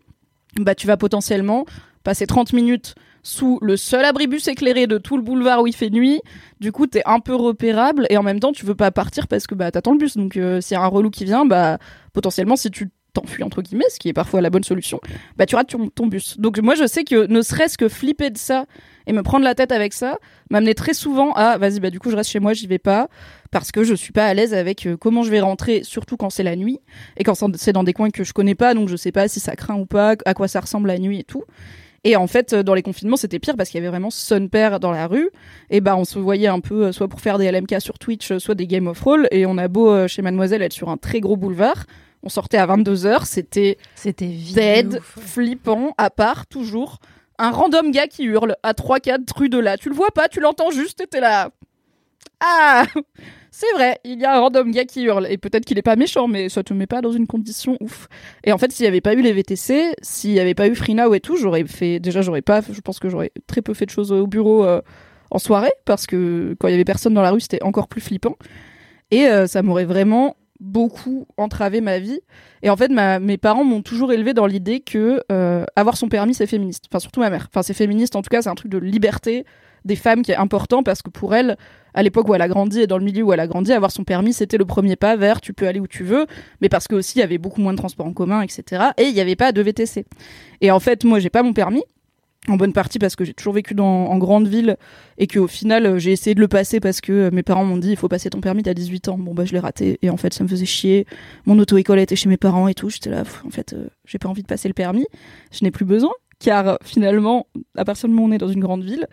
[0.59, 1.65] bah tu vas potentiellement
[2.03, 5.89] passer 30 minutes sous le seul abribus éclairé de tout le boulevard où il fait
[5.89, 6.21] nuit.
[6.59, 9.47] Du coup, t'es un peu repérable et en même temps, tu veux pas partir parce
[9.47, 10.17] que bah t'attends le bus.
[10.17, 11.77] Donc euh, s'il y a un relou qui vient, bah
[12.13, 14.99] potentiellement si tu t'enfuis entre guillemets, ce qui est parfois la bonne solution,
[15.37, 16.37] bah tu rates ton, ton bus.
[16.39, 18.65] Donc moi, je sais que ne serait-ce que flipper de ça
[19.07, 20.17] et me prendre la tête avec ça
[20.49, 23.07] m'amenait très souvent à vas-y bah du coup je reste chez moi, j'y vais pas
[23.51, 26.29] parce que je suis pas à l'aise avec euh, comment je vais rentrer, surtout quand
[26.29, 26.79] c'est la nuit
[27.17, 29.39] et quand c'est dans des coins que je connais pas, donc je sais pas si
[29.39, 31.43] ça craint ou pas, à quoi ça ressemble la nuit et tout.
[32.03, 34.47] Et en fait, euh, dans les confinements, c'était pire parce qu'il y avait vraiment son
[34.47, 35.29] père dans la rue.
[35.69, 38.37] Et bah, on se voyait un peu, euh, soit pour faire des LMK sur Twitch,
[38.37, 39.27] soit des Game of Roll.
[39.31, 41.85] Et on a beau, euh, chez Mademoiselle, être sur un très gros boulevard.
[42.23, 46.99] On sortait à 22h, c'était C'était dead, flippant, à part, toujours,
[47.41, 49.77] un random gars qui hurle à 3-4 rues de là.
[49.77, 51.49] Tu le vois pas, tu l'entends juste, et t'es là.
[52.39, 52.85] Ah
[53.53, 55.27] C'est vrai, il y a un random gars qui hurle.
[55.29, 58.07] Et peut-être qu'il est pas méchant, mais ça te met pas dans une condition ouf.
[58.45, 60.75] Et en fait, s'il y avait pas eu les VTC, s'il y avait pas eu
[60.75, 61.99] Freenow et tout, j'aurais fait.
[61.99, 62.61] Déjà, j'aurais pas.
[62.61, 64.81] Je pense que j'aurais très peu fait de choses au bureau euh,
[65.31, 68.01] en soirée, parce que quand il y avait personne dans la rue, c'était encore plus
[68.01, 68.37] flippant.
[69.11, 72.21] Et euh, ça m'aurait vraiment beaucoup entravé ma vie.
[72.61, 76.33] Et en fait, mes parents m'ont toujours élevé dans l'idée que euh, avoir son permis,
[76.33, 76.85] c'est féministe.
[76.89, 77.47] Enfin, surtout ma mère.
[77.51, 79.45] Enfin, c'est féministe, en tout cas, c'est un truc de liberté
[79.83, 81.57] des femmes qui est important parce que pour elle,
[81.95, 83.91] à l'époque où elle a grandi et dans le milieu où elle a grandi, avoir
[83.91, 86.27] son permis, c'était le premier pas vers tu peux aller où tu veux,
[86.61, 88.89] mais parce que aussi il y avait beaucoup moins de transports en commun, etc.
[88.97, 90.05] Et il n'y avait pas de VTC.
[90.61, 91.83] Et en fait, moi, j'ai pas mon permis.
[92.47, 94.77] En bonne partie parce que j'ai toujours vécu dans, en grande ville
[95.19, 97.77] et qu'au final euh, j'ai essayé de le passer parce que euh, mes parents m'ont
[97.77, 99.17] dit il faut passer ton permis t'as 18 ans.
[99.19, 101.05] Bon bah je l'ai raté et en fait ça me faisait chier.
[101.45, 102.89] Mon auto-école était chez mes parents et tout.
[102.89, 105.05] J'étais là en fait euh, j'ai pas envie de passer le permis.
[105.51, 106.09] Je n'ai plus besoin
[106.39, 107.45] car finalement
[107.77, 109.05] à partir du moment où on est dans une grande ville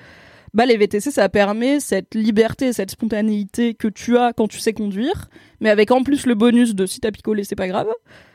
[0.54, 4.72] bah les VTC ça permet cette liberté cette spontanéité que tu as quand tu sais
[4.72, 5.28] conduire
[5.60, 7.88] mais avec en plus le bonus de si t'as picolé c'est pas grave.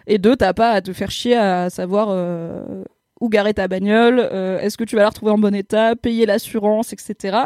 [0.05, 2.83] Et deux t'as pas à te faire chier à savoir euh,
[3.23, 6.25] où garer ta bagnole, euh, est-ce que tu vas la retrouver en bon état, payer
[6.25, 7.37] l'assurance, etc.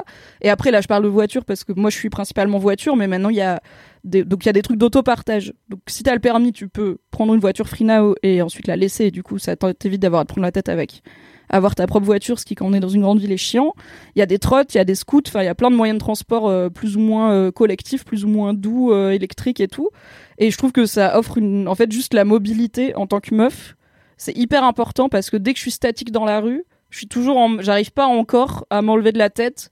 [0.41, 3.06] Et après là je parle de voiture parce que moi je suis principalement voiture, mais
[3.06, 3.62] maintenant il y a
[4.04, 5.54] des, donc il y a des trucs d'autopartage.
[5.70, 8.76] Donc si t'as le permis, tu peux prendre une voiture free now et ensuite la
[8.76, 9.06] laisser.
[9.06, 11.04] Et du coup ça t'évite d'avoir à te prendre la tête avec
[11.48, 13.76] avoir ta propre voiture, ce qui quand on est dans une grande ville est chiant.
[14.16, 15.70] Il y a des trottes, il y a des scouts, enfin il y a plein
[15.70, 19.62] de moyens de transport euh, plus ou moins euh, collectifs, plus ou moins doux, électriques
[19.62, 19.91] et tout.
[20.40, 23.77] Et je trouve que ça offre en fait juste la mobilité en tant que meuf
[24.18, 27.07] c'est hyper important parce que dès que je suis statique dans la rue, je suis
[27.07, 27.61] toujours en...
[27.61, 29.72] j'arrive pas encore à m'enlever de la tête.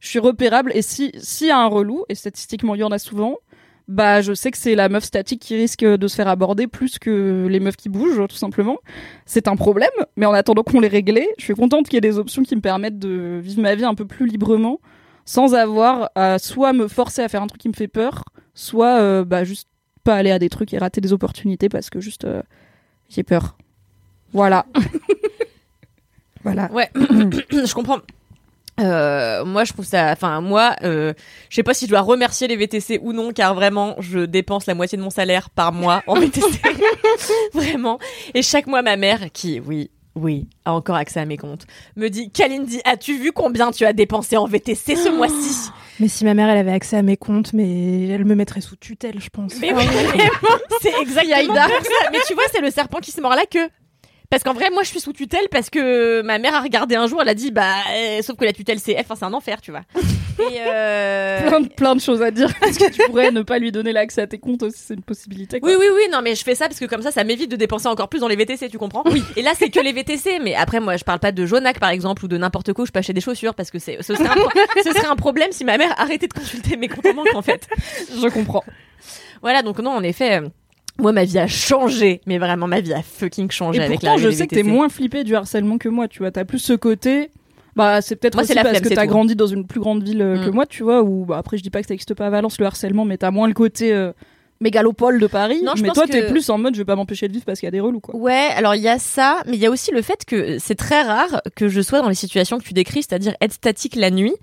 [0.00, 2.90] Je suis repérable et si s'il y a un relou et statistiquement il y en
[2.90, 3.36] a souvent,
[3.88, 6.98] bah je sais que c'est la meuf statique qui risque de se faire aborder plus
[6.98, 8.78] que les meufs qui bougent tout simplement.
[9.26, 12.00] C'est un problème, mais en attendant qu'on les réglé, je suis contente qu'il y ait
[12.00, 14.80] des options qui me permettent de vivre ma vie un peu plus librement
[15.24, 18.24] sans avoir à soit me forcer à faire un truc qui me fait peur,
[18.54, 19.68] soit euh, bah, juste
[20.02, 22.42] pas aller à des trucs et rater des opportunités parce que juste euh,
[23.08, 23.56] j'ai peur.
[24.34, 24.66] Voilà.
[26.44, 26.70] voilà.
[26.72, 28.00] Ouais, je comprends.
[28.80, 30.10] Euh, moi, je trouve ça.
[30.10, 31.14] Enfin, moi, euh,
[31.48, 34.66] je sais pas si je dois remercier les VTC ou non, car vraiment, je dépense
[34.66, 36.60] la moitié de mon salaire par mois en VTC.
[37.54, 37.98] vraiment.
[38.34, 42.08] Et chaque mois, ma mère, qui, oui, oui, a encore accès à mes comptes, me
[42.08, 45.70] dit Kalindi, as-tu vu combien tu as dépensé en VTC ce mois-ci?
[46.00, 48.74] Mais si ma mère, elle avait accès à mes comptes, mais elle me mettrait sous
[48.74, 49.54] tutelle, je pense.
[49.60, 49.84] Mais oui,
[50.80, 51.68] c'est exactement ça.
[52.10, 53.68] Mais tu vois, c'est le serpent qui se mord la queue.
[54.34, 57.06] Parce qu'en vrai, moi, je suis sous tutelle parce que ma mère a regardé un
[57.06, 59.32] jour, elle a dit, bah, euh, sauf que la tutelle, c'est F, enfin, c'est un
[59.32, 59.82] enfer, tu vois.
[60.40, 61.40] Et euh...
[61.46, 63.92] Plein, de, plein de choses à dire parce que tu pourrais ne pas lui donner
[63.92, 65.60] l'accès à tes comptes aussi, c'est une possibilité.
[65.60, 65.70] quoi.
[65.70, 67.54] Oui, oui, oui, non, mais je fais ça parce que comme ça, ça m'évite de
[67.54, 69.04] dépenser encore plus dans les VTC, tu comprends?
[69.06, 69.22] Oui.
[69.36, 71.90] Et là, c'est que les VTC, mais après, moi, je parle pas de Jonac, par
[71.90, 74.16] exemple, ou de n'importe quoi où je peux acheter des chaussures parce que c'est, ce
[74.16, 77.14] serait un, ce serait un problème si ma mère arrêtait de consulter mes comptes en
[77.14, 77.68] banque, en fait.
[78.10, 78.64] Je comprends.
[79.42, 80.40] Voilà, donc non, en effet.
[80.98, 84.16] Moi, ma vie a changé, mais vraiment, ma vie a fucking changé Et avec pourtant,
[84.16, 86.30] la je sais que t'es moins flippé du harcèlement que moi, tu vois.
[86.30, 87.30] T'as plus ce côté.
[87.76, 90.44] Bah, c'est peut-être aussi parce flemme, que t'as grandi dans une plus grande ville euh,
[90.44, 90.54] que Mm.
[90.54, 91.02] moi, tu vois.
[91.02, 93.16] Ou bah, après, je dis pas que ça existe pas à Valence le harcèlement, mais
[93.18, 94.12] t'as moins le côté euh,
[94.60, 95.60] mégalopole de Paris.
[95.64, 97.44] Non, je mais pense toi, t'es plus en mode, je vais pas m'empêcher de vivre
[97.44, 98.14] parce qu'il y a des relous, quoi.
[98.14, 100.76] Ouais, alors il y a ça, mais il y a aussi le fait que c'est
[100.76, 104.12] très rare que je sois dans les situations que tu décris, c'est-à-dire être statique la
[104.12, 104.34] nuit.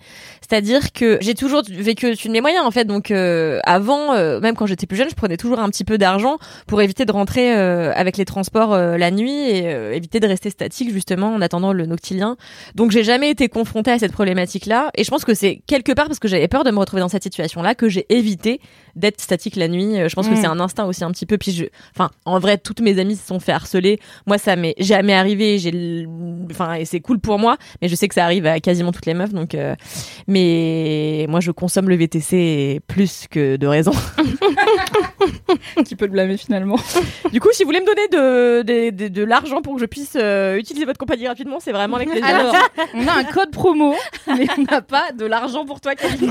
[0.51, 2.83] C'est-à-dire que j'ai toujours vécu au-dessus de mes moyens en fait.
[2.83, 5.97] Donc euh, avant, euh, même quand j'étais plus jeune, je prenais toujours un petit peu
[5.97, 10.19] d'argent pour éviter de rentrer euh, avec les transports euh, la nuit et euh, éviter
[10.19, 12.35] de rester statique justement en attendant le noctilien.
[12.75, 14.89] Donc j'ai jamais été confrontée à cette problématique-là.
[14.95, 17.07] Et je pense que c'est quelque part parce que j'avais peur de me retrouver dans
[17.07, 18.59] cette situation-là que j'ai évité
[18.97, 20.01] d'être statique la nuit.
[20.01, 20.41] Euh, Je pense que Mm.
[20.41, 21.37] c'est un instinct aussi un petit peu.
[21.37, 21.63] Puis je,
[21.95, 24.01] enfin, en vrai, toutes mes amies se sont fait harceler.
[24.27, 25.59] Moi, ça m'est jamais arrivé.
[25.59, 26.05] J'ai,
[26.51, 27.55] enfin, et c'est cool pour moi.
[27.81, 29.31] Mais je sais que ça arrive à quasiment toutes les meufs.
[29.33, 29.75] Donc, euh,
[30.41, 33.91] mais moi, je consomme le VTC plus que de raison.
[35.85, 36.77] Qui peut le blâmer finalement.
[37.31, 39.85] du coup, si vous voulez me donner de, de, de, de l'argent pour que je
[39.85, 42.25] puisse euh, utiliser votre compagnie rapidement, c'est vraiment avec plaisir.
[42.25, 42.55] Alors,
[42.93, 43.95] on a un code promo,
[44.27, 46.27] mais on n'a pas de l'argent pour toi, Kalindi.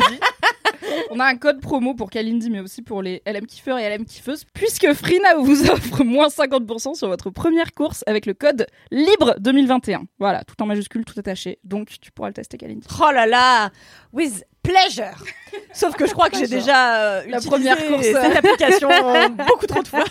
[1.11, 4.05] On a un code promo pour Kalindi, mais aussi pour les LM kiffeurs et LM
[4.05, 9.37] kiffeuses, puisque Frina vous offre moins 50% sur votre première course avec le code libre
[9.41, 10.05] 2021.
[10.19, 11.59] Voilà, tout en majuscule, tout attaché.
[11.65, 12.87] Donc, tu pourras le tester, Kalindi.
[13.01, 13.71] Oh là là,
[14.13, 15.15] with pleasure.
[15.73, 18.03] Sauf que je crois que j'ai déjà euh, La utilisé première course.
[18.05, 18.89] cette application
[19.49, 20.05] beaucoup trop de fois.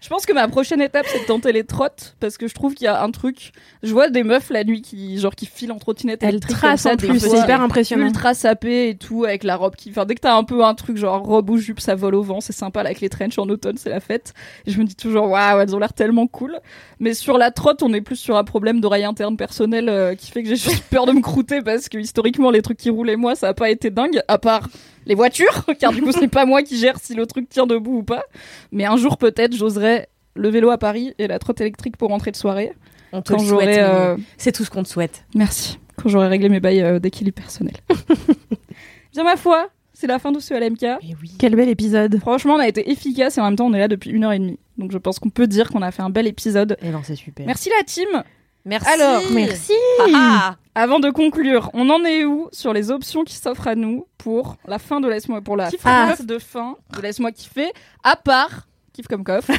[0.00, 2.74] Je pense que ma prochaine étape, c'est de tenter les trottes, parce que je trouve
[2.74, 3.52] qu'il y a un truc.
[3.82, 6.96] Je vois des meufs la nuit qui, genre, qui filent en trottinette Elles tracent en
[6.96, 8.06] plus, c'est hyper impressionnant.
[8.06, 9.90] Ultra sapées et tout, avec la robe qui.
[9.90, 12.22] Enfin, dès que t'as un peu un truc genre robe ou jupe, ça vole au
[12.22, 14.34] vent, c'est sympa, là, avec les trenches en automne, c'est la fête.
[14.66, 16.58] Et je me dis toujours, waouh, elles ont l'air tellement cool.
[17.00, 20.30] Mais sur la trotte, on est plus sur un problème d'oreille interne personnelle euh, qui
[20.30, 23.16] fait que j'ai juste peur de me croûter parce que historiquement, les trucs qui roulaient
[23.16, 24.68] moi, ça a pas été dingue, à part
[25.06, 27.98] les voitures, car du coup, c'est pas moi qui gère si le truc tient debout
[27.98, 28.24] ou pas.
[28.72, 32.30] Mais un jour, peut-être, j'oserais le vélo à Paris et la trotte électrique pour rentrer
[32.30, 32.72] de soirée.
[33.12, 33.78] On te Quand le j'aurai, souhaite.
[33.88, 34.16] euh.
[34.36, 35.24] C'est tout ce qu'on te souhaite.
[35.34, 35.78] Merci.
[35.96, 37.74] Quand j'aurai réglé mes bails euh, d'équilibre personnel.
[39.12, 41.00] Bien ma foi, c'est la fin de ce LMK.
[41.38, 42.18] Quel bel épisode.
[42.18, 44.32] Franchement, on a été efficace et en même temps, on est là depuis une heure
[44.32, 44.58] et demie.
[44.76, 46.76] Donc je pense qu'on peut dire qu'on a fait un bel épisode.
[46.82, 47.46] Et non, c'est super.
[47.46, 48.24] Merci la team.
[48.64, 48.88] Merci.
[48.88, 49.72] Alors, Merci.
[50.14, 54.06] Ah, avant de conclure, on en est où sur les options qui s'offrent à nous
[54.18, 56.06] pour la fin de Laisse-moi pour la Ah.
[56.16, 57.70] phase de fin de Laisse-moi kiffer,
[58.02, 59.46] à part Kiff comme coff.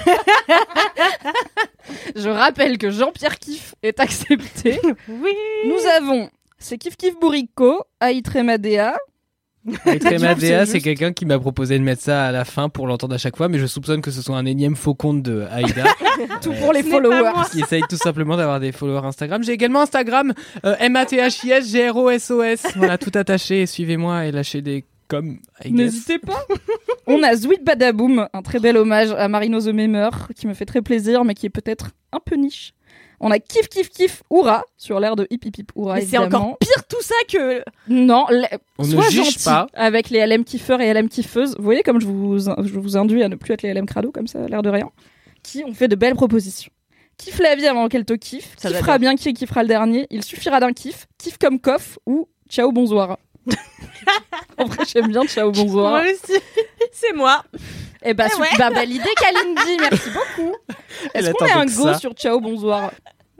[2.16, 4.80] Je rappelle que Jean-Pierre Kiff est accepté.
[5.10, 5.34] Oui.
[5.68, 8.95] Nous avons c'est Kiff Kiff Bourrico, Aïtremadea.
[10.22, 13.18] Madea, c'est quelqu'un qui m'a proposé de mettre ça à la fin pour l'entendre à
[13.18, 15.86] chaque fois, mais je soupçonne que ce soit un énième faux compte de Aïda.
[16.41, 17.32] Tout pour les followers.
[17.52, 19.44] qui essaye tout simplement d'avoir des followers Instagram.
[19.44, 20.34] J'ai également Instagram,
[20.66, 22.64] euh, M-A-T-H-I-S, G-R-O-S-O-S.
[22.76, 23.66] Voilà, tout attaché.
[23.66, 25.72] Suivez-moi et lâchez des guess.
[25.72, 26.44] N'hésitez pas.
[27.07, 30.65] On a Sweet Badaboom, un très bel hommage à Marino the Memer, qui me fait
[30.65, 32.73] très plaisir, mais qui est peut-être un peu niche.
[33.19, 36.18] On a Kiff Kiff Kiff Oura, sur l'air de Hip Hip Hip Oura, Mais c'est
[36.18, 37.64] encore pire tout ça que.
[37.88, 38.26] Non,
[38.77, 39.68] On ne sois juge gentil pas.
[39.73, 41.56] avec les LM kiffeurs et LM kiffeuses.
[41.57, 44.11] Vous voyez comme je vous, je vous induis à ne plus être les LM crado,
[44.11, 44.90] comme ça, l'air de rien.
[45.44, 46.72] Qui ont fait de belles propositions.
[47.18, 48.53] Kiffe la vie avant qu'elle te kiffe.
[48.57, 50.07] Ça Kiffera bien qui kiffera le dernier.
[50.10, 51.07] Il suffira d'un kiff.
[51.18, 53.18] Kiff comme coff ou ciao bonsoir.
[54.58, 55.92] en vrai, j'aime bien ciao bonsoir.
[55.92, 56.40] Moi aussi.
[56.92, 57.44] C'est moi.
[58.04, 58.48] Eh bah, Eh ouais.
[58.58, 60.56] bah, validé Kalindi, merci beaucoup.
[61.14, 61.98] Elle Est-ce qu'on met un go ça.
[61.98, 62.92] sur ciao bonsoir?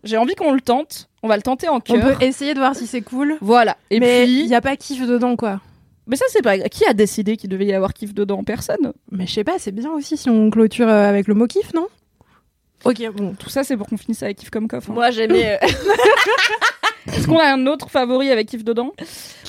[0.04, 1.10] J'ai envie qu'on le tente.
[1.24, 2.18] On va le tenter en On cœur.
[2.18, 3.38] peut essayer de voir si c'est cool.
[3.42, 3.78] Voilà.
[3.90, 5.60] Et mais puis, il n'y a pas kiff dedans, quoi.
[6.06, 6.58] mais ça c'est pas.
[6.60, 8.44] Qui a décidé qu'il devait y avoir kiff dedans?
[8.44, 8.94] Personne.
[9.12, 11.74] Mais je sais pas, c'est bien aussi si on clôture euh, avec le mot kiff,
[11.74, 11.88] non?
[12.84, 13.34] Ok, bon.
[13.40, 14.90] Tout ça c'est pour qu'on finisse avec kiff comme coff.
[14.90, 14.94] hein.
[14.94, 15.60] Moi, j'aimais.
[17.08, 18.92] Est-ce qu'on a un autre favori avec kiff dedans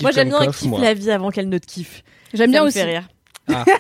[0.03, 0.81] Moi j'aime bien moi.
[0.81, 2.03] la vie avant qu'elle ne te kiffe.
[2.35, 2.79] J'aime bien Ça me aussi.
[2.79, 3.09] fait rire.
[3.53, 3.65] Ah.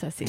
[0.00, 0.24] Ça c'est.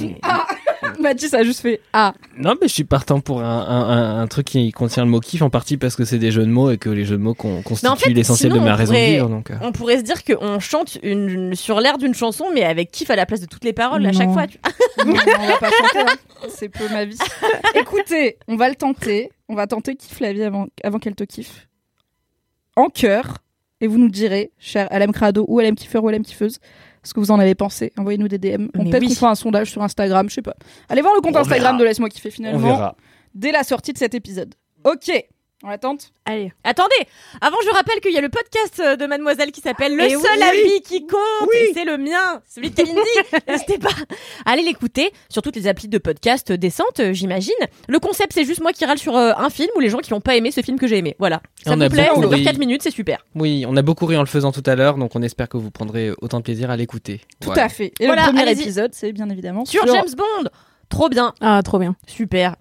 [1.00, 2.14] Mathis a juste fait Ah.
[2.38, 5.20] Non, mais je suis partant pour un, un, un- un truc qui contient le mot
[5.20, 7.22] kiff, en partie parce que c'est des jeux de mots et que les jeux de
[7.24, 9.30] mots con- constituent en fait, l'essentiel de ma on raison de pourrait- vivre.
[9.30, 9.56] Donc, euh.
[9.62, 13.16] On pourrait se dire qu'on chante une, sur l'air d'une chanson, mais avec kiff à
[13.16, 14.34] la place de toutes les paroles à chaque Non.
[14.34, 14.46] fois.
[14.48, 14.60] tu-
[15.04, 16.00] Non, non, on va pas chanter.
[16.12, 16.16] hein.
[16.50, 17.18] C'est peu ma vie.
[17.76, 19.32] Écoutez, on va le tenter.
[19.50, 21.68] On va tenter kiff la vie avant, avant qu'elle te kiffe.
[22.76, 23.38] En cœur.
[23.82, 26.60] Et vous nous direz, cher LM Crado ou LM Kiffeur ou LM Kiffeuse,
[27.04, 27.92] ce que vous en avez pensé.
[27.98, 28.68] Envoyez-nous des DM.
[28.78, 29.10] On peut-être oui.
[29.10, 30.56] qu'on fera un sondage sur Instagram, je sais pas.
[30.90, 31.80] Allez voir le compte On Instagram verra.
[31.80, 32.68] de Laisse-moi kiffer On finalement.
[32.68, 32.96] verra.
[33.34, 34.56] Dès la sortie de cet épisode.
[34.86, 35.12] Ok.
[35.68, 36.54] On attente Allez.
[36.64, 36.94] Attendez,
[37.42, 40.10] avant je rappelle qu'il y a le podcast euh, de Mademoiselle qui s'appelle Le Eh
[40.12, 40.44] seul oui.
[40.44, 43.00] avis qui compte, et c'est le mien, celui de Kalindi.
[43.48, 43.90] N'hésitez pas
[44.46, 47.56] à aller l'écouter sur toutes les applis de podcast décentes, euh, j'imagine.
[47.88, 50.14] Le concept c'est juste moi qui râle sur euh, un film ou les gens qui
[50.14, 51.16] n'ont pas aimé ce film que j'ai aimé.
[51.18, 51.42] Voilà.
[51.66, 52.44] Ça On vous a plaît, ça dure ri.
[52.44, 53.26] 4 minutes, c'est super.
[53.34, 55.58] Oui, on a beaucoup ri en le faisant tout à l'heure, donc on espère que
[55.58, 57.22] vous prendrez autant de plaisir à l'écouter.
[57.42, 57.64] Tout Voilà.
[57.64, 57.92] à fait.
[58.00, 60.50] Et Voilà, le premier épisode, c'est bien évidemment Sur James Bond,
[60.90, 61.96] trop bien, Ah, trop bien.
[62.06, 62.56] super.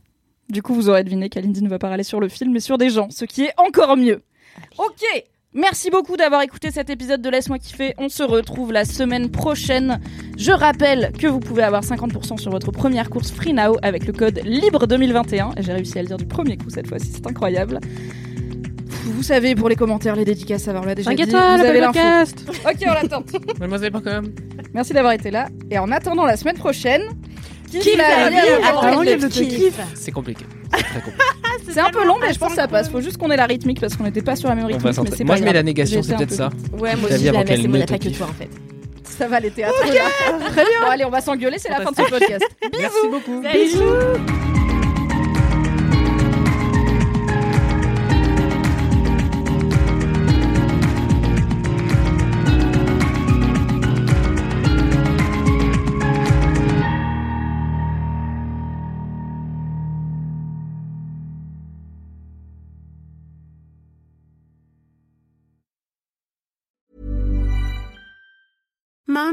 [0.49, 2.79] Du coup, vous aurez deviné qu'Alindy ne va pas râler sur le film, mais sur
[2.79, 4.23] des gens, ce qui est encore mieux.
[4.79, 5.25] Ok
[5.57, 7.95] Merci beaucoup d'avoir écouté cet épisode de Laisse-moi kiffer.
[7.99, 10.01] On se retrouve la semaine prochaine.
[10.37, 14.13] Je rappelle que vous pouvez avoir 50% sur votre première course Free Now avec le
[14.13, 15.57] code LIBRE2021.
[15.57, 17.79] Et J'ai réussi à le dire du premier coup cette fois-ci, c'est incroyable.
[19.05, 21.23] Vous savez, pour les commentaires, les dédicaces, ça va, on l'a déjà dit.
[21.23, 22.01] 5 Vous avez l'info.
[22.67, 23.23] Ok, on l'attend.
[23.61, 24.35] Mademoiselle.com.
[24.73, 25.47] Merci d'avoir été là.
[25.71, 27.03] Et en attendant la semaine prochaine,
[27.71, 29.03] Kiffe la vie avant.
[29.03, 29.73] C'est compliqué.
[29.95, 30.45] C'est compliqué.
[31.71, 32.89] C'est un peu long, mais je pense que ça passe.
[32.89, 34.95] Faut juste qu'on ait la rythmique parce qu'on n'était pas sur la même rythmique.
[34.95, 36.51] s'en- mais c'est Moi, pas je mets la négation, c'est peut-être ça.
[36.73, 37.47] Ouais, moi La aussi vie je avant la
[37.87, 38.51] c'est que toi en fait.
[39.19, 39.75] Ça va, les théâtres.
[39.81, 39.91] Très
[40.65, 40.89] bien.
[40.89, 42.45] Allez, on va s'engueuler, c'est la fin de ce podcast.
[42.79, 43.43] Merci beaucoup.
[43.43, 44.54] Salut.